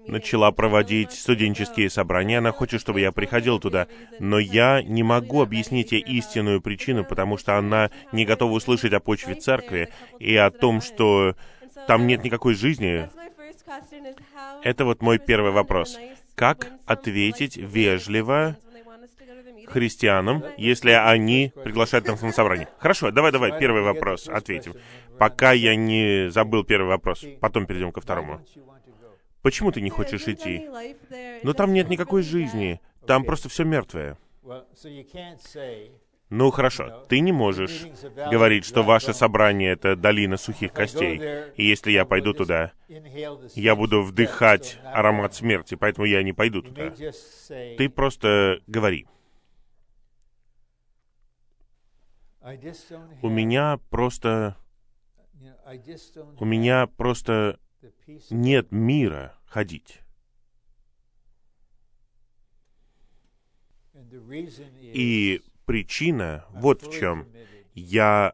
начала 0.08 0.52
проводить 0.52 1.12
студенческие 1.12 1.90
собрания, 1.90 2.38
она 2.38 2.52
хочет, 2.52 2.82
чтобы 2.82 3.00
я 3.00 3.12
приходил 3.12 3.60
туда, 3.60 3.88
но 4.20 4.40
я 4.40 4.84
не 4.84 5.04
могу 5.04 5.42
объяснить 5.42 5.92
ей 5.92 6.02
истинную 6.02 6.62
причину, 6.62 7.04
потому 7.04 7.38
что 7.38 7.58
она 7.58 7.90
не 8.12 8.26
готова 8.26 8.52
услышать 8.52 8.94
о 8.94 9.00
почве 9.00 9.36
церкви 9.36 9.90
и 10.20 10.36
о 10.36 10.52
том, 10.52 10.82
что 10.82 11.36
там 11.88 12.08
нет 12.08 12.24
никакой 12.24 12.54
жизни. 12.56 13.10
Это 14.64 14.86
вот 14.86 15.02
мой 15.02 15.18
первый 15.18 15.52
вопрос. 15.52 15.98
Как 16.36 16.68
ответить 16.86 17.56
вежливо 17.56 18.58
христианам, 19.68 20.44
если 20.58 20.92
они 20.92 21.54
приглашают 21.64 22.08
нас 22.08 22.22
на 22.22 22.32
собрание? 22.32 22.68
Хорошо, 22.78 23.12
давай-давай, 23.12 23.58
первый 23.58 23.82
вопрос 23.82 24.28
ответим. 24.28 24.74
Пока 25.18 25.54
я 25.54 25.76
не 25.76 26.30
забыл 26.30 26.66
первый 26.66 26.90
вопрос, 26.90 27.26
потом 27.40 27.66
перейдем 27.66 27.92
ко 27.92 28.02
второму. 28.02 28.42
Почему 29.42 29.72
ты 29.72 29.80
не 29.80 29.90
хочешь 29.90 30.28
идти? 30.28 30.68
Но 31.44 31.54
там 31.54 31.72
нет 31.72 31.90
никакой 31.90 32.22
жизни. 32.22 32.82
Там 33.08 33.24
просто 33.24 33.48
все 33.48 33.64
мертвое. 33.64 34.18
Ну 36.30 36.50
хорошо, 36.50 37.06
ты 37.08 37.20
не 37.20 37.32
можешь 37.32 37.86
говорить, 38.32 38.66
что 38.66 38.82
ваше 38.82 39.14
собрание— 39.14 39.72
это 39.74 39.96
долина 39.96 40.38
сухих 40.38 40.74
костей, 40.74 41.22
и 41.56 41.64
если 41.64 41.92
я 41.92 42.04
пойду 42.06 42.34
туда, 42.34 42.72
я 42.88 43.76
буду 43.76 44.02
вдыхать 44.02 44.80
аромат 44.84 45.36
смерти, 45.36 45.76
поэтому 45.76 46.08
я 46.08 46.24
не 46.24 46.34
пойду 46.34 46.64
туда. 46.64 46.94
Ты 47.48 47.90
просто 47.90 48.60
говори. 48.66 49.08
У 53.22 53.30
меня 53.30 53.80
просто... 53.90 54.58
У 56.40 56.46
меня 56.46 56.88
просто 56.88 57.60
нет 58.30 58.72
мира 58.72 59.38
ходить. 59.46 60.00
И 64.82 65.42
причина 65.66 66.46
вот 66.52 66.82
в 66.82 66.92
чем. 66.92 67.28
Я 67.74 68.34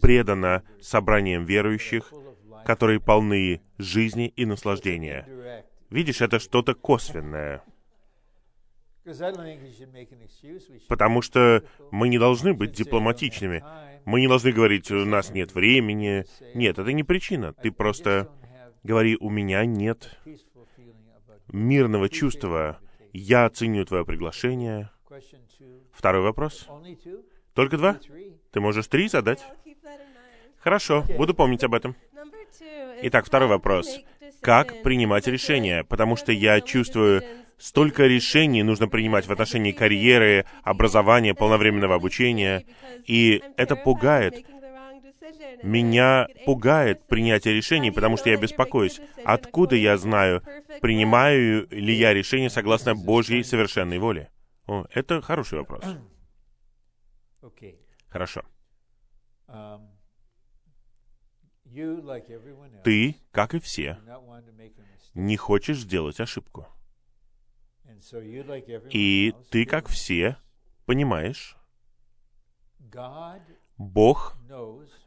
предана 0.00 0.62
собраниям 0.80 1.44
верующих, 1.44 2.12
которые 2.64 3.00
полны 3.00 3.60
жизни 3.78 4.28
и 4.28 4.44
наслаждения. 4.44 5.64
Видишь, 5.90 6.20
это 6.20 6.38
что-то 6.38 6.74
косвенное. 6.74 7.62
Потому 10.88 11.22
что 11.22 11.64
мы 11.90 12.08
не 12.08 12.18
должны 12.18 12.52
быть 12.52 12.72
дипломатичными. 12.72 13.64
Мы 14.04 14.20
не 14.20 14.28
должны 14.28 14.52
говорить, 14.52 14.90
у 14.90 15.04
нас 15.04 15.30
нет 15.30 15.54
времени. 15.54 16.24
Нет, 16.54 16.78
это 16.78 16.92
не 16.92 17.04
причина. 17.04 17.54
Ты 17.54 17.72
просто 17.72 18.30
говори, 18.82 19.16
у 19.18 19.30
меня 19.30 19.64
нет 19.64 20.18
мирного 21.48 22.08
чувства. 22.08 22.78
Я 23.12 23.48
ценю 23.48 23.86
твое 23.86 24.04
приглашение. 24.04 24.90
Второй 25.92 26.22
вопрос. 26.22 26.68
Только 27.54 27.76
два? 27.76 27.98
Ты 28.52 28.60
можешь 28.60 28.86
три 28.86 29.08
задать? 29.08 29.44
Хорошо, 30.60 31.04
буду 31.16 31.34
помнить 31.34 31.64
об 31.64 31.74
этом. 31.74 31.96
Итак, 33.02 33.26
второй 33.26 33.48
вопрос. 33.48 34.00
Как 34.40 34.82
принимать 34.82 35.26
решения? 35.26 35.84
Потому 35.84 36.16
что 36.16 36.32
я 36.32 36.60
чувствую, 36.60 37.22
столько 37.58 38.06
решений 38.06 38.62
нужно 38.62 38.88
принимать 38.88 39.26
в 39.26 39.32
отношении 39.32 39.72
карьеры, 39.72 40.46
образования, 40.62 41.34
полновременного 41.34 41.96
обучения, 41.96 42.64
и 43.06 43.42
это 43.56 43.76
пугает. 43.76 44.44
Меня 45.62 46.28
пугает 46.44 47.06
принятие 47.06 47.54
решений, 47.54 47.90
потому 47.90 48.16
что 48.16 48.30
я 48.30 48.36
беспокоюсь. 48.36 49.00
Откуда 49.24 49.76
я 49.76 49.96
знаю, 49.96 50.42
принимаю 50.80 51.66
ли 51.70 51.94
я 51.94 52.14
решение 52.14 52.50
согласно 52.50 52.94
Божьей 52.94 53.42
совершенной 53.42 53.98
воле? 53.98 54.30
О, 54.68 54.84
это 54.90 55.22
хороший 55.22 55.58
вопрос. 55.58 55.82
Хорошо. 58.08 58.44
Ты, 62.84 63.16
как 63.30 63.54
и 63.54 63.60
все, 63.60 63.98
не 65.14 65.36
хочешь 65.36 65.78
сделать 65.78 66.20
ошибку. 66.20 66.66
И 68.90 69.34
ты, 69.50 69.64
как 69.64 69.88
все, 69.88 70.36
понимаешь, 70.84 71.56
Бог 73.78 74.36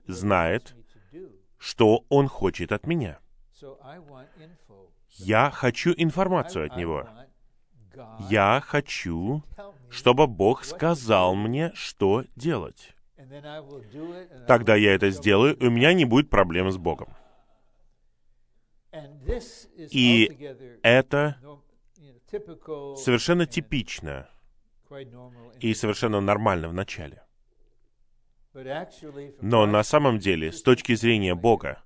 знает, 0.07 0.75
что 1.59 2.05
Он 2.09 2.27
хочет 2.27 2.71
от 2.71 2.87
меня. 2.87 3.19
Я 5.09 5.51
хочу 5.51 5.93
информацию 5.95 6.65
от 6.65 6.77
Него. 6.77 7.07
Я 8.29 8.61
хочу, 8.65 9.43
чтобы 9.89 10.27
Бог 10.27 10.63
сказал 10.63 11.35
мне, 11.35 11.71
что 11.73 12.23
делать. 12.35 12.95
Тогда 14.47 14.75
я 14.75 14.93
это 14.95 15.09
сделаю, 15.09 15.55
и 15.55 15.65
у 15.65 15.69
меня 15.69 15.93
не 15.93 16.05
будет 16.05 16.29
проблем 16.29 16.71
с 16.71 16.77
Богом. 16.77 17.13
И 19.77 20.31
это 20.83 21.37
совершенно 22.97 23.45
типично 23.45 24.29
и 25.59 25.73
совершенно 25.73 26.19
нормально 26.19 26.69
в 26.69 26.73
начале. 26.73 27.23
Но 28.53 29.65
на 29.65 29.83
самом 29.83 30.19
деле, 30.19 30.51
с 30.51 30.61
точки 30.61 30.95
зрения 30.95 31.35
Бога, 31.35 31.81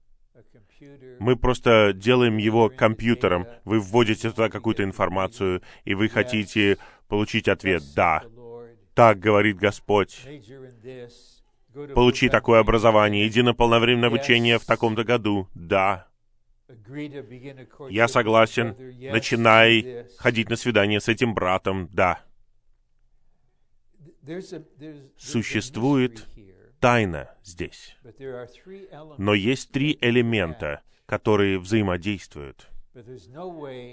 мы 1.19 1.35
просто 1.35 1.93
делаем 1.93 2.37
его 2.37 2.69
компьютером. 2.69 3.47
Вы 3.63 3.79
вводите 3.79 4.29
туда 4.29 4.49
какую-то 4.49 4.83
информацию, 4.83 5.61
и 5.83 5.93
вы 5.93 6.09
хотите 6.09 6.77
получить 7.07 7.47
ответ 7.47 7.83
«Да». 7.95 8.23
Так 8.93 9.19
говорит 9.19 9.57
Господь. 9.57 10.25
Получи 11.93 12.29
такое 12.29 12.61
образование, 12.61 13.27
иди 13.27 13.41
на 13.41 13.53
полновременное 13.53 14.07
обучение 14.07 14.57
в 14.57 14.65
таком-то 14.65 15.03
году. 15.03 15.49
Да. 15.53 16.07
Я 17.89 18.07
согласен. 18.07 18.75
Начинай 19.11 20.07
ходить 20.17 20.49
на 20.49 20.55
свидание 20.55 21.01
с 21.01 21.09
этим 21.09 21.33
братом. 21.33 21.89
Да. 21.91 22.21
Существует 25.17 26.25
тайна 26.79 27.29
здесь. 27.43 27.95
Но 29.17 29.33
есть 29.33 29.71
три 29.71 29.97
элемента, 30.01 30.81
которые 31.05 31.59
взаимодействуют. 31.59 32.69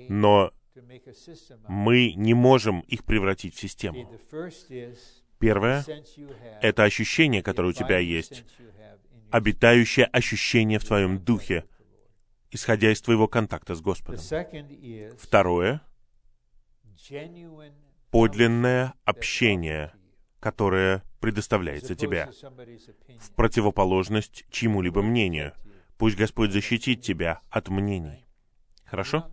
Но 0.08 0.52
мы 1.68 2.12
не 2.14 2.34
можем 2.34 2.80
их 2.80 3.04
превратить 3.04 3.54
в 3.54 3.60
систему. 3.60 4.10
Первое— 5.38 5.84
это 6.62 6.84
ощущение, 6.84 7.42
которое 7.42 7.68
у 7.68 7.72
тебя 7.72 7.98
есть, 7.98 8.44
обитающее 9.30 10.06
ощущение 10.06 10.78
в 10.78 10.84
твоем 10.84 11.18
духе, 11.18 11.64
исходя 12.50 12.92
из 12.92 13.02
твоего 13.02 13.28
контакта 13.28 13.74
с 13.74 13.80
Господом. 13.80 14.20
Второе— 15.18 15.82
подлинное 18.10 18.94
общение, 19.04 19.92
которое 20.38 21.02
предоставляется 21.22 21.94
тебе, 21.94 22.28
в 23.20 23.34
противоположность 23.34 24.44
чьему-либо 24.50 25.00
мнению. 25.02 25.52
Пусть 25.96 26.16
Господь 26.16 26.52
защитит 26.52 27.00
тебя 27.00 27.40
от 27.48 27.68
мнений. 27.68 28.26
Хорошо? 28.84 29.30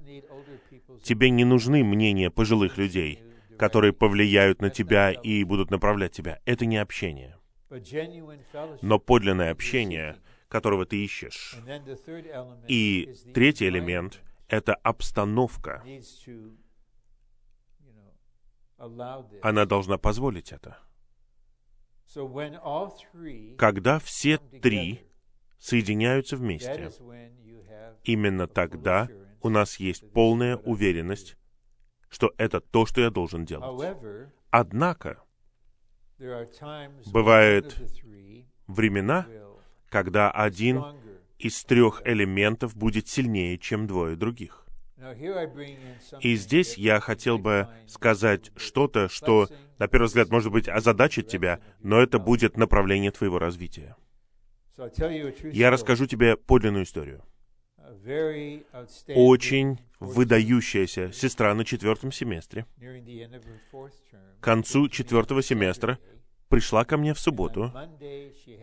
Тебе 1.03 1.29
не 1.29 1.43
нужны 1.43 1.83
мнения 1.83 2.29
пожилых 2.29 2.77
людей. 2.77 3.23
которые 3.59 3.91
повлияют 3.91 4.61
на 4.61 4.69
тебя 4.69 5.11
и 5.11 5.43
будут 5.43 5.69
направлять 5.69 6.13
тебя. 6.13 6.39
Это 6.45 6.65
не 6.65 6.77
общение. 6.77 7.35
Но 8.81 8.99
подлинное 8.99 9.51
общение, 9.51 10.15
которого 10.47 10.85
ты 10.85 11.03
ищешь. 11.03 11.57
И 12.69 13.13
третий 13.33 13.67
элемент— 13.67 14.21
это 14.47 14.75
обстановка. 14.75 15.83
Она 19.41 19.65
должна 19.65 19.97
позволить 19.97 20.53
это. 20.53 20.77
Когда 23.57 23.99
все 23.99 24.37
три 24.37 25.07
соединяются 25.59 26.37
вместе, 26.37 26.91
именно 28.03 28.47
тогда 28.47 29.07
у 29.41 29.49
нас 29.49 29.79
есть 29.79 30.11
полная 30.11 30.57
уверенность, 30.57 31.37
что 32.09 32.33
это 32.37 32.61
то, 32.61 32.85
что 32.85 33.01
я 33.01 33.11
должен 33.11 33.45
делать. 33.45 33.95
Однако, 34.49 35.23
бывают 37.11 37.79
времена, 38.67 39.27
когда 39.89 40.31
один 40.31 40.83
из 41.37 41.63
трех 41.63 42.01
элементов 42.05 42.75
будет 42.75 43.07
сильнее, 43.07 43.57
чем 43.57 43.87
двое 43.87 44.15
других. 44.15 44.65
И 46.21 46.35
здесь 46.35 46.77
я 46.77 46.99
хотел 46.99 47.37
бы 47.37 47.67
сказать 47.87 48.51
что-то, 48.55 49.07
что, 49.07 49.47
на 49.77 49.87
первый 49.87 50.07
взгляд, 50.07 50.29
может 50.29 50.51
быть, 50.51 50.67
озадачит 50.67 51.27
тебя, 51.27 51.61
но 51.79 51.99
это 52.01 52.19
будет 52.19 52.57
направление 52.57 53.11
твоего 53.11 53.39
развития. 53.39 53.95
Я 55.51 55.71
расскажу 55.71 56.05
тебе 56.05 56.37
подлинную 56.37 56.83
историю. 56.83 57.23
Очень 59.15 59.79
выдающаяся 59.99 61.11
сестра 61.11 61.53
на 61.53 61.65
четвертом 61.65 62.11
семестре, 62.11 62.65
к 64.39 64.43
концу 64.43 64.87
четвертого 64.89 65.41
семестра, 65.41 65.97
пришла 66.49 66.85
ко 66.85 66.97
мне 66.97 67.13
в 67.13 67.19
субботу, 67.19 67.71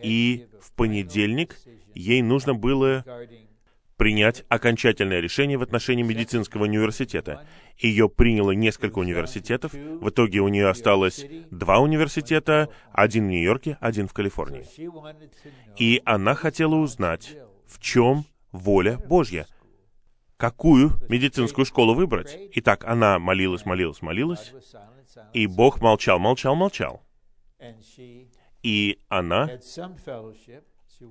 и 0.03 0.47
в 0.61 0.71
понедельник 0.73 1.57
ей 1.93 2.21
нужно 2.21 2.53
было 2.53 3.03
принять 3.97 4.45
окончательное 4.47 5.19
решение 5.19 5.57
в 5.57 5.63
отношении 5.63 6.03
медицинского 6.03 6.63
университета. 6.63 7.45
Ее 7.77 8.07
приняло 8.07 8.51
несколько 8.51 8.99
университетов. 8.99 9.73
В 9.73 10.09
итоге 10.09 10.39
у 10.39 10.47
нее 10.47 10.69
осталось 10.69 11.25
два 11.51 11.79
университета, 11.79 12.69
один 12.93 13.25
в 13.25 13.29
Нью-Йорке, 13.31 13.77
один 13.81 14.07
в 14.07 14.13
Калифорнии. 14.13 14.65
И 15.77 16.01
она 16.05 16.35
хотела 16.35 16.75
узнать, 16.75 17.35
в 17.65 17.81
чем 17.81 18.25
воля 18.51 18.97
Божья. 18.97 19.47
Какую 20.37 20.91
медицинскую 21.09 21.65
школу 21.65 21.95
выбрать? 21.95 22.37
Итак, 22.53 22.85
она 22.85 23.17
молилась, 23.17 23.65
молилась, 23.65 24.03
молилась, 24.03 24.53
и 25.33 25.47
Бог 25.47 25.81
молчал, 25.81 26.19
молчал, 26.19 26.55
молчал. 26.55 27.03
И 28.61 28.99
она 29.07 29.49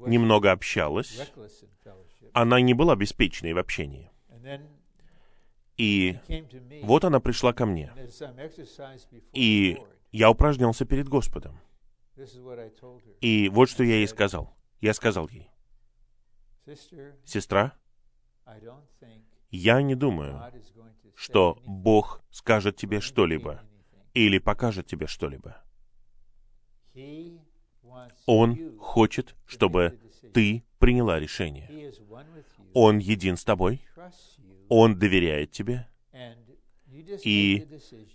немного 0.07 0.53
общалась, 0.53 1.33
она 2.33 2.61
не 2.61 2.75
была 2.75 2.97
беспечной 2.97 3.53
в 3.53 3.59
общении. 3.59 4.11
И 5.77 6.17
вот 6.83 7.05
она 7.05 7.21
пришла 7.21 7.53
ко 7.53 7.67
мне. 7.67 7.93
И 9.33 9.79
я 10.13 10.31
упражнялся 10.31 10.85
перед 10.85 11.09
Господом. 11.09 11.61
И 13.21 13.49
вот 13.51 13.69
что 13.69 13.85
я 13.85 13.97
ей 13.97 14.09
сказал. 14.09 14.57
Я 14.81 14.95
сказал 14.95 15.29
ей, 15.29 15.51
«Сестра, 17.25 17.73
я 19.51 19.83
не 19.83 19.95
думаю, 19.95 20.43
что 21.15 21.59
Бог 21.65 22.23
скажет 22.31 22.77
тебе 22.77 23.01
что-либо 23.01 23.63
или 24.15 24.39
покажет 24.39 24.87
тебе 24.87 25.07
что-либо. 25.07 25.63
Он 28.27 28.79
хочет, 28.79 29.35
чтобы 29.47 29.99
ты 30.33 30.65
приняла 30.87 31.19
решение. 31.19 31.93
Он 32.73 32.99
един 32.99 33.37
с 33.37 33.43
тобой, 33.43 33.83
Он 34.69 34.97
доверяет 34.97 35.51
тебе, 35.51 35.89
и 37.25 37.67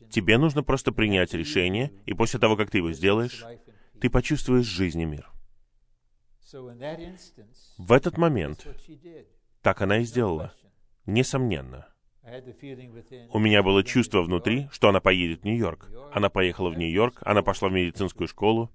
тебе 0.09 0.37
нужно 0.37 0.63
просто 0.63 0.93
принять 0.93 1.33
решение, 1.33 1.91
и 2.05 2.13
после 2.13 2.39
того, 2.39 2.55
как 2.55 2.71
ты 2.71 2.77
его 2.77 2.93
сделаешь, 2.93 3.43
ты 3.99 4.09
почувствуешь 4.09 4.67
жизнь 4.67 5.01
и 5.01 5.05
мир. 5.05 5.29
В 7.77 7.91
этот 7.91 8.17
момент 8.17 8.65
так 9.61 9.81
она 9.81 9.97
и 9.97 10.05
сделала, 10.05 10.53
несомненно. 11.05 11.89
У 13.33 13.39
меня 13.39 13.63
было 13.63 13.83
чувство 13.83 14.21
внутри, 14.21 14.69
что 14.71 14.87
она 14.87 15.01
поедет 15.01 15.41
в 15.41 15.43
Нью-Йорк. 15.43 15.89
Она 16.13 16.29
поехала 16.29 16.69
в 16.69 16.77
Нью-Йорк, 16.77 17.21
она 17.25 17.43
пошла 17.43 17.67
в 17.67 17.73
медицинскую 17.73 18.29
школу, 18.29 18.71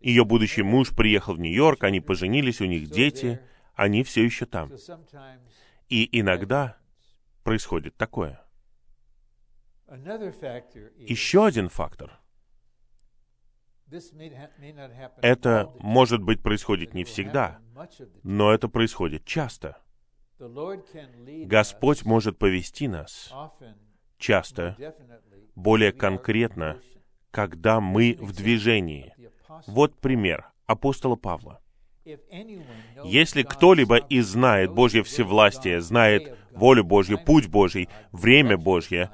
ее 0.00 0.24
будущий 0.24 0.62
муж 0.62 0.94
приехал 0.94 1.34
в 1.34 1.40
Нью-Йорк, 1.40 1.84
они 1.84 2.00
поженились, 2.00 2.60
у 2.60 2.66
них 2.66 2.90
дети, 2.90 3.40
они 3.74 4.02
все 4.02 4.24
еще 4.24 4.46
там. 4.46 4.72
И 5.88 6.08
иногда 6.18 6.76
происходит 7.42 7.96
такое. 7.96 8.42
Еще 9.86 11.46
один 11.46 11.68
фактор. 11.68 12.20
Это, 15.22 15.72
может 15.78 16.22
быть, 16.22 16.42
происходит 16.42 16.92
не 16.92 17.04
всегда, 17.04 17.58
но 18.22 18.52
это 18.52 18.68
происходит 18.68 19.24
часто. 19.24 19.78
Господь 21.46 22.04
может 22.04 22.38
повести 22.38 22.86
нас 22.86 23.32
часто, 24.18 24.76
более 25.54 25.92
конкретно, 25.92 26.80
когда 27.30 27.80
мы 27.80 28.16
в 28.20 28.34
движении. 28.34 29.14
Вот 29.66 29.98
пример 29.98 30.50
апостола 30.66 31.16
Павла. 31.16 31.60
Если 33.04 33.42
кто-либо 33.42 33.96
и 33.96 34.20
знает 34.20 34.72
Божье 34.72 35.02
всевластие, 35.02 35.80
знает 35.80 36.36
волю 36.52 36.84
Божью, 36.84 37.18
путь 37.22 37.48
Божий, 37.48 37.88
время 38.12 38.56
Божье, 38.56 39.10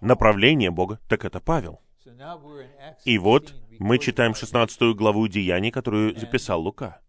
направление 0.00 0.70
Бога, 0.70 0.98
так 1.08 1.24
это 1.24 1.40
Павел. 1.40 1.80
И 3.04 3.18
вот 3.18 3.54
мы 3.78 3.98
читаем 3.98 4.34
16 4.34 4.96
главу 4.96 5.28
Деяний, 5.28 5.70
которую 5.70 6.18
записал 6.18 6.62
Лука. 6.62 7.00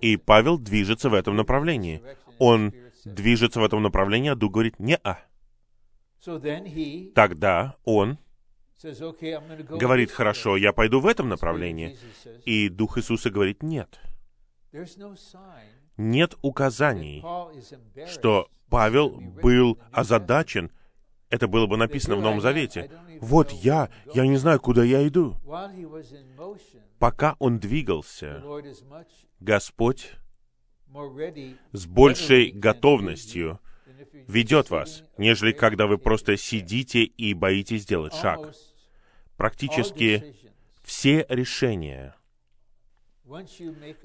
И 0.00 0.16
Павел 0.16 0.58
движется 0.58 1.10
в 1.10 1.14
этом 1.14 1.36
направлении. 1.36 2.02
Он 2.38 2.72
движется 3.04 3.60
в 3.60 3.64
этом 3.64 3.82
направлении, 3.82 4.30
а 4.30 4.36
Дух 4.36 4.52
говорит 4.52 4.78
«не-а». 4.78 5.18
Тогда 7.14 7.76
он 7.84 8.18
говорит, 9.70 10.10
хорошо, 10.10 10.56
я 10.56 10.72
пойду 10.72 11.00
в 11.00 11.06
этом 11.06 11.28
направлении. 11.28 11.96
И 12.44 12.68
Дух 12.68 12.98
Иисуса 12.98 13.30
говорит, 13.30 13.62
нет. 13.62 13.98
Нет 15.96 16.34
указаний, 16.42 17.24
что 18.06 18.48
Павел 18.68 19.10
был 19.10 19.78
озадачен. 19.92 20.70
Это 21.30 21.48
было 21.48 21.66
бы 21.66 21.76
написано 21.76 22.16
в 22.16 22.20
Новом 22.20 22.40
Завете. 22.40 22.90
Вот 23.20 23.50
я, 23.50 23.88
я 24.12 24.26
не 24.26 24.36
знаю, 24.36 24.60
куда 24.60 24.84
я 24.84 25.06
иду. 25.06 25.36
Пока 26.98 27.36
он 27.38 27.58
двигался, 27.58 28.42
Господь 29.40 30.12
с 31.72 31.86
большей 31.86 32.50
готовностью 32.50 33.60
ведет 34.28 34.70
вас, 34.70 35.04
нежели 35.18 35.52
когда 35.52 35.86
вы 35.86 35.98
просто 35.98 36.36
сидите 36.36 37.04
и 37.04 37.34
боитесь 37.34 37.82
сделать 37.82 38.14
шаг 38.14 38.54
практически 39.36 40.34
все 40.82 41.26
решения. 41.28 42.14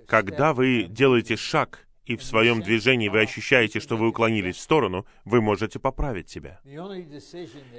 Когда 0.08 0.54
вы 0.54 0.84
делаете 0.84 1.36
шаг, 1.36 1.88
и 2.06 2.16
в 2.16 2.24
своем 2.24 2.62
движении 2.62 3.08
вы 3.08 3.22
ощущаете, 3.22 3.80
что 3.80 3.96
вы 3.96 4.08
уклонились 4.08 4.56
в 4.56 4.62
сторону, 4.62 5.06
вы 5.26 5.42
можете 5.42 5.78
поправить 5.78 6.28
себя. 6.28 6.60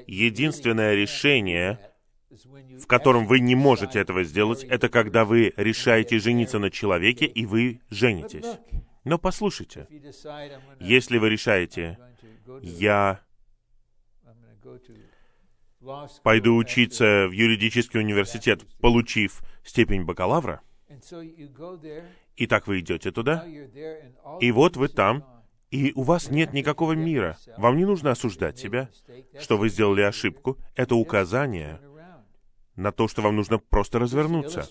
Единственное 0.06 0.94
решение, 0.94 1.80
в 2.30 2.86
котором 2.86 3.26
вы 3.26 3.40
не 3.40 3.56
можете 3.56 3.98
этого 3.98 4.22
сделать, 4.22 4.62
это 4.62 4.88
когда 4.88 5.24
вы 5.24 5.52
решаете 5.56 6.20
жениться 6.20 6.60
на 6.60 6.70
человеке, 6.70 7.26
и 7.26 7.44
вы 7.44 7.80
женитесь. 7.90 8.46
Но 9.02 9.18
послушайте, 9.18 9.88
если 10.78 11.18
вы 11.18 11.30
решаете, 11.30 11.98
я 12.62 13.20
пойду 16.22 16.56
учиться 16.56 17.26
в 17.28 17.32
юридический 17.32 18.00
университет, 18.00 18.66
получив 18.80 19.42
степень 19.64 20.04
бакалавра. 20.04 20.60
И 22.36 22.46
так 22.46 22.66
вы 22.66 22.80
идете 22.80 23.10
туда, 23.10 23.46
и 24.40 24.50
вот 24.50 24.76
вы 24.76 24.88
там, 24.88 25.24
и 25.70 25.92
у 25.94 26.02
вас 26.02 26.30
нет 26.30 26.52
никакого 26.52 26.92
мира. 26.92 27.38
Вам 27.56 27.76
не 27.76 27.84
нужно 27.84 28.10
осуждать 28.10 28.58
себя, 28.58 28.88
что 29.38 29.56
вы 29.56 29.68
сделали 29.68 30.02
ошибку. 30.02 30.58
Это 30.74 30.94
указание 30.96 31.80
на 32.76 32.92
то, 32.92 33.08
что 33.08 33.22
вам 33.22 33.36
нужно 33.36 33.58
просто 33.58 33.98
развернуться. 33.98 34.68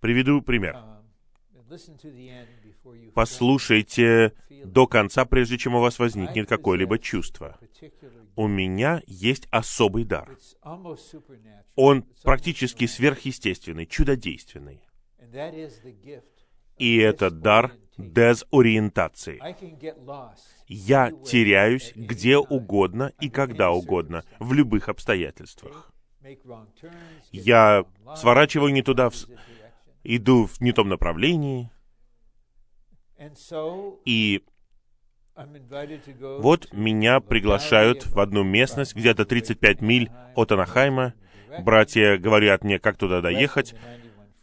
Приведу 0.00 0.42
пример. 0.42 0.76
Послушайте 3.14 4.32
до 4.64 4.86
конца, 4.86 5.24
прежде 5.24 5.58
чем 5.58 5.74
у 5.74 5.80
вас 5.80 5.98
возникнет 5.98 6.48
какое-либо 6.48 6.98
чувство. 6.98 7.58
У 8.36 8.46
меня 8.48 9.02
есть 9.06 9.46
особый 9.50 10.04
дар. 10.04 10.36
Он 11.76 12.02
практически 12.22 12.86
сверхъестественный, 12.86 13.86
чудодейственный. 13.86 14.80
И 16.78 16.96
это 16.98 17.30
дар 17.30 17.72
дезориентации. 17.96 19.40
Я 20.66 21.10
теряюсь 21.10 21.92
где 21.94 22.38
угодно 22.38 23.12
и 23.20 23.28
когда 23.28 23.70
угодно, 23.70 24.24
в 24.38 24.52
любых 24.52 24.88
обстоятельствах. 24.88 25.92
Я 27.30 27.84
сворачиваю 28.16 28.72
не 28.72 28.82
туда, 28.82 29.10
иду 30.04 30.46
в 30.46 30.60
не 30.60 30.72
том 30.72 30.88
направлении, 30.88 31.70
и 34.04 34.42
вот 36.38 36.72
меня 36.72 37.20
приглашают 37.20 38.06
в 38.06 38.20
одну 38.20 38.44
местность, 38.44 38.94
где-то 38.94 39.24
35 39.24 39.80
миль 39.80 40.10
от 40.36 40.52
Анахайма. 40.52 41.14
Братья 41.60 42.18
говорят 42.18 42.62
мне, 42.62 42.78
как 42.78 42.96
туда 42.96 43.20
доехать. 43.20 43.74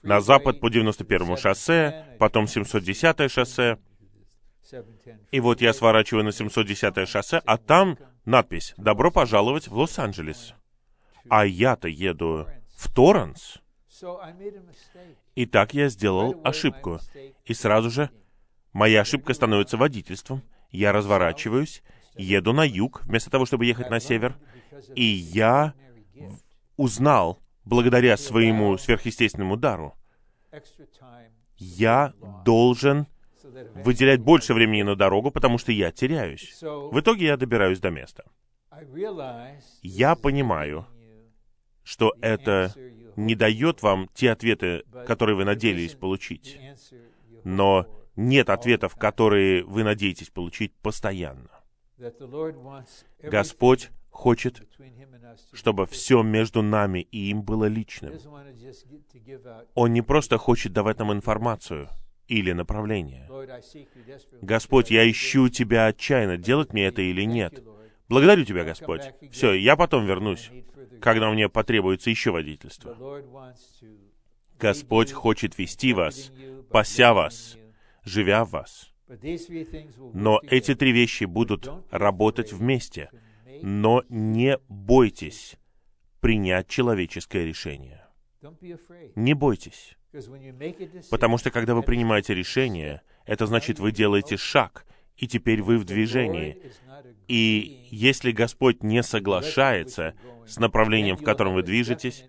На 0.01 0.19
запад 0.19 0.59
по 0.59 0.67
91-му 0.67 1.37
шоссе, 1.37 2.05
потом 2.19 2.45
710-е 2.45 3.29
шоссе. 3.29 3.77
И 5.31 5.39
вот 5.39 5.61
я 5.61 5.73
сворачиваю 5.73 6.25
на 6.25 6.29
710-е 6.29 7.05
шоссе, 7.05 7.41
а 7.45 7.57
там 7.57 7.97
надпись 8.25 8.73
«Добро 8.77 9.11
пожаловать 9.11 9.67
в 9.67 9.77
Лос-Анджелес». 9.77 10.55
А 11.29 11.45
я-то 11.45 11.87
еду 11.87 12.47
в 12.75 12.93
Торренс. 12.93 13.59
И 15.35 15.45
так 15.45 15.73
я 15.73 15.89
сделал 15.89 16.39
ошибку. 16.43 16.99
И 17.45 17.53
сразу 17.53 17.89
же 17.89 18.09
моя 18.73 19.01
ошибка 19.01 19.33
становится 19.33 19.77
водительством. 19.77 20.41
Я 20.71 20.91
разворачиваюсь, 20.91 21.83
еду 22.15 22.53
на 22.53 22.63
юг, 22.63 23.01
вместо 23.03 23.29
того, 23.29 23.45
чтобы 23.45 23.65
ехать 23.65 23.89
на 23.89 23.99
север. 23.99 24.37
И 24.95 25.03
я 25.03 25.73
узнал, 26.77 27.39
благодаря 27.65 28.17
своему 28.17 28.77
сверхъестественному 28.77 29.57
дару, 29.57 29.95
я 31.57 32.13
должен 32.45 33.07
выделять 33.75 34.21
больше 34.21 34.53
времени 34.53 34.83
на 34.83 34.95
дорогу, 34.95 35.31
потому 35.31 35.57
что 35.57 35.71
я 35.71 35.91
теряюсь. 35.91 36.61
В 36.61 36.99
итоге 36.99 37.25
я 37.25 37.37
добираюсь 37.37 37.79
до 37.79 37.89
места. 37.89 38.23
Я 39.81 40.15
понимаю, 40.15 40.87
что 41.83 42.13
это 42.21 42.73
не 43.15 43.35
дает 43.35 43.81
вам 43.81 44.09
те 44.13 44.31
ответы, 44.31 44.83
которые 45.05 45.35
вы 45.35 45.45
надеялись 45.45 45.95
получить. 45.95 46.59
Но 47.43 47.87
нет 48.15 48.49
ответов, 48.49 48.95
которые 48.95 49.63
вы 49.63 49.83
надеетесь 49.83 50.29
получить 50.29 50.73
постоянно. 50.81 51.49
Господь 53.21 53.89
хочет, 54.09 54.61
чтобы 55.53 55.85
все 55.85 56.21
между 56.21 56.61
нами 56.61 57.07
и 57.11 57.29
им 57.29 57.43
было 57.43 57.65
личным. 57.65 58.13
Он 59.75 59.93
не 59.93 60.01
просто 60.01 60.37
хочет 60.37 60.73
давать 60.73 60.99
нам 60.99 61.13
информацию 61.13 61.87
или 62.27 62.51
направление. 62.51 63.29
Господь, 64.41 64.91
я 64.91 65.09
ищу 65.09 65.49
Тебя 65.49 65.87
отчаянно, 65.87 66.37
делать 66.37 66.73
мне 66.73 66.85
это 66.87 67.01
или 67.01 67.23
нет. 67.23 67.63
Благодарю 68.09 68.43
Тебя, 68.45 68.63
Господь. 68.63 69.13
Все, 69.31 69.53
я 69.53 69.75
потом 69.75 70.05
вернусь, 70.05 70.51
когда 71.01 71.29
мне 71.29 71.49
потребуется 71.49 72.09
еще 72.09 72.31
водительство. 72.31 72.95
Господь 74.59 75.11
хочет 75.11 75.57
вести 75.57 75.93
вас, 75.93 76.31
пася 76.69 77.13
вас, 77.13 77.57
живя 78.03 78.45
вас. 78.45 78.93
Но 80.13 80.39
эти 80.43 80.75
три 80.75 80.91
вещи 80.91 81.25
будут 81.25 81.69
работать 81.89 82.53
вместе. 82.53 83.09
Но 83.63 84.03
не 84.09 84.57
бойтесь 84.69 85.57
принять 86.19 86.67
человеческое 86.67 87.45
решение. 87.45 88.05
Не 89.15 89.33
бойтесь. 89.33 89.97
Потому 91.09 91.37
что 91.37 91.51
когда 91.51 91.75
вы 91.75 91.83
принимаете 91.83 92.33
решение, 92.33 93.01
это 93.25 93.45
значит, 93.45 93.79
вы 93.79 93.91
делаете 93.91 94.37
шаг, 94.37 94.85
и 95.21 95.27
теперь 95.27 95.61
вы 95.61 95.77
в 95.77 95.85
движении. 95.85 96.73
И 97.27 97.87
если 97.91 98.31
Господь 98.31 98.81
не 98.81 99.03
соглашается 99.03 100.15
с 100.47 100.57
направлением, 100.57 101.15
в 101.15 101.23
котором 101.23 101.53
вы 101.53 101.61
движетесь, 101.61 102.25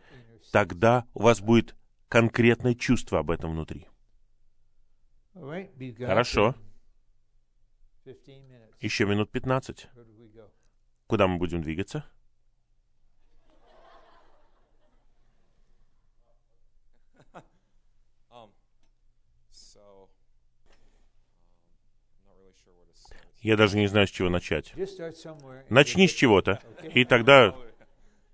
тогда 0.53 1.07
у 1.15 1.23
вас 1.23 1.41
будет 1.41 1.75
конкретное 2.09 2.75
чувство 2.75 3.21
об 3.21 3.31
этом 3.31 3.53
внутри. 3.53 3.89
Хорошо. 5.35 6.55
Еще 8.81 9.07
минут 9.07 9.31
пятнадцать. 9.31 9.89
Куда 11.07 11.27
мы 11.27 11.39
будем 11.39 11.63
двигаться? 11.63 12.05
Я 23.43 23.57
даже 23.57 23.77
не 23.77 23.89
знаю, 23.89 24.07
с 24.07 24.11
чего 24.11 24.29
начать. 24.29 24.73
Начни 25.69 26.07
с 26.07 26.13
чего-то, 26.13 26.61
и 26.95 27.05
тогда 27.05 27.55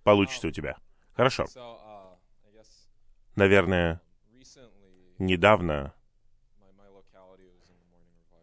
получится 0.03 0.49
у 0.49 0.51
тебя. 0.51 0.77
Хорошо. 1.15 1.47
Наверное, 3.35 4.03
недавно 5.19 5.95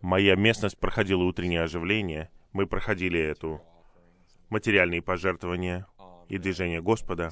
моя 0.02 0.36
местность 0.36 0.78
проходила 0.78 1.24
утреннее 1.24 1.62
оживление. 1.62 2.32
Мы 2.52 2.66
проходили 2.66 3.20
эту 3.20 3.62
материальные 4.50 5.04
пожертвования 5.04 5.88
и 6.30 6.38
движение 6.40 6.82
Господа. 6.82 7.30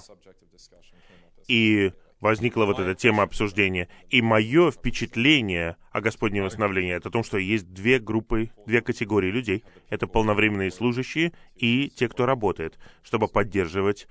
И 1.48 1.92
возникла 2.24 2.64
вот 2.66 2.80
эта 2.80 2.96
тема 2.96 3.24
обсуждения. 3.24 3.90
И 4.10 4.22
мое 4.22 4.72
впечатление 4.72 5.76
о 5.92 6.00
Господнем 6.00 6.46
восстановлении— 6.46 6.94
это 6.96 7.10
о 7.10 7.12
том, 7.12 7.24
что 7.24 7.38
есть 7.38 7.74
две 7.74 8.00
группы, 8.00 8.50
две 8.66 8.82
категории 8.82 9.30
людей. 9.30 9.66
Это 9.90 10.08
полновременные 10.08 10.72
служащие 10.72 11.34
и 11.56 11.90
те, 11.90 12.08
кто 12.08 12.26
работает, 12.26 12.80
чтобы 13.04 13.28
поддерживать 13.28 14.08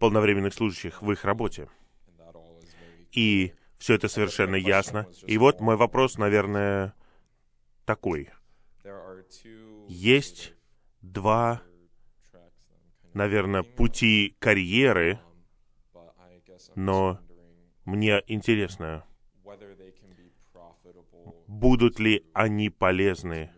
полновременных 0.00 0.52
служащих 0.52 1.02
в 1.02 1.12
их 1.12 1.24
работе. 1.24 1.68
И 3.12 3.52
все 3.78 3.94
это 3.94 4.08
совершенно 4.08 4.56
ясно. 4.56 5.06
И 5.26 5.38
вот 5.38 5.60
мой 5.60 5.76
вопрос, 5.76 6.18
наверное, 6.18 6.94
такой. 7.84 8.30
Есть 9.86 10.54
два, 11.00 11.62
наверное, 13.14 13.62
пути 13.62 14.34
карьеры, 14.40 15.20
но 16.74 17.20
мне 17.84 18.22
интересно, 18.26 19.04
будут 21.46 21.98
ли 21.98 22.24
они 22.32 22.70
полезны 22.70 23.50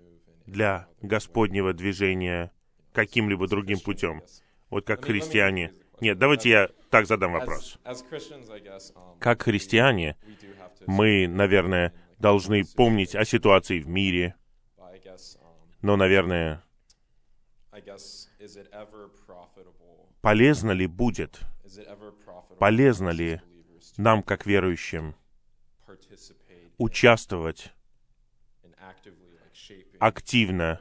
для 0.47 0.89
Господнего 1.01 1.73
движения 1.73 2.53
каким-либо 2.93 3.49
другим 3.49 3.81
путем. 3.81 4.23
Вот 4.71 4.87
как 4.87 5.05
христиане. 5.05 5.73
Нет, 6.01 6.19
давайте 6.19 6.51
я 6.51 6.69
так 6.91 7.07
задам 7.07 7.33
вопрос. 7.33 7.79
Как 9.21 9.43
христиане, 9.43 10.17
мы, 10.87 11.27
наверное, 11.29 11.95
должны 12.19 12.65
помнить 12.77 13.15
о 13.15 13.25
ситуации 13.25 13.81
в 13.81 13.89
мире, 13.89 14.35
но, 15.83 15.97
наверное, 15.97 16.65
полезно 20.21 20.71
ли 20.71 20.87
будет, 20.87 21.41
полезно 22.59 23.11
ли 23.11 23.41
нам, 23.97 24.23
как 24.23 24.47
верующим, 24.47 25.15
участвовать 26.79 27.73
активно 29.99 30.81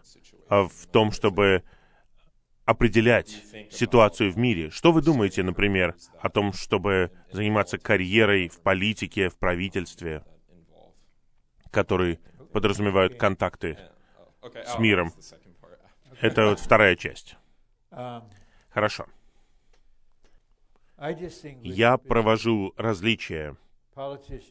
в 0.50 0.88
том, 0.92 1.12
чтобы 1.12 1.64
определять 2.66 3.44
ситуацию 3.72 4.32
в 4.32 4.38
мире. 4.38 4.70
Что 4.70 4.92
вы 4.92 5.02
думаете, 5.02 5.44
например, 5.44 5.96
о 6.20 6.30
том, 6.30 6.54
чтобы 6.54 7.12
заниматься 7.32 7.78
карьерой 7.78 8.48
в 8.48 8.62
политике, 8.62 9.30
в 9.30 9.38
правительстве, 9.38 10.24
которые 11.72 12.20
подразумевают 12.52 13.16
контакты 13.16 13.78
с 14.42 14.78
миром? 14.80 15.14
Это 16.22 16.48
вот 16.50 16.60
вторая 16.60 16.96
часть. 16.96 17.36
Хорошо. 18.70 19.08
Я 21.64 21.98
провожу 21.98 22.74
различия 22.78 23.58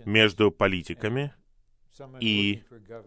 между 0.04 0.50
политиками 0.50 1.32
и 2.20 2.62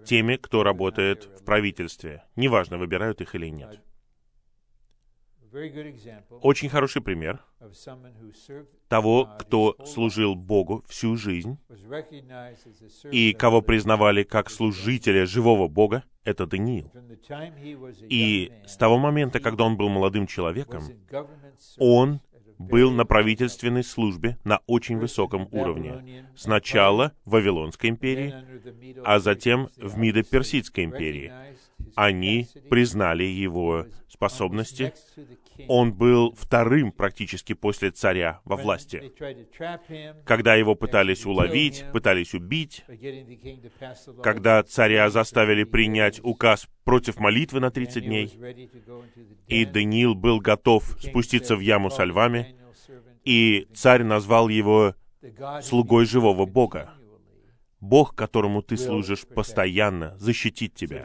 теми, 0.06 0.36
кто 0.38 0.64
работает 0.64 1.26
в 1.26 1.46
правительстве. 1.46 2.24
Неважно, 2.36 2.78
выбирают 2.78 3.22
их 3.22 3.36
или 3.36 3.50
нет. 3.50 3.82
очень 6.42 6.70
хороший 6.70 7.02
пример 7.02 7.46
того, 8.90 9.30
кто 9.40 9.78
служил 9.86 10.36
Богу 10.36 10.84
всю 10.88 11.16
жизнь 11.16 11.58
и 13.12 13.34
кого 13.34 13.62
признавали 13.62 14.24
как 14.24 14.50
служителя 14.50 15.26
живого 15.26 15.68
Бога, 15.68 16.04
это 16.24 16.46
Даниил. 16.46 16.92
И 18.10 18.52
с 18.66 18.76
того 18.76 18.98
момента, 18.98 19.40
когда 19.40 19.64
он 19.64 19.78
был 19.78 19.90
молодым 19.90 20.28
человеком, 20.28 20.84
он 21.78 22.20
был 22.58 22.92
на 22.92 23.06
правительственной 23.06 23.84
службе 23.84 24.38
на 24.44 24.60
очень 24.68 24.98
высоком 24.98 25.48
уровне. 25.52 26.26
Сначала 26.36 27.14
в 27.26 27.32
Вавилонской 27.32 27.90
империи, 27.90 28.34
а 29.04 29.20
затем 29.20 29.70
в 29.78 29.98
Мидо-Персидской 29.98 30.86
империи. 30.86 31.32
Они 31.96 32.48
признали 32.70 33.24
его 33.24 33.86
способности. 34.10 34.94
Он 35.68 35.94
был 35.94 36.34
вторым 36.36 36.92
практически 36.92 37.54
после 37.54 37.92
царя 37.92 38.42
во 38.46 38.56
власти. 38.56 39.14
Когда 40.26 40.56
его 40.56 40.76
пытались 40.76 41.26
уловить, 41.26 41.86
пытались 41.94 42.34
убить, 42.34 42.84
когда 44.22 44.64
царя 44.64 45.10
заставили 45.10 45.64
принять 45.64 46.20
указ 46.24 46.68
против 46.84 47.20
молитвы 47.20 47.60
на 47.60 47.72
30 47.72 48.06
дней, 48.06 48.34
и 49.48 49.66
Даниил 49.66 50.16
был 50.16 50.40
готов 50.40 50.84
спуститься 51.00 51.56
в 51.56 51.60
яму 51.60 51.90
со 51.90 52.04
львами, 52.04 52.56
и 53.24 53.68
царь 53.74 54.04
назвал 54.04 54.50
его 54.50 54.96
слугой 55.62 56.06
живого 56.06 56.46
Бога. 56.46 56.94
Бог, 57.80 58.16
которому 58.16 58.62
ты 58.62 58.78
служишь 58.78 59.26
постоянно, 59.28 60.18
защитит 60.18 60.74
тебя. 60.74 61.04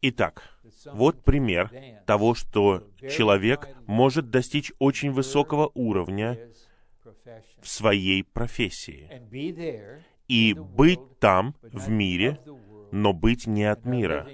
Итак, 0.00 0.42
вот 0.92 1.24
пример 1.24 1.72
того, 2.06 2.34
что 2.34 2.88
человек 3.00 3.68
может 3.86 4.30
достичь 4.30 4.72
очень 4.78 5.10
высокого 5.10 5.70
уровня 5.74 6.38
в 7.60 7.68
своей 7.68 8.22
профессии 8.22 9.10
и 10.28 10.54
быть 10.54 11.00
там, 11.18 11.56
в 11.62 11.88
мире, 11.88 12.40
но 12.92 13.12
быть 13.12 13.46
не 13.46 13.64
от 13.64 13.84
мира, 13.84 14.28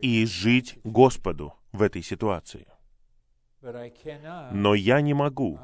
и 0.00 0.24
жить 0.24 0.78
Господу 0.84 1.54
в 1.72 1.82
этой 1.82 2.02
ситуации. 2.02 2.66
Но 4.52 4.74
я 4.74 5.00
не 5.00 5.14
могу, 5.14 5.60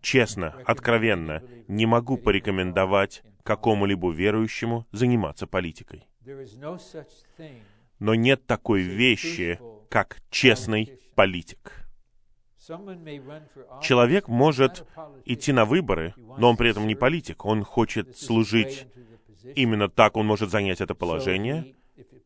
честно, 0.00 0.54
откровенно, 0.64 1.42
не 1.66 1.86
могу 1.86 2.18
порекомендовать 2.18 3.22
какому-либо 3.42 4.12
верующему 4.12 4.86
заниматься 4.92 5.46
политикой. 5.46 6.06
Но 7.98 8.14
нет 8.14 8.46
такой 8.46 8.82
вещи, 8.82 9.58
как 9.88 10.18
честный 10.30 11.00
политик. 11.14 11.88
Человек 13.82 14.28
может 14.28 14.84
идти 15.24 15.52
на 15.52 15.64
выборы, 15.64 16.14
но 16.16 16.50
он 16.50 16.56
при 16.56 16.70
этом 16.70 16.86
не 16.86 16.94
политик. 16.94 17.44
Он 17.44 17.64
хочет 17.64 18.18
служить 18.18 18.86
именно 19.54 19.88
так, 19.88 20.16
он 20.16 20.26
может 20.26 20.50
занять 20.50 20.80
это 20.80 20.94
положение. 20.94 21.74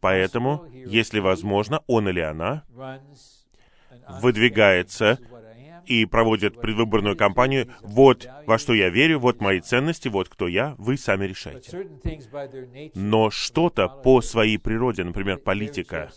Поэтому, 0.00 0.66
если 0.72 1.20
возможно, 1.20 1.82
он 1.86 2.08
или 2.08 2.20
она 2.20 2.64
выдвигается 4.20 5.18
и 5.86 6.04
проводит 6.06 6.60
предвыборную 6.60 7.16
кампанию. 7.16 7.72
Вот 7.82 8.28
во 8.46 8.58
что 8.58 8.74
я 8.74 8.88
верю, 8.88 9.18
вот 9.18 9.40
мои 9.40 9.60
ценности, 9.60 10.08
вот 10.08 10.28
кто 10.28 10.48
я, 10.48 10.74
вы 10.78 10.96
сами 10.96 11.26
решайте. 11.26 11.88
Но 12.94 13.30
что-то 13.30 13.88
по 13.88 14.20
своей 14.20 14.58
природе, 14.58 15.04
например, 15.04 15.38
политика, 15.38 16.10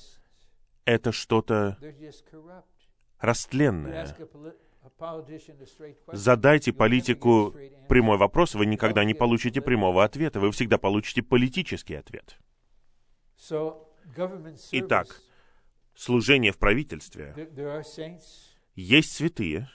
это 0.85 1.11
что-то 1.11 1.77
растленное. 3.19 4.15
Задайте 6.11 6.71
политику 6.71 7.53
прямой 7.89 8.17
вопрос, 8.17 8.55
вы 8.55 8.65
никогда 8.65 9.03
не 9.03 9.13
получите 9.13 9.61
прямого 9.61 10.03
ответа, 10.03 10.39
вы 10.39 10.51
всегда 10.51 10.77
получите 10.77 11.21
политический 11.21 11.95
ответ. 11.95 12.37
Итак, 14.71 15.21
служение 15.95 16.51
в 16.51 16.57
правительстве, 16.57 17.33
есть 18.75 19.13
святые, 19.13 19.69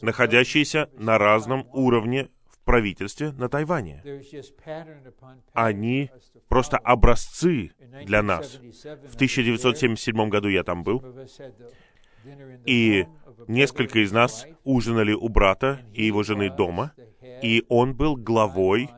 находящиеся 0.00 0.88
на 0.94 1.18
разном 1.18 1.68
уровне 1.72 2.28
в 2.48 2.58
правительстве 2.64 3.32
на 3.32 3.48
Тайване. 3.48 4.02
Они 5.52 6.10
просто 6.48 6.78
образцы 6.78 7.72
для 8.04 8.22
нас. 8.22 8.54
В 8.54 9.14
1977 9.14 10.28
году 10.28 10.48
я 10.48 10.64
там 10.64 10.82
был, 10.82 11.02
и 12.64 13.06
несколько 13.46 14.00
из 14.00 14.12
нас 14.12 14.46
ужинали 14.64 15.12
у 15.12 15.28
брата 15.28 15.80
и 15.92 16.04
его 16.04 16.22
жены 16.22 16.50
дома, 16.50 16.92
и 17.42 17.64
он 17.68 17.94
был 17.94 18.16
главой 18.16 18.90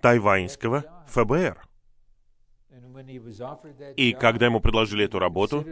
тайваньского 0.00 0.84
ФБР. 1.08 1.69
И 3.96 4.12
когда 4.12 4.46
ему 4.46 4.60
предложили 4.60 5.04
эту 5.04 5.18
работу, 5.18 5.64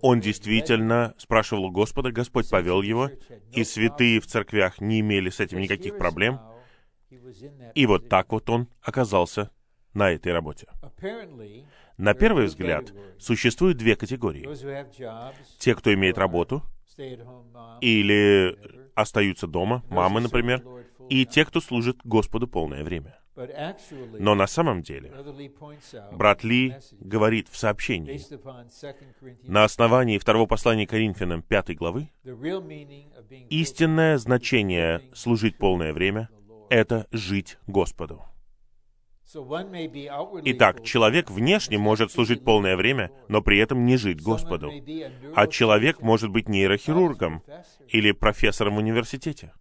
он 0.00 0.20
действительно 0.20 1.14
спрашивал 1.18 1.64
у 1.64 1.70
Господа, 1.70 2.10
Господь 2.12 2.48
повел 2.48 2.82
его, 2.82 3.10
и 3.52 3.64
святые 3.64 4.20
в 4.20 4.26
церквях 4.26 4.80
не 4.80 5.00
имели 5.00 5.30
с 5.30 5.40
этим 5.40 5.60
никаких 5.60 5.98
проблем. 5.98 6.40
И 7.74 7.86
вот 7.86 8.08
так 8.08 8.32
вот 8.32 8.48
он 8.50 8.68
оказался 8.82 9.50
на 9.94 10.10
этой 10.10 10.32
работе. 10.32 10.66
На 11.96 12.14
первый 12.14 12.46
взгляд, 12.46 12.92
существует 13.18 13.76
две 13.76 13.96
категории. 13.96 14.48
Те, 15.58 15.74
кто 15.74 15.92
имеет 15.92 16.18
работу, 16.18 16.62
или 17.80 18.56
остаются 18.94 19.46
дома, 19.46 19.84
мамы, 19.88 20.20
например, 20.20 20.62
и 21.08 21.24
те, 21.24 21.44
кто 21.44 21.60
служит 21.60 21.98
Господу 22.04 22.48
полное 22.48 22.84
время. 22.84 23.18
Но 24.18 24.34
на 24.34 24.48
самом 24.48 24.82
деле, 24.82 25.12
брат 26.12 26.42
Ли 26.42 26.74
говорит 26.98 27.48
в 27.48 27.56
сообщении, 27.56 28.20
на 29.48 29.62
основании 29.62 30.18
второго 30.18 30.46
послания 30.46 30.88
Коринфянам 30.88 31.42
5 31.42 31.76
главы, 31.76 32.10
истинное 33.48 34.18
значение 34.18 35.02
служить 35.14 35.56
полное 35.56 35.92
время— 35.92 36.30
это 36.68 37.06
жить 37.12 37.58
Господу. 37.68 38.24
Итак, 39.30 40.82
человек 40.84 41.30
внешне 41.30 41.76
может 41.76 42.10
служить 42.10 42.44
полное 42.44 42.76
время, 42.76 43.10
но 43.28 43.42
при 43.42 43.58
этом 43.58 43.84
не 43.84 43.96
жить 43.98 44.22
Господу. 44.22 44.72
А 45.34 45.46
человек 45.46 46.00
может 46.00 46.30
быть 46.30 46.48
нейрохирургом 46.48 47.42
или 47.88 48.12
профессором 48.12 48.76
в 48.76 48.78
университете, 48.78 49.52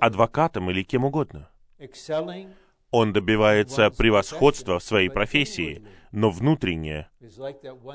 адвокатом 0.00 0.70
или 0.70 0.84
кем 0.84 1.04
угодно. 1.04 1.50
Он 2.92 3.12
добивается 3.12 3.90
превосходства 3.90 4.78
в 4.78 4.84
своей 4.84 5.08
профессии, 5.08 5.84
но 6.12 6.30
внутренне 6.30 7.08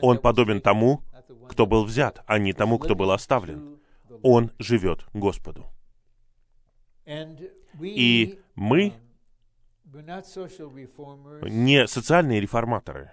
он 0.01 0.17
подобен 0.17 0.59
тому, 0.59 1.01
кто 1.49 1.65
был 1.65 1.85
взят, 1.85 2.23
а 2.27 2.39
не 2.39 2.51
тому, 2.51 2.77
кто 2.77 2.95
был 2.95 3.11
оставлен. 3.11 3.79
Он 4.21 4.51
живет 4.59 5.05
Господу. 5.13 5.65
И 7.81 8.39
мы 8.55 8.93
не 11.49 11.87
социальные 11.87 12.41
реформаторы. 12.41 13.11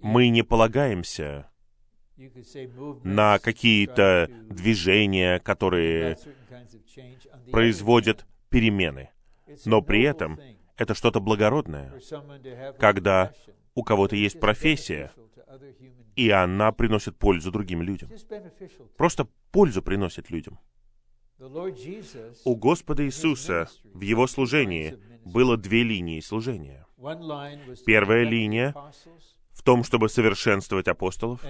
Мы 0.00 0.28
не 0.28 0.42
полагаемся 0.42 1.50
на 3.04 3.38
какие-то 3.38 4.28
движения, 4.50 5.38
которые 5.40 6.16
производят 7.50 8.26
перемены. 8.48 9.10
Но 9.64 9.82
при 9.82 10.02
этом 10.02 10.38
это 10.76 10.94
что-то 10.94 11.20
благородное, 11.20 12.00
когда 12.78 13.32
у 13.74 13.82
кого-то 13.82 14.16
есть 14.16 14.40
профессия, 14.40 15.12
и 16.16 16.30
она 16.30 16.72
приносит 16.72 17.16
пользу 17.16 17.50
другим 17.50 17.82
людям. 17.82 18.10
Просто 18.96 19.28
пользу 19.52 19.82
приносит 19.82 20.30
людям. 20.30 20.58
У 22.44 22.56
Господа 22.56 23.06
Иисуса 23.06 23.68
в 23.84 24.00
Его 24.00 24.26
служении 24.26 24.98
было 25.32 25.56
две 25.56 25.82
линии 25.82 26.20
служения. 26.20 26.86
Первая 27.86 28.24
линия 28.24 28.74
в 29.52 29.62
том, 29.62 29.84
чтобы 29.84 30.08
совершенствовать 30.08 30.88
апостолов, 30.88 31.44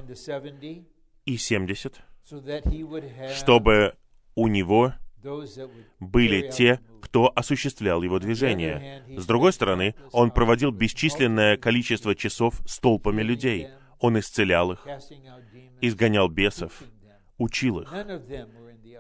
и 1.25 1.37
70, 1.37 2.01
чтобы 3.35 3.95
у 4.35 4.49
Него 4.49 4.95
были 6.01 6.51
те, 6.51 6.81
кто 7.03 7.33
осуществлял 7.35 8.03
его 8.03 8.19
движение. 8.19 9.03
С 9.17 9.27
другой 9.27 9.53
стороны, 9.53 9.95
он 10.13 10.31
проводил 10.31 10.71
бесчисленное 10.71 11.57
количество 11.57 12.15
часов 12.15 12.61
с 12.67 12.79
толпами 12.79 13.23
людей. 13.23 13.69
Он 14.01 14.19
исцелял 14.19 14.73
их, 14.73 14.87
изгонял 15.81 16.29
бесов, 16.29 16.83
учил 17.37 17.81
их. 17.81 17.93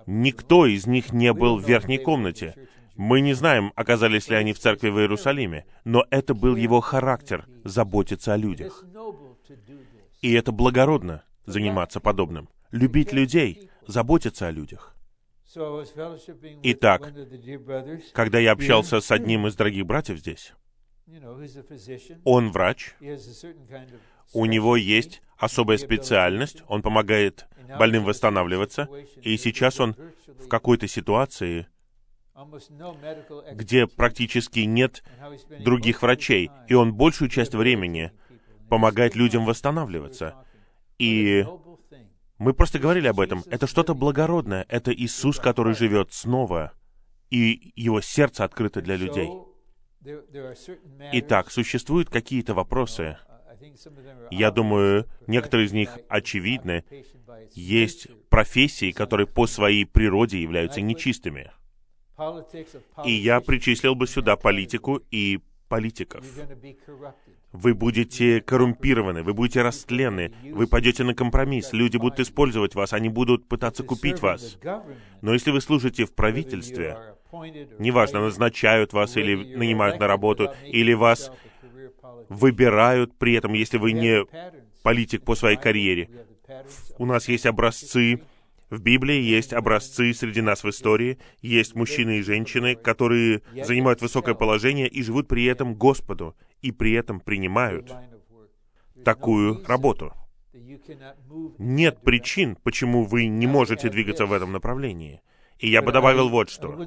Никто 0.06 0.66
из 0.66 0.86
них 0.86 1.12
не 1.12 1.32
был 1.32 1.58
в 1.58 1.68
верхней 1.68 1.98
комнате. 1.98 2.54
Мы 2.98 3.20
не 3.20 3.32
знаем, 3.32 3.72
оказались 3.76 4.28
ли 4.28 4.34
они 4.34 4.52
в 4.52 4.58
церкви 4.58 4.88
в 4.88 4.98
Иерусалиме, 4.98 5.66
но 5.84 6.04
это 6.10 6.34
был 6.34 6.56
его 6.56 6.80
характер— 6.80 7.46
заботиться 7.64 8.34
о 8.34 8.36
людях. 8.36 8.84
И 10.20 10.32
это 10.32 10.50
благородно 10.50 11.22
заниматься 11.46 12.00
подобным. 12.00 12.48
Любить 12.72 13.12
людей, 13.12 13.70
заботиться 13.86 14.48
о 14.48 14.50
людях. 14.50 14.96
Итак, 16.64 17.14
когда 18.14 18.40
я 18.40 18.50
общался 18.50 19.00
с 19.00 19.12
одним 19.12 19.46
из 19.46 19.54
дорогих 19.54 19.86
братьев 19.86 20.18
здесь, 20.18 20.52
он 22.24 22.50
врач, 22.50 22.96
у 24.32 24.44
него 24.44 24.74
есть 24.74 25.22
особая 25.36 25.78
специальность, 25.78 26.64
он 26.66 26.82
помогает 26.82 27.46
больным 27.78 28.02
восстанавливаться, 28.02 28.88
и 29.22 29.36
сейчас 29.36 29.78
он 29.78 29.94
в 30.26 30.48
какой-то 30.48 30.88
ситуации, 30.88 31.68
где 33.52 33.86
практически 33.86 34.60
нет 34.60 35.02
других 35.60 36.02
врачей, 36.02 36.50
и 36.68 36.74
он 36.74 36.94
большую 36.94 37.28
часть 37.28 37.54
времени 37.54 38.12
помогает 38.68 39.16
людям 39.16 39.44
восстанавливаться. 39.44 40.34
И 40.98 41.44
мы 42.38 42.54
просто 42.54 42.78
говорили 42.78 43.08
об 43.08 43.20
этом. 43.20 43.42
Это 43.46 43.66
что-то 43.66 43.94
благородное. 43.94 44.64
Это 44.68 44.92
Иисус, 44.94 45.38
который 45.38 45.74
живет 45.74 46.12
снова, 46.12 46.72
и 47.30 47.72
его 47.76 48.00
сердце 48.00 48.44
открыто 48.44 48.80
для 48.80 48.96
людей. 48.96 49.28
Итак, 51.12 51.50
существуют 51.50 52.08
какие-то 52.08 52.54
вопросы. 52.54 53.18
Я 54.30 54.50
думаю, 54.50 55.06
некоторые 55.26 55.66
из 55.66 55.72
них 55.72 55.98
очевидны. 56.08 56.84
Есть 57.52 58.08
профессии, 58.28 58.92
которые 58.92 59.26
по 59.26 59.46
своей 59.46 59.84
природе 59.84 60.40
являются 60.40 60.80
нечистыми. 60.80 61.50
И 63.04 63.12
я 63.12 63.40
причислил 63.40 63.94
бы 63.94 64.06
сюда 64.06 64.36
политику 64.36 65.00
и 65.10 65.40
политиков. 65.68 66.24
Вы 67.52 67.74
будете 67.74 68.40
коррумпированы, 68.40 69.22
вы 69.22 69.34
будете 69.34 69.62
растлены, 69.62 70.32
вы 70.52 70.66
пойдете 70.66 71.04
на 71.04 71.14
компромисс, 71.14 71.72
люди 71.72 71.96
будут 71.96 72.20
использовать 72.20 72.74
вас, 72.74 72.92
они 72.92 73.08
будут 73.08 73.48
пытаться 73.48 73.82
купить 73.84 74.20
вас. 74.20 74.58
Но 75.22 75.32
если 75.32 75.50
вы 75.50 75.60
служите 75.60 76.04
в 76.04 76.14
правительстве, 76.14 76.98
неважно, 77.78 78.20
назначают 78.20 78.92
вас 78.92 79.16
или 79.16 79.56
нанимают 79.56 79.98
на 79.98 80.06
работу, 80.06 80.50
или 80.64 80.92
вас 80.92 81.30
выбирают 82.28 83.16
при 83.16 83.34
этом, 83.34 83.52
если 83.52 83.78
вы 83.78 83.92
не 83.92 84.26
политик 84.82 85.24
по 85.24 85.34
своей 85.34 85.56
карьере. 85.56 86.10
У 86.98 87.06
нас 87.06 87.28
есть 87.28 87.46
образцы 87.46 88.20
в 88.70 88.82
Библии 88.82 89.20
есть 89.20 89.52
образцы 89.52 90.12
среди 90.12 90.42
нас 90.42 90.62
в 90.62 90.68
истории, 90.68 91.18
есть 91.40 91.74
мужчины 91.74 92.18
и 92.18 92.22
женщины, 92.22 92.74
которые 92.74 93.42
занимают 93.64 94.02
высокое 94.02 94.34
положение 94.34 94.88
и 94.88 95.02
живут 95.02 95.28
при 95.28 95.44
этом 95.44 95.74
Господу, 95.74 96.36
и 96.60 96.70
при 96.70 96.92
этом 96.92 97.20
принимают 97.20 97.90
такую 99.04 99.64
работу. 99.66 100.12
Нет 101.58 102.02
причин, 102.02 102.56
почему 102.62 103.04
вы 103.04 103.26
не 103.26 103.46
можете 103.46 103.88
двигаться 103.88 104.26
в 104.26 104.32
этом 104.32 104.52
направлении. 104.52 105.22
И 105.58 105.68
я 105.68 105.82
бы 105.82 105.90
добавил 105.90 106.28
вот 106.28 106.50
что. 106.50 106.78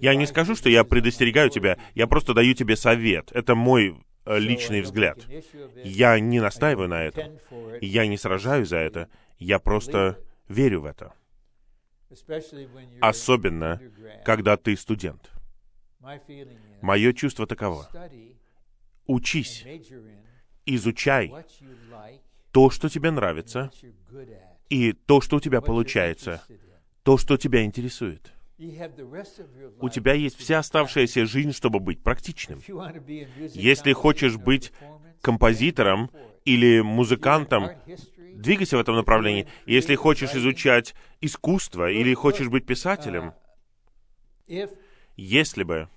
Я 0.00 0.14
не 0.14 0.26
скажу, 0.26 0.54
что 0.54 0.70
я 0.70 0.84
предостерегаю 0.84 1.50
тебя, 1.50 1.76
я 1.94 2.06
просто 2.06 2.34
даю 2.34 2.54
тебе 2.54 2.76
совет. 2.76 3.30
Это 3.32 3.54
мой 3.54 3.96
э, 4.24 4.38
личный 4.38 4.80
взгляд. 4.80 5.18
Я 5.84 6.18
не 6.18 6.40
настаиваю 6.40 6.88
на 6.88 7.02
этом. 7.02 7.38
Я 7.80 8.06
не 8.06 8.16
сражаюсь 8.16 8.68
за 8.68 8.78
это. 8.78 9.08
Я 9.38 9.58
просто 9.58 10.18
верю 10.48 10.80
в 10.80 10.84
это. 10.84 11.12
Особенно, 13.00 13.80
когда 14.24 14.56
ты 14.56 14.76
студент. 14.76 15.30
Мое 16.80 17.12
чувство 17.12 17.46
таково. 17.46 17.88
Учись, 19.06 19.64
изучай 20.66 21.32
то, 22.50 22.70
что 22.70 22.88
тебе 22.88 23.10
нравится, 23.10 23.70
и 24.68 24.92
то, 24.92 25.20
что 25.20 25.36
у 25.36 25.40
тебя 25.40 25.60
получается, 25.60 26.42
то, 27.02 27.16
что 27.18 27.36
тебя 27.36 27.64
интересует. 27.64 28.32
У 29.80 29.88
тебя 29.88 30.12
есть 30.12 30.38
вся 30.38 30.58
оставшаяся 30.58 31.26
жизнь, 31.26 31.52
чтобы 31.52 31.80
быть 31.80 32.02
практичным. 32.02 32.60
Если 33.54 33.92
хочешь 33.92 34.36
быть 34.36 34.72
композитором 35.20 36.10
или 36.44 36.80
музыкантом, 36.80 37.70
двигайся 38.42 38.76
в 38.76 38.80
этом 38.80 38.96
направлении. 38.96 39.46
Если 39.64 39.94
хочешь 39.94 40.34
изучать 40.34 40.94
искусство 41.20 41.90
или 41.90 42.12
хочешь 42.12 42.48
быть 42.48 42.66
писателем, 42.66 43.32
если 45.16 45.62
бы 45.62 45.88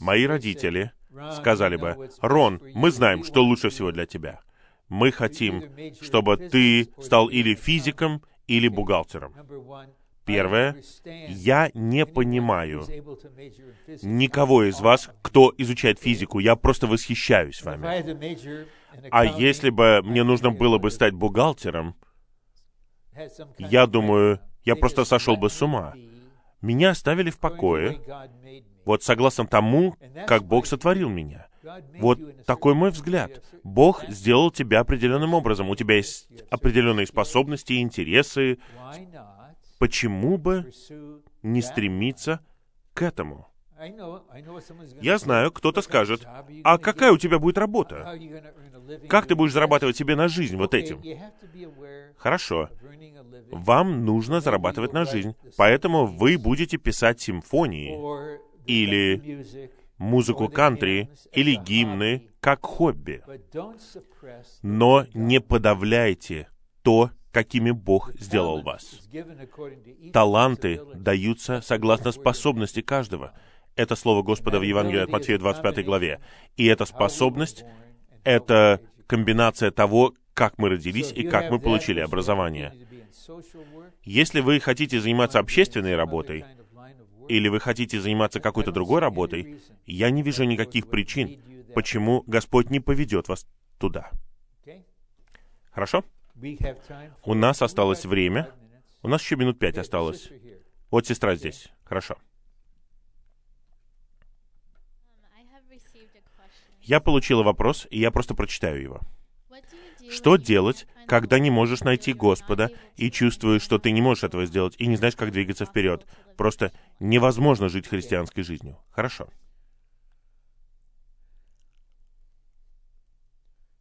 мои 0.00 0.26
родители 0.26 0.92
сказали 1.36 1.76
бы, 1.76 2.10
«Рон, 2.20 2.62
мы 2.74 2.90
знаем, 2.90 3.24
что 3.24 3.42
лучше 3.42 3.68
всего 3.68 3.92
для 3.92 4.06
тебя. 4.06 4.40
Мы 4.88 5.12
хотим, 5.12 5.64
чтобы 6.00 6.36
ты 6.36 6.88
стал 7.00 7.28
или 7.28 7.54
физиком, 7.54 8.22
или 8.46 8.68
бухгалтером». 8.68 9.34
Первое, 10.24 10.76
я 11.28 11.70
не 11.72 12.04
понимаю 12.04 12.84
никого 14.02 14.64
из 14.64 14.78
вас, 14.78 15.08
кто 15.22 15.54
изучает 15.56 15.98
физику. 15.98 16.38
Я 16.38 16.54
просто 16.54 16.86
восхищаюсь 16.86 17.62
вами. 17.62 17.86
А 19.10 19.24
если 19.24 19.70
бы 19.70 20.00
мне 20.02 20.24
нужно 20.24 20.50
было 20.50 20.78
бы 20.78 20.90
стать 20.90 21.14
бухгалтером, 21.14 21.94
я 23.58 23.86
думаю, 23.86 24.40
я 24.64 24.76
просто 24.76 25.04
сошел 25.04 25.36
бы 25.36 25.50
с 25.50 25.60
ума. 25.62 25.94
Меня 26.60 26.90
оставили 26.90 27.30
в 27.30 27.38
покое, 27.38 28.00
вот 28.84 29.02
согласно 29.02 29.46
тому, 29.46 29.96
как 30.26 30.44
Бог 30.44 30.66
сотворил 30.66 31.08
меня. 31.08 31.46
Вот 31.98 32.44
такой 32.46 32.74
мой 32.74 32.90
взгляд. 32.90 33.44
Бог 33.62 34.04
сделал 34.08 34.50
тебя 34.50 34.80
определенным 34.80 35.34
образом. 35.34 35.68
У 35.68 35.76
тебя 35.76 35.96
есть 35.96 36.28
определенные 36.50 37.06
способности, 37.06 37.80
интересы, 37.80 38.58
почему 39.78 40.38
бы 40.38 40.72
не 41.42 41.62
стремиться 41.62 42.40
к 42.94 43.02
этому? 43.02 43.47
Я 45.00 45.18
знаю, 45.18 45.52
кто-то 45.52 45.82
скажет, 45.82 46.26
а 46.64 46.78
какая 46.78 47.12
у 47.12 47.18
тебя 47.18 47.38
будет 47.38 47.58
работа? 47.58 48.18
Как 49.08 49.26
ты 49.26 49.34
будешь 49.34 49.52
зарабатывать 49.52 49.96
себе 49.96 50.16
на 50.16 50.28
жизнь 50.28 50.56
вот 50.56 50.74
этим? 50.74 51.02
Хорошо. 52.16 52.70
Вам 53.50 54.04
нужно 54.04 54.40
зарабатывать 54.40 54.92
на 54.92 55.04
жизнь, 55.04 55.34
поэтому 55.56 56.06
вы 56.06 56.38
будете 56.38 56.76
писать 56.76 57.20
симфонии 57.20 57.98
или 58.66 59.44
музыку 59.96 60.48
кантри 60.48 61.10
или 61.32 61.54
гимны 61.54 62.28
как 62.40 62.64
хобби. 62.64 63.22
Но 64.62 65.06
не 65.14 65.40
подавляйте 65.40 66.48
то, 66.82 67.10
какими 67.32 67.70
Бог 67.70 68.12
сделал 68.14 68.62
вас. 68.62 69.08
Таланты 70.12 70.80
даются 70.94 71.60
согласно 71.60 72.12
способности 72.12 72.80
каждого. 72.80 73.32
Это 73.78 73.94
слово 73.94 74.24
Господа 74.24 74.58
в 74.58 74.62
Евангелии 74.62 75.04
от 75.04 75.08
Матфея 75.08 75.38
25 75.38 75.84
главе. 75.84 76.20
И 76.56 76.66
эта 76.66 76.84
способность— 76.84 77.64
это 78.24 78.80
комбинация 79.06 79.70
того, 79.70 80.14
как 80.34 80.58
мы 80.58 80.70
родились 80.70 81.12
и 81.12 81.22
как 81.22 81.48
мы 81.52 81.60
получили 81.60 82.00
образование. 82.00 82.74
Если 84.02 84.40
вы 84.40 84.58
хотите 84.58 85.00
заниматься 85.00 85.38
общественной 85.38 85.94
работой, 85.94 86.44
или 87.28 87.46
вы 87.46 87.60
хотите 87.60 88.00
заниматься 88.00 88.40
какой-то 88.40 88.72
другой 88.72 89.00
работой, 89.00 89.60
я 89.86 90.10
не 90.10 90.22
вижу 90.22 90.42
никаких 90.42 90.90
причин, 90.90 91.40
почему 91.72 92.24
Господь 92.26 92.70
не 92.70 92.80
поведет 92.80 93.28
вас 93.28 93.46
туда. 93.78 94.10
Хорошо? 95.70 96.04
У 97.22 97.34
нас 97.34 97.62
осталось 97.62 98.04
время. 98.04 98.50
У 99.02 99.08
нас 99.08 99.22
еще 99.22 99.36
минут 99.36 99.60
пять 99.60 99.78
осталось. 99.78 100.30
Вот 100.90 101.06
сестра 101.06 101.36
здесь. 101.36 101.68
Хорошо. 101.84 102.16
Я 106.88 107.00
получила 107.00 107.42
вопрос, 107.42 107.86
и 107.90 108.00
я 108.00 108.10
просто 108.10 108.34
прочитаю 108.34 108.80
его. 108.80 109.00
Что 110.10 110.36
делать, 110.36 110.86
когда 111.06 111.38
не 111.38 111.50
можешь 111.50 111.80
найти 111.80 112.14
Господа 112.14 112.70
и 112.96 113.10
чувствуешь, 113.10 113.60
что 113.60 113.78
ты 113.78 113.90
не 113.90 114.00
можешь 114.00 114.24
этого 114.24 114.46
сделать, 114.46 114.74
и 114.78 114.86
не 114.86 114.96
знаешь, 114.96 115.14
как 115.14 115.30
двигаться 115.30 115.66
вперед? 115.66 116.06
Просто 116.38 116.72
невозможно 116.98 117.68
жить 117.68 117.86
христианской 117.86 118.42
жизнью. 118.42 118.78
Хорошо. 118.90 119.28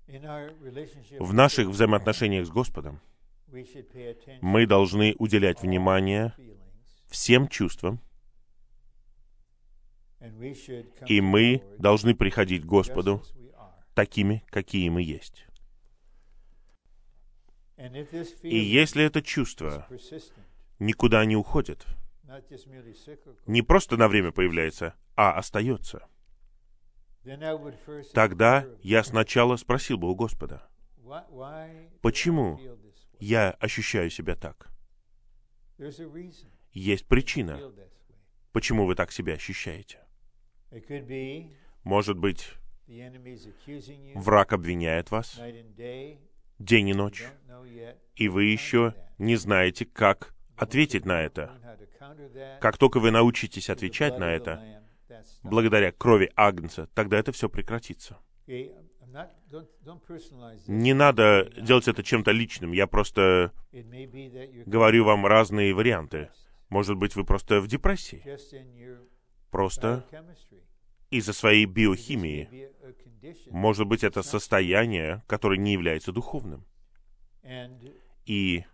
В 0.05 1.33
наших 1.33 1.69
взаимоотношениях 1.69 2.45
с 2.45 2.49
Господом 2.49 2.99
мы 4.41 4.65
должны 4.65 5.15
уделять 5.17 5.61
внимание 5.61 6.33
всем 7.07 7.47
чувствам, 7.47 8.01
и 11.07 11.21
мы 11.21 11.63
должны 11.77 12.15
приходить 12.15 12.63
к 12.63 12.65
Господу 12.65 13.23
такими, 13.93 14.43
какие 14.49 14.89
мы 14.89 15.01
есть. 15.01 15.45
И 18.43 18.57
если 18.57 19.03
это 19.03 19.21
чувство 19.21 19.87
никуда 20.79 21.23
не 21.25 21.35
уходит, 21.35 21.85
не 23.45 23.61
просто 23.61 23.97
на 23.97 24.07
время 24.07 24.31
появляется, 24.31 24.95
а 25.15 25.33
остается, 25.33 26.07
тогда 28.13 28.65
я 28.81 29.03
сначала 29.03 29.55
спросил 29.57 29.97
бы 29.97 30.09
у 30.09 30.15
Господа, 30.15 30.67
Почему 32.01 32.59
я 33.19 33.51
ощущаю 33.51 34.09
себя 34.09 34.35
так? 34.35 34.67
Есть 36.73 37.07
причина, 37.07 37.73
почему 38.51 38.85
вы 38.85 38.95
так 38.95 39.11
себя 39.11 39.33
ощущаете. 39.33 40.06
Может 41.83 42.17
быть, 42.17 42.53
враг 44.15 44.53
обвиняет 44.53 45.11
вас 45.11 45.39
день 46.59 46.89
и 46.89 46.93
ночь, 46.93 47.23
и 48.15 48.27
вы 48.29 48.45
еще 48.45 48.93
не 49.17 49.35
знаете, 49.35 49.85
как 49.85 50.33
ответить 50.55 51.05
на 51.05 51.21
это. 51.21 51.51
Как 52.61 52.77
только 52.77 52.99
вы 52.99 53.11
научитесь 53.11 53.69
отвечать 53.69 54.17
на 54.17 54.31
это, 54.31 54.83
благодаря 55.43 55.91
крови 55.91 56.31
Агнца, 56.35 56.87
тогда 56.93 57.17
это 57.17 57.31
все 57.31 57.49
прекратится. 57.49 58.17
Не 60.67 60.93
надо 60.93 61.49
делать 61.57 61.87
это 61.87 62.03
чем-то 62.03 62.31
личным. 62.31 62.71
Я 62.71 62.87
просто 62.87 63.51
говорю 64.65 65.05
вам 65.05 65.25
разные 65.25 65.73
варианты. 65.73 66.29
Может 66.69 66.97
быть, 66.97 67.15
вы 67.15 67.23
просто 67.23 67.61
в 67.61 67.67
депрессии. 67.67 68.21
Просто 69.51 70.05
из-за 71.09 71.33
своей 71.33 71.65
биохимии. 71.65 72.69
Может 73.49 73.87
быть, 73.87 74.03
это 74.03 74.23
состояние, 74.23 75.23
которое 75.27 75.57
не 75.57 75.73
является 75.73 76.11
духовным. 76.11 76.65
И 78.25 78.65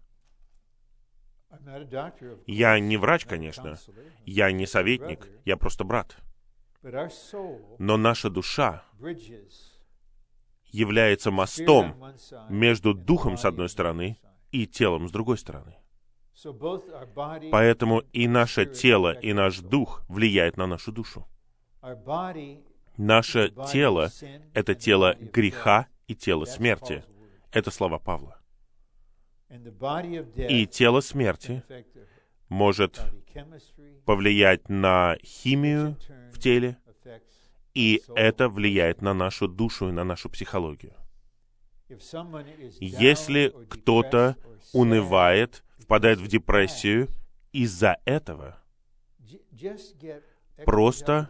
я 2.48 2.80
не 2.80 2.98
врач, 2.98 3.26
конечно. 3.26 3.78
Я 4.26 4.52
не 4.52 4.66
советник. 4.66 5.28
Я 5.46 5.58
просто 5.58 5.84
брат. 5.84 6.18
Но 6.82 7.98
наша 7.98 8.30
душа 8.30 8.84
является 10.72 11.32
мостом 11.32 12.04
между 12.50 12.94
духом 12.94 13.38
с 13.38 13.46
одной 13.46 13.70
стороны 13.70 14.20
и 14.52 14.66
телом 14.66 15.08
с 15.08 15.12
другой 15.12 15.38
стороны. 15.38 15.78
Поэтому 17.52 18.00
и 18.12 18.28
наше 18.28 18.66
тело, 18.66 19.14
и 19.14 19.34
наш 19.34 19.60
дух 19.60 20.04
влияет 20.08 20.58
на 20.58 20.68
нашу 20.68 20.92
душу. 20.92 21.28
Наше 22.98 23.54
тело— 23.72 24.12
это 24.54 24.76
тело 24.76 25.16
греха 25.20 25.88
и 26.08 26.16
тело 26.16 26.46
смерти. 26.46 27.04
Это 27.52 27.72
слова 27.72 28.00
Павла. 28.00 28.40
И 30.38 30.66
тело 30.66 31.02
смерти 31.02 31.64
может 32.50 33.00
повлиять 34.06 34.70
на 34.70 35.18
химию 35.24 35.98
в 36.34 36.40
теле, 36.40 36.78
и 37.74 38.02
это 38.16 38.50
влияет 38.50 39.02
на 39.02 39.14
нашу 39.14 39.48
душу 39.48 39.90
и 39.90 39.92
на 39.92 40.04
нашу 40.04 40.30
психологию. 40.30 40.94
Если 42.80 43.54
кто-то 43.70 44.36
унывает, 44.74 45.63
впадает 45.84 46.20
в 46.20 46.28
депрессию 46.28 47.10
из-за 47.52 47.98
этого, 48.06 48.58
просто 50.66 51.30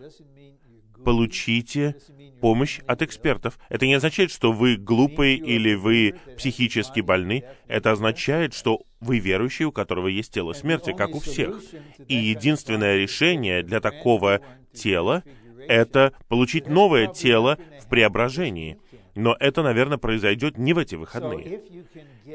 получите 1.04 1.96
помощь 2.40 2.80
от 2.88 3.02
экспертов. 3.02 3.60
Это 3.70 3.86
не 3.86 3.96
означает, 3.96 4.32
что 4.32 4.52
вы 4.52 4.78
глупые 4.78 5.36
или 5.36 5.74
вы 5.76 6.16
психически 6.38 7.02
больны. 7.02 7.44
Это 7.68 7.92
означает, 7.92 8.54
что 8.54 8.82
вы 9.00 9.20
верующий, 9.20 9.66
у 9.66 9.72
которого 9.72 10.08
есть 10.08 10.34
тело 10.34 10.54
смерти, 10.54 10.94
как 10.96 11.16
у 11.16 11.20
всех. 11.20 11.62
И 12.08 12.16
единственное 12.16 12.98
решение 12.98 13.64
для 13.64 13.80
такого 13.82 14.42
тела— 14.74 15.24
это 15.68 16.14
получить 16.28 16.68
новое 16.68 17.08
тело 17.08 17.58
в 17.82 17.90
преображении. 17.90 18.78
Но 19.16 19.36
это, 19.40 19.62
наверное, 19.62 19.98
произойдет 19.98 20.58
не 20.58 20.74
в 20.74 20.78
эти 20.78 20.96
выходные. 20.96 21.62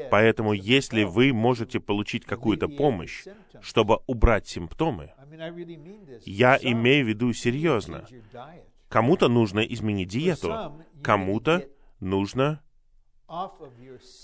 Поэтому, 0.09 0.53
если 0.53 1.03
вы 1.03 1.33
можете 1.33 1.79
получить 1.79 2.25
какую-то 2.25 2.67
помощь, 2.69 3.25
чтобы 3.61 3.99
убрать 4.07 4.47
симптомы, 4.47 5.11
я 6.25 6.57
имею 6.61 7.05
в 7.05 7.09
виду 7.09 7.33
серьезно. 7.33 8.05
Кому-то 8.87 9.27
нужно 9.27 9.59
изменить 9.59 10.09
диету, 10.09 10.83
кому-то 11.03 11.67
нужно 11.99 12.61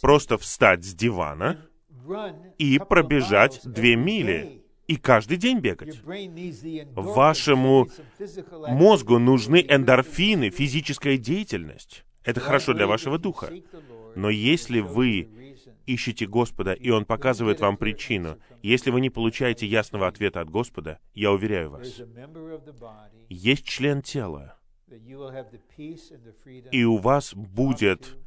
просто 0.02 0.38
встать 0.38 0.84
с 0.84 0.94
дивана 0.94 1.68
и 2.58 2.80
пробежать 2.80 3.62
две 3.64 3.96
мили 3.96 4.64
и 4.88 4.96
каждый 4.96 5.38
день 5.38 5.60
бегать. 5.60 6.02
Вашему 6.94 7.90
мозгу 8.50 9.20
нужны 9.20 9.66
эндорфины, 9.68 10.50
физическая 10.50 11.18
деятельность. 11.18 12.06
Это 12.26 12.40
хорошо 12.40 12.74
для 12.74 12.88
вашего 12.88 13.18
духа. 13.18 13.52
Но 14.16 14.30
если 14.30 14.80
вы 14.80 15.30
ищете 15.86 16.26
Господа, 16.26 16.74
и 16.74 16.90
Он 16.90 17.06
показывает 17.06 17.60
вам 17.60 17.78
причину, 17.78 18.38
если 18.64 18.90
вы 18.90 19.02
не 19.02 19.10
получаете 19.10 19.68
ясного 19.68 20.08
ответа 20.08 20.42
от 20.42 20.50
Господа, 20.50 21.00
я 21.14 21.32
уверяю 21.32 21.70
вас, 21.70 22.02
есть 23.30 23.66
член 23.66 24.02
тела, 24.02 24.58
и 26.72 26.84
у 26.84 26.98
вас 26.98 27.34
будет 27.34 28.18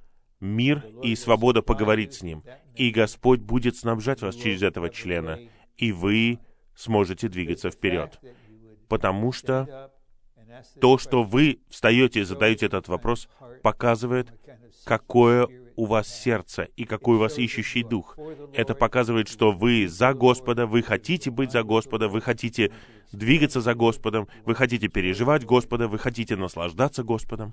мир 0.40 0.84
и 1.02 1.16
свобода 1.16 1.62
поговорить 1.62 2.14
с 2.14 2.22
Ним. 2.22 2.44
И 2.76 2.90
Господь 2.90 3.40
будет 3.40 3.76
снабжать 3.76 4.22
вас 4.22 4.36
через 4.36 4.62
этого 4.62 4.90
члена, 4.90 5.40
и 5.76 5.92
вы 5.92 6.38
сможете 6.76 7.28
двигаться 7.28 7.70
вперед. 7.70 8.20
Потому 8.88 9.32
что 9.32 9.92
то, 10.80 10.98
что 10.98 11.22
вы 11.22 11.60
встаете 11.68 12.20
и 12.20 12.24
задаете 12.24 12.66
этот 12.66 12.88
вопрос, 12.88 13.28
показывает, 13.62 14.32
какое 14.84 15.48
у 15.76 15.84
вас 15.84 16.08
сердце 16.08 16.68
и 16.74 16.84
какой 16.84 17.16
у 17.16 17.18
вас 17.20 17.38
ищущий 17.38 17.84
дух. 17.84 18.18
Это 18.52 18.74
показывает, 18.74 19.28
что 19.28 19.52
вы 19.52 19.86
за 19.86 20.12
Господа, 20.12 20.66
вы 20.66 20.82
хотите 20.82 21.30
быть 21.30 21.52
за 21.52 21.62
Господа, 21.62 22.08
вы 22.08 22.20
хотите 22.20 22.72
двигаться 23.12 23.60
за 23.60 23.74
Господом, 23.74 24.26
вы 24.44 24.56
хотите 24.56 24.88
переживать 24.88 25.44
Господа, 25.44 25.86
вы 25.86 25.98
хотите 25.98 26.34
наслаждаться 26.34 27.04
Господом. 27.04 27.52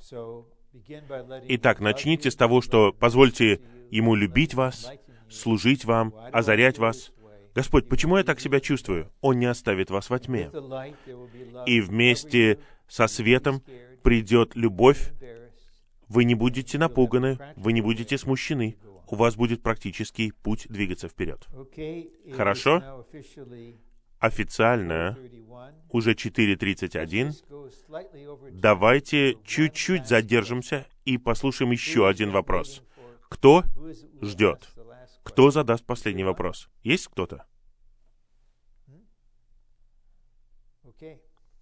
Итак, 1.47 1.79
начните 1.79 2.31
с 2.31 2.35
того, 2.35 2.61
что 2.61 2.91
позвольте 2.93 3.61
Ему 3.91 4.15
любить 4.15 4.55
вас, 4.55 4.91
служить 5.29 5.85
вам, 5.85 6.13
озарять 6.33 6.79
вас. 6.79 7.11
Господь, 7.53 7.87
почему 7.87 8.17
я 8.17 8.23
так 8.23 8.39
себя 8.39 8.59
чувствую? 8.59 9.11
Он 9.21 9.39
не 9.39 9.45
оставит 9.45 9.91
вас 9.91 10.09
во 10.09 10.17
тьме. 10.19 10.51
И 11.65 11.79
вместе 11.79 12.59
со 12.87 13.07
светом 13.07 13.61
придет 14.03 14.55
любовь, 14.55 15.13
вы 16.07 16.23
не 16.23 16.35
будете 16.35 16.77
напуганы, 16.77 17.39
вы 17.55 17.73
не 17.73 17.81
будете 17.81 18.17
смущены. 18.17 18.77
У 19.07 19.15
вас 19.15 19.35
будет 19.35 19.61
практический 19.61 20.31
путь 20.31 20.67
двигаться 20.69 21.07
вперед. 21.07 21.47
Хорошо? 22.35 23.05
Официально 24.19 25.17
уже 25.89 26.13
4.31. 26.13 27.33
Давайте 28.51 29.37
чуть-чуть 29.43 30.07
задержимся 30.07 30.87
и 31.03 31.17
послушаем 31.17 31.71
еще 31.71 32.07
один 32.07 32.31
вопрос. 32.31 32.81
Кто 33.29 33.63
ждет? 34.21 34.69
Кто 35.23 35.51
задаст 35.51 35.85
последний 35.85 36.23
вопрос? 36.23 36.69
Есть 36.83 37.07
кто-то? 37.07 37.45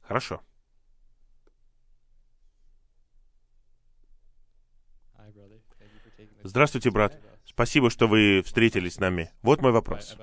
Хорошо. 0.02 0.42
Здравствуйте, 6.46 6.92
брат. 6.92 7.22
Спасибо, 7.46 7.90
что 7.90 8.08
вы 8.08 8.42
встретились 8.46 8.96
с 8.96 9.00
нами. 9.00 9.32
Вот 9.42 9.62
мой 9.62 9.72
вопрос. 9.72 10.18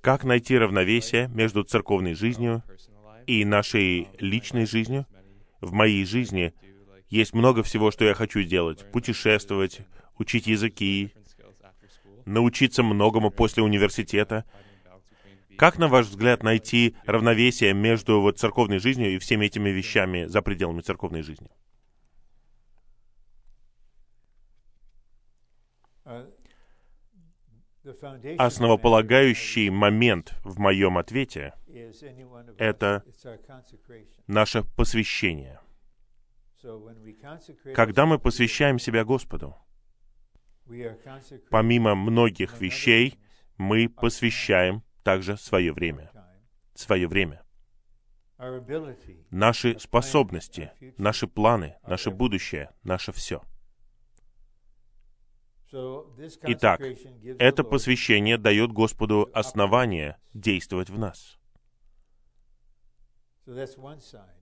Как 0.00 0.24
найти 0.24 0.56
равновесие 0.56 1.28
между 1.28 1.64
церковной 1.64 2.14
жизнью 2.14 2.62
и 3.26 3.44
нашей 3.44 4.08
личной 4.18 4.64
жизнью? 4.64 5.06
В 5.60 5.72
моей 5.72 6.06
жизни 6.06 6.54
есть 7.10 7.34
много 7.34 7.62
всего, 7.62 7.90
что 7.90 8.06
я 8.06 8.14
хочу 8.14 8.42
делать. 8.42 8.90
Путешествовать, 8.90 9.80
учить 10.16 10.46
языки, 10.46 11.12
научиться 12.24 12.82
многому 12.82 13.30
после 13.30 13.62
университета. 13.62 14.44
Как, 15.58 15.76
на 15.78 15.88
ваш 15.88 16.06
взгляд, 16.06 16.42
найти 16.42 16.96
равновесие 17.04 17.74
между 17.74 18.22
вот 18.22 18.38
церковной 18.38 18.78
жизнью 18.78 19.14
и 19.14 19.18
всеми 19.18 19.46
этими 19.46 19.68
вещами 19.68 20.24
за 20.24 20.40
пределами 20.40 20.80
церковной 20.80 21.22
жизни? 21.22 21.50
Основополагающий 28.38 29.70
момент 29.70 30.34
в 30.44 30.58
моем 30.58 30.98
ответе— 30.98 31.54
это 32.58 33.04
наше 34.26 34.64
посвящение. 34.76 35.60
Когда 37.74 38.06
мы 38.06 38.18
посвящаем 38.18 38.78
себя 38.80 39.04
Господу, 39.04 39.56
помимо 41.50 41.94
многих 41.94 42.60
вещей, 42.60 43.18
мы 43.56 43.88
посвящаем 43.88 44.82
также 45.04 45.36
свое 45.36 45.72
время. 45.72 46.10
Свое 46.74 47.06
время. 47.06 47.42
Наши 49.30 49.78
способности, 49.78 50.72
наши 50.98 51.28
планы, 51.28 51.76
наше 51.86 52.10
будущее, 52.10 52.70
наше 52.82 53.12
все— 53.12 53.42
Итак, 55.72 56.80
это 57.38 57.64
посвящение 57.64 58.38
дает 58.38 58.72
Господу 58.72 59.28
основание 59.32 60.16
действовать 60.32 60.90
в 60.90 60.98
нас. 60.98 61.38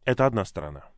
Это 0.04 0.26
одна 0.26 0.44
сторона. 0.44 0.90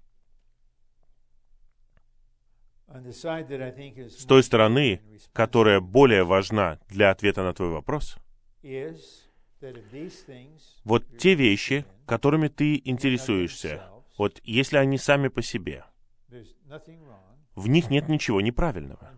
С 2.88 4.24
той 4.26 4.42
стороны, 4.42 5.00
которая 5.32 5.80
более 5.80 6.24
важна 6.24 6.78
для 6.88 7.10
ответа 7.10 7.42
на 7.42 7.52
твой 7.52 7.70
вопрос, 7.70 8.16
вот 10.84 11.18
те 11.18 11.34
вещи, 11.34 11.84
которыми 12.06 12.48
ты 12.48 12.80
интересуешься, 12.84 13.90
вот 14.18 14.40
если 14.44 14.76
они 14.76 14.98
сами 14.98 15.28
по 15.28 15.42
себе, 15.42 15.84
в 17.56 17.68
них 17.68 17.90
нет 17.90 18.08
ничего 18.08 18.40
неправильного. 18.40 19.10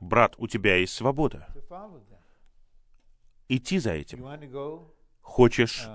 Брат, 0.00 0.34
у 0.38 0.48
тебя 0.48 0.76
есть 0.76 0.92
свобода. 0.92 1.48
Идти 3.48 3.78
за 3.78 3.92
этим. 3.92 4.26
Хочешь 5.20 5.88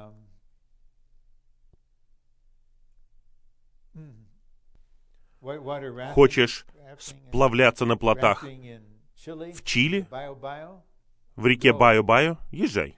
Хочешь 6.13 6.65
сплавляться 6.97 7.85
на 7.85 7.95
плотах 7.95 8.43
в 8.43 9.63
Чили, 9.63 10.05
в 11.35 11.45
реке 11.45 11.71
Баю-Баю? 11.71 12.37
Езжай. 12.51 12.97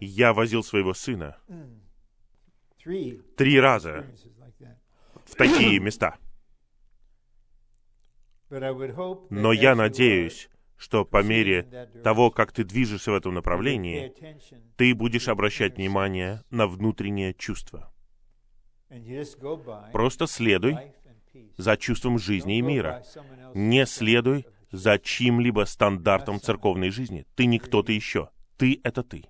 Я 0.00 0.32
возил 0.32 0.62
своего 0.62 0.94
сына 0.94 1.36
три 3.36 3.60
раза 3.60 4.06
в 5.32 5.36
такие 5.36 5.78
места. 5.80 6.16
Но 9.30 9.52
я 9.52 9.74
надеюсь, 9.74 10.50
что 10.76 11.04
по 11.04 11.22
мере 11.22 11.88
того, 12.04 12.30
как 12.30 12.52
ты 12.52 12.64
движешься 12.64 13.12
в 13.12 13.14
этом 13.14 13.34
направлении, 13.34 14.12
ты 14.76 14.94
будешь 14.94 15.28
обращать 15.28 15.76
внимание 15.76 16.42
на 16.50 16.66
внутреннее 16.66 17.34
чувство. 17.34 17.92
Просто 19.92 20.26
следуй 20.26 20.76
за 21.56 21.78
чувством 21.78 22.18
жизни 22.18 22.58
и 22.58 22.62
мира. 22.62 23.02
Не 23.54 23.86
следуй 23.86 24.46
за 24.70 24.98
чьим-либо 24.98 25.64
стандартом 25.64 26.40
церковной 26.40 26.90
жизни. 26.90 27.26
Ты 27.36 27.46
не 27.46 27.58
кто-то 27.58 27.90
еще. 27.92 28.28
Ты— 28.58 28.80
это 28.84 29.02
ты. 29.02 29.24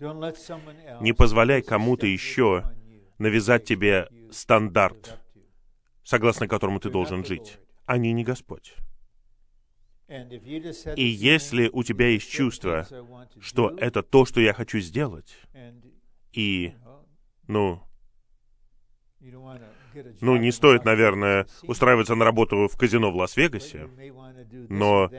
Не 0.00 1.12
позволяй 1.12 1.62
кому-то 1.62 2.06
еще 2.06 2.64
навязать 3.18 3.64
тебе 3.64 4.08
стандарт, 4.34 5.20
согласно 6.02 6.48
которому 6.48 6.80
ты 6.80 6.90
должен 6.90 7.24
жить. 7.24 7.58
Они 7.86 8.12
не 8.12 8.24
Господь. 8.24 8.74
И 10.08 11.04
если 11.04 11.68
у 11.72 11.82
тебя 11.82 12.08
есть 12.08 12.30
чувство, 12.30 12.86
что 13.40 13.74
это 13.78 14.02
то, 14.02 14.26
что 14.26 14.40
я 14.40 14.52
хочу 14.52 14.78
сделать, 14.80 15.36
и, 16.32 16.74
ну, 17.46 17.82
ну, 20.20 20.36
не 20.36 20.52
стоит, 20.52 20.84
наверное, 20.84 21.46
устраиваться 21.62 22.14
на 22.14 22.24
работу 22.24 22.68
в 22.68 22.76
казино 22.76 23.10
в 23.10 23.16
Лас-Вегасе, 23.16 23.88
но, 24.68 25.10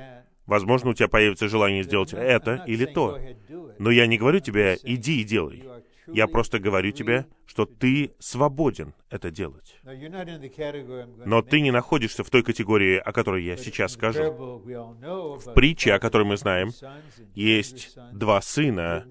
возможно, 0.45 0.91
у 0.91 0.93
тебя 0.93 1.07
появится 1.07 1.47
желание 1.47 1.83
сделать 1.83 2.13
это 2.13 2.63
или 2.67 2.85
то. 2.85 3.19
Но 3.79 3.89
я 3.89 4.05
не 4.05 4.17
говорю 4.17 4.39
тебе, 4.39 4.77
иди 4.83 5.21
и 5.21 5.23
делай. 5.23 5.63
Я 6.07 6.27
просто 6.27 6.59
говорю 6.59 6.91
тебе, 6.91 7.25
что 7.45 7.65
ты 7.65 8.13
свободен 8.19 8.93
это 9.09 9.31
делать. 9.31 9.79
Но 11.25 11.41
ты 11.41 11.61
не 11.61 11.71
находишься 11.71 12.23
в 12.23 12.29
той 12.29 12.43
категории, 12.43 12.97
о 12.97 13.11
которой 13.11 13.43
я 13.43 13.57
сейчас 13.57 13.93
скажу. 13.93 14.23
В 14.23 15.53
притче, 15.53 15.93
о 15.93 15.99
которой 15.99 16.23
мы 16.23 16.37
знаем, 16.37 16.71
есть 17.33 17.97
два 18.11 18.41
сына, 18.41 19.05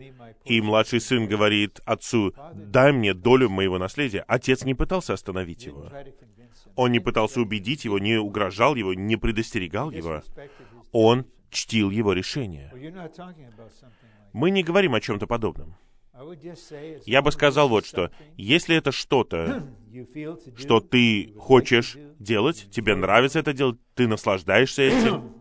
и 0.44 0.60
младший 0.60 1.00
сын 1.00 1.26
говорит 1.26 1.80
отцу, 1.84 2.34
«Дай 2.54 2.92
мне 2.92 3.14
долю 3.14 3.48
моего 3.48 3.78
наследия». 3.78 4.24
Отец 4.28 4.64
не 4.64 4.74
пытался 4.74 5.14
остановить 5.14 5.66
его. 5.66 5.90
Он 6.76 6.92
не 6.92 7.00
пытался 7.00 7.40
убедить 7.40 7.84
его, 7.84 7.98
не 7.98 8.16
угрожал 8.16 8.74
его, 8.74 8.94
не 8.94 9.16
предостерегал 9.16 9.90
его. 9.90 10.22
Он 10.92 11.26
чтил 11.50 11.90
его 11.90 12.12
решение. 12.12 12.72
Мы 14.32 14.50
не 14.50 14.62
говорим 14.64 14.94
о 14.94 15.00
чем-то 15.00 15.26
подобном. 15.26 15.76
Я 17.06 17.22
бы 17.22 17.32
сказал 17.32 17.68
вот 17.68 17.86
что. 17.86 18.10
Если 18.36 18.76
это 18.76 18.92
что-то, 18.92 19.66
что 20.56 20.80
ты 20.80 21.34
хочешь 21.36 21.96
делать, 22.18 22.68
тебе 22.70 22.94
нравится 22.94 23.40
это 23.40 23.52
делать, 23.52 23.78
ты 23.94 24.06
наслаждаешься 24.06 24.82
этим, 24.82 25.34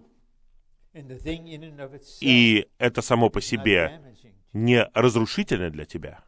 и 2.22 2.68
это 2.78 3.02
само 3.02 3.30
по 3.30 3.41
себе 3.41 4.02
не 4.52 4.84
разрушительно 4.94 5.70
для 5.70 5.86
тебя, 5.86 6.24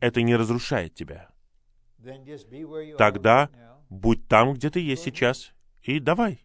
это 0.00 0.22
не 0.22 0.36
разрушает 0.36 0.94
тебя, 0.94 1.30
тогда 2.98 3.50
будь 3.88 4.28
там, 4.28 4.54
где 4.54 4.70
ты 4.70 4.80
есть 4.80 5.02
сейчас, 5.02 5.52
и 5.82 5.98
давай. 5.98 6.40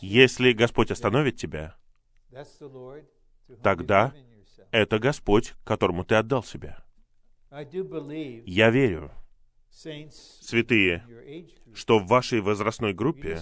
Если 0.00 0.52
Господь 0.52 0.90
остановит 0.90 1.36
тебя, 1.36 1.76
тогда 3.62 4.12
это 4.74 4.98
Господь, 4.98 5.54
которому 5.64 6.04
ты 6.04 6.16
отдал 6.16 6.42
себя. 6.42 6.82
Я 8.44 8.70
верю, 8.70 9.12
святые, 9.70 11.06
что 11.72 12.00
в 12.00 12.08
вашей 12.08 12.40
возрастной 12.40 12.92
группе 12.92 13.40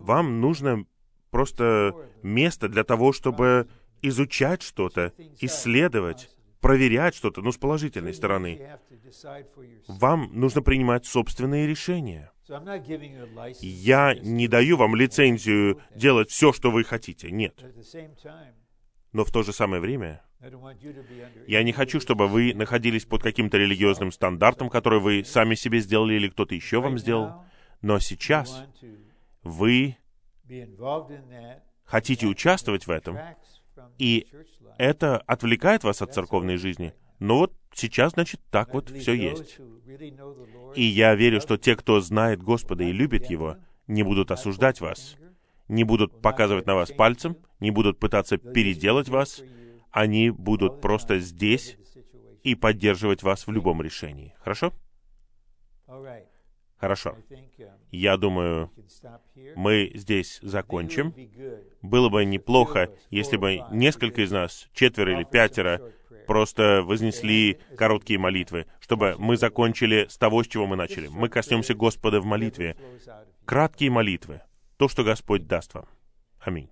вам 0.00 0.40
нужно 0.40 0.84
просто 1.30 1.94
место 2.22 2.68
для 2.68 2.82
того, 2.82 3.12
чтобы 3.12 3.68
изучать 4.02 4.62
что-то, 4.62 5.12
исследовать, 5.40 6.28
проверять 6.60 7.14
что-то, 7.14 7.40
ну, 7.40 7.52
с 7.52 7.56
положительной 7.56 8.12
стороны. 8.12 8.60
Вам 9.86 10.30
нужно 10.32 10.60
принимать 10.60 11.06
собственные 11.06 11.68
решения. 11.68 12.32
Я 13.60 14.14
не 14.16 14.48
даю 14.48 14.76
вам 14.76 14.96
лицензию 14.96 15.80
делать 15.94 16.30
все, 16.30 16.52
что 16.52 16.72
вы 16.72 16.82
хотите. 16.82 17.30
Нет. 17.30 17.64
Но 19.12 19.24
в 19.24 19.30
то 19.30 19.44
же 19.44 19.52
самое 19.52 19.80
время 19.80 20.24
я 21.46 21.62
не 21.62 21.72
хочу, 21.72 22.00
чтобы 22.00 22.28
вы 22.28 22.54
находились 22.54 23.04
под 23.04 23.22
каким-то 23.22 23.56
религиозным 23.56 24.12
стандартом, 24.12 24.68
который 24.68 25.00
вы 25.00 25.24
сами 25.24 25.54
себе 25.54 25.80
сделали 25.80 26.14
или 26.14 26.28
кто-то 26.28 26.54
еще 26.54 26.80
вам 26.80 26.98
сделал. 26.98 27.44
Но 27.82 27.98
сейчас 27.98 28.64
вы 29.42 29.96
хотите 31.84 32.26
участвовать 32.26 32.86
в 32.86 32.90
этом, 32.90 33.18
и 33.98 34.26
это 34.78 35.18
отвлекает 35.18 35.84
вас 35.84 36.02
от 36.02 36.14
церковной 36.14 36.56
жизни. 36.56 36.94
Но 37.18 37.38
вот 37.38 37.54
сейчас, 37.72 38.12
значит, 38.12 38.40
так 38.50 38.74
вот 38.74 38.90
все 38.90 39.14
есть. 39.14 39.58
И 40.74 40.82
я 40.82 41.14
верю, 41.14 41.40
что 41.40 41.56
те, 41.56 41.76
кто 41.76 42.00
знает 42.00 42.42
Господа 42.42 42.84
и 42.84 42.92
любит 42.92 43.30
Его, 43.30 43.56
не 43.86 44.02
будут 44.02 44.30
осуждать 44.30 44.80
вас, 44.80 45.16
не 45.68 45.84
будут 45.84 46.20
показывать 46.20 46.66
на 46.66 46.74
вас 46.74 46.90
пальцем, 46.90 47.36
не 47.60 47.70
будут 47.70 47.98
пытаться 47.98 48.36
переделать 48.36 49.08
вас, 49.08 49.42
они 49.94 50.30
будут 50.30 50.80
просто 50.80 51.20
здесь 51.20 51.78
и 52.42 52.56
поддерживать 52.56 53.22
вас 53.22 53.46
в 53.46 53.52
любом 53.52 53.80
решении. 53.80 54.34
Хорошо? 54.40 54.72
Хорошо. 56.76 57.16
Я 57.92 58.16
думаю, 58.16 58.72
мы 59.54 59.92
здесь 59.94 60.40
закончим. 60.42 61.14
Было 61.80 62.08
бы 62.08 62.24
неплохо, 62.24 62.90
если 63.10 63.36
бы 63.36 63.60
несколько 63.70 64.22
из 64.22 64.32
нас, 64.32 64.68
четверо 64.74 65.14
или 65.14 65.22
пятеро, 65.22 65.80
просто 66.26 66.82
вознесли 66.82 67.60
короткие 67.76 68.18
молитвы, 68.18 68.66
чтобы 68.80 69.14
мы 69.18 69.36
закончили 69.36 70.06
с 70.08 70.18
того, 70.18 70.42
с 70.42 70.48
чего 70.48 70.66
мы 70.66 70.74
начали. 70.74 71.06
Мы 71.06 71.28
коснемся 71.28 71.74
Господа 71.74 72.20
в 72.20 72.24
молитве. 72.24 72.76
Краткие 73.44 73.90
молитвы 73.90 74.42
то, 74.76 74.88
что 74.88 75.04
Господь 75.04 75.46
даст 75.46 75.72
вам. 75.74 75.86
Аминь. 76.40 76.68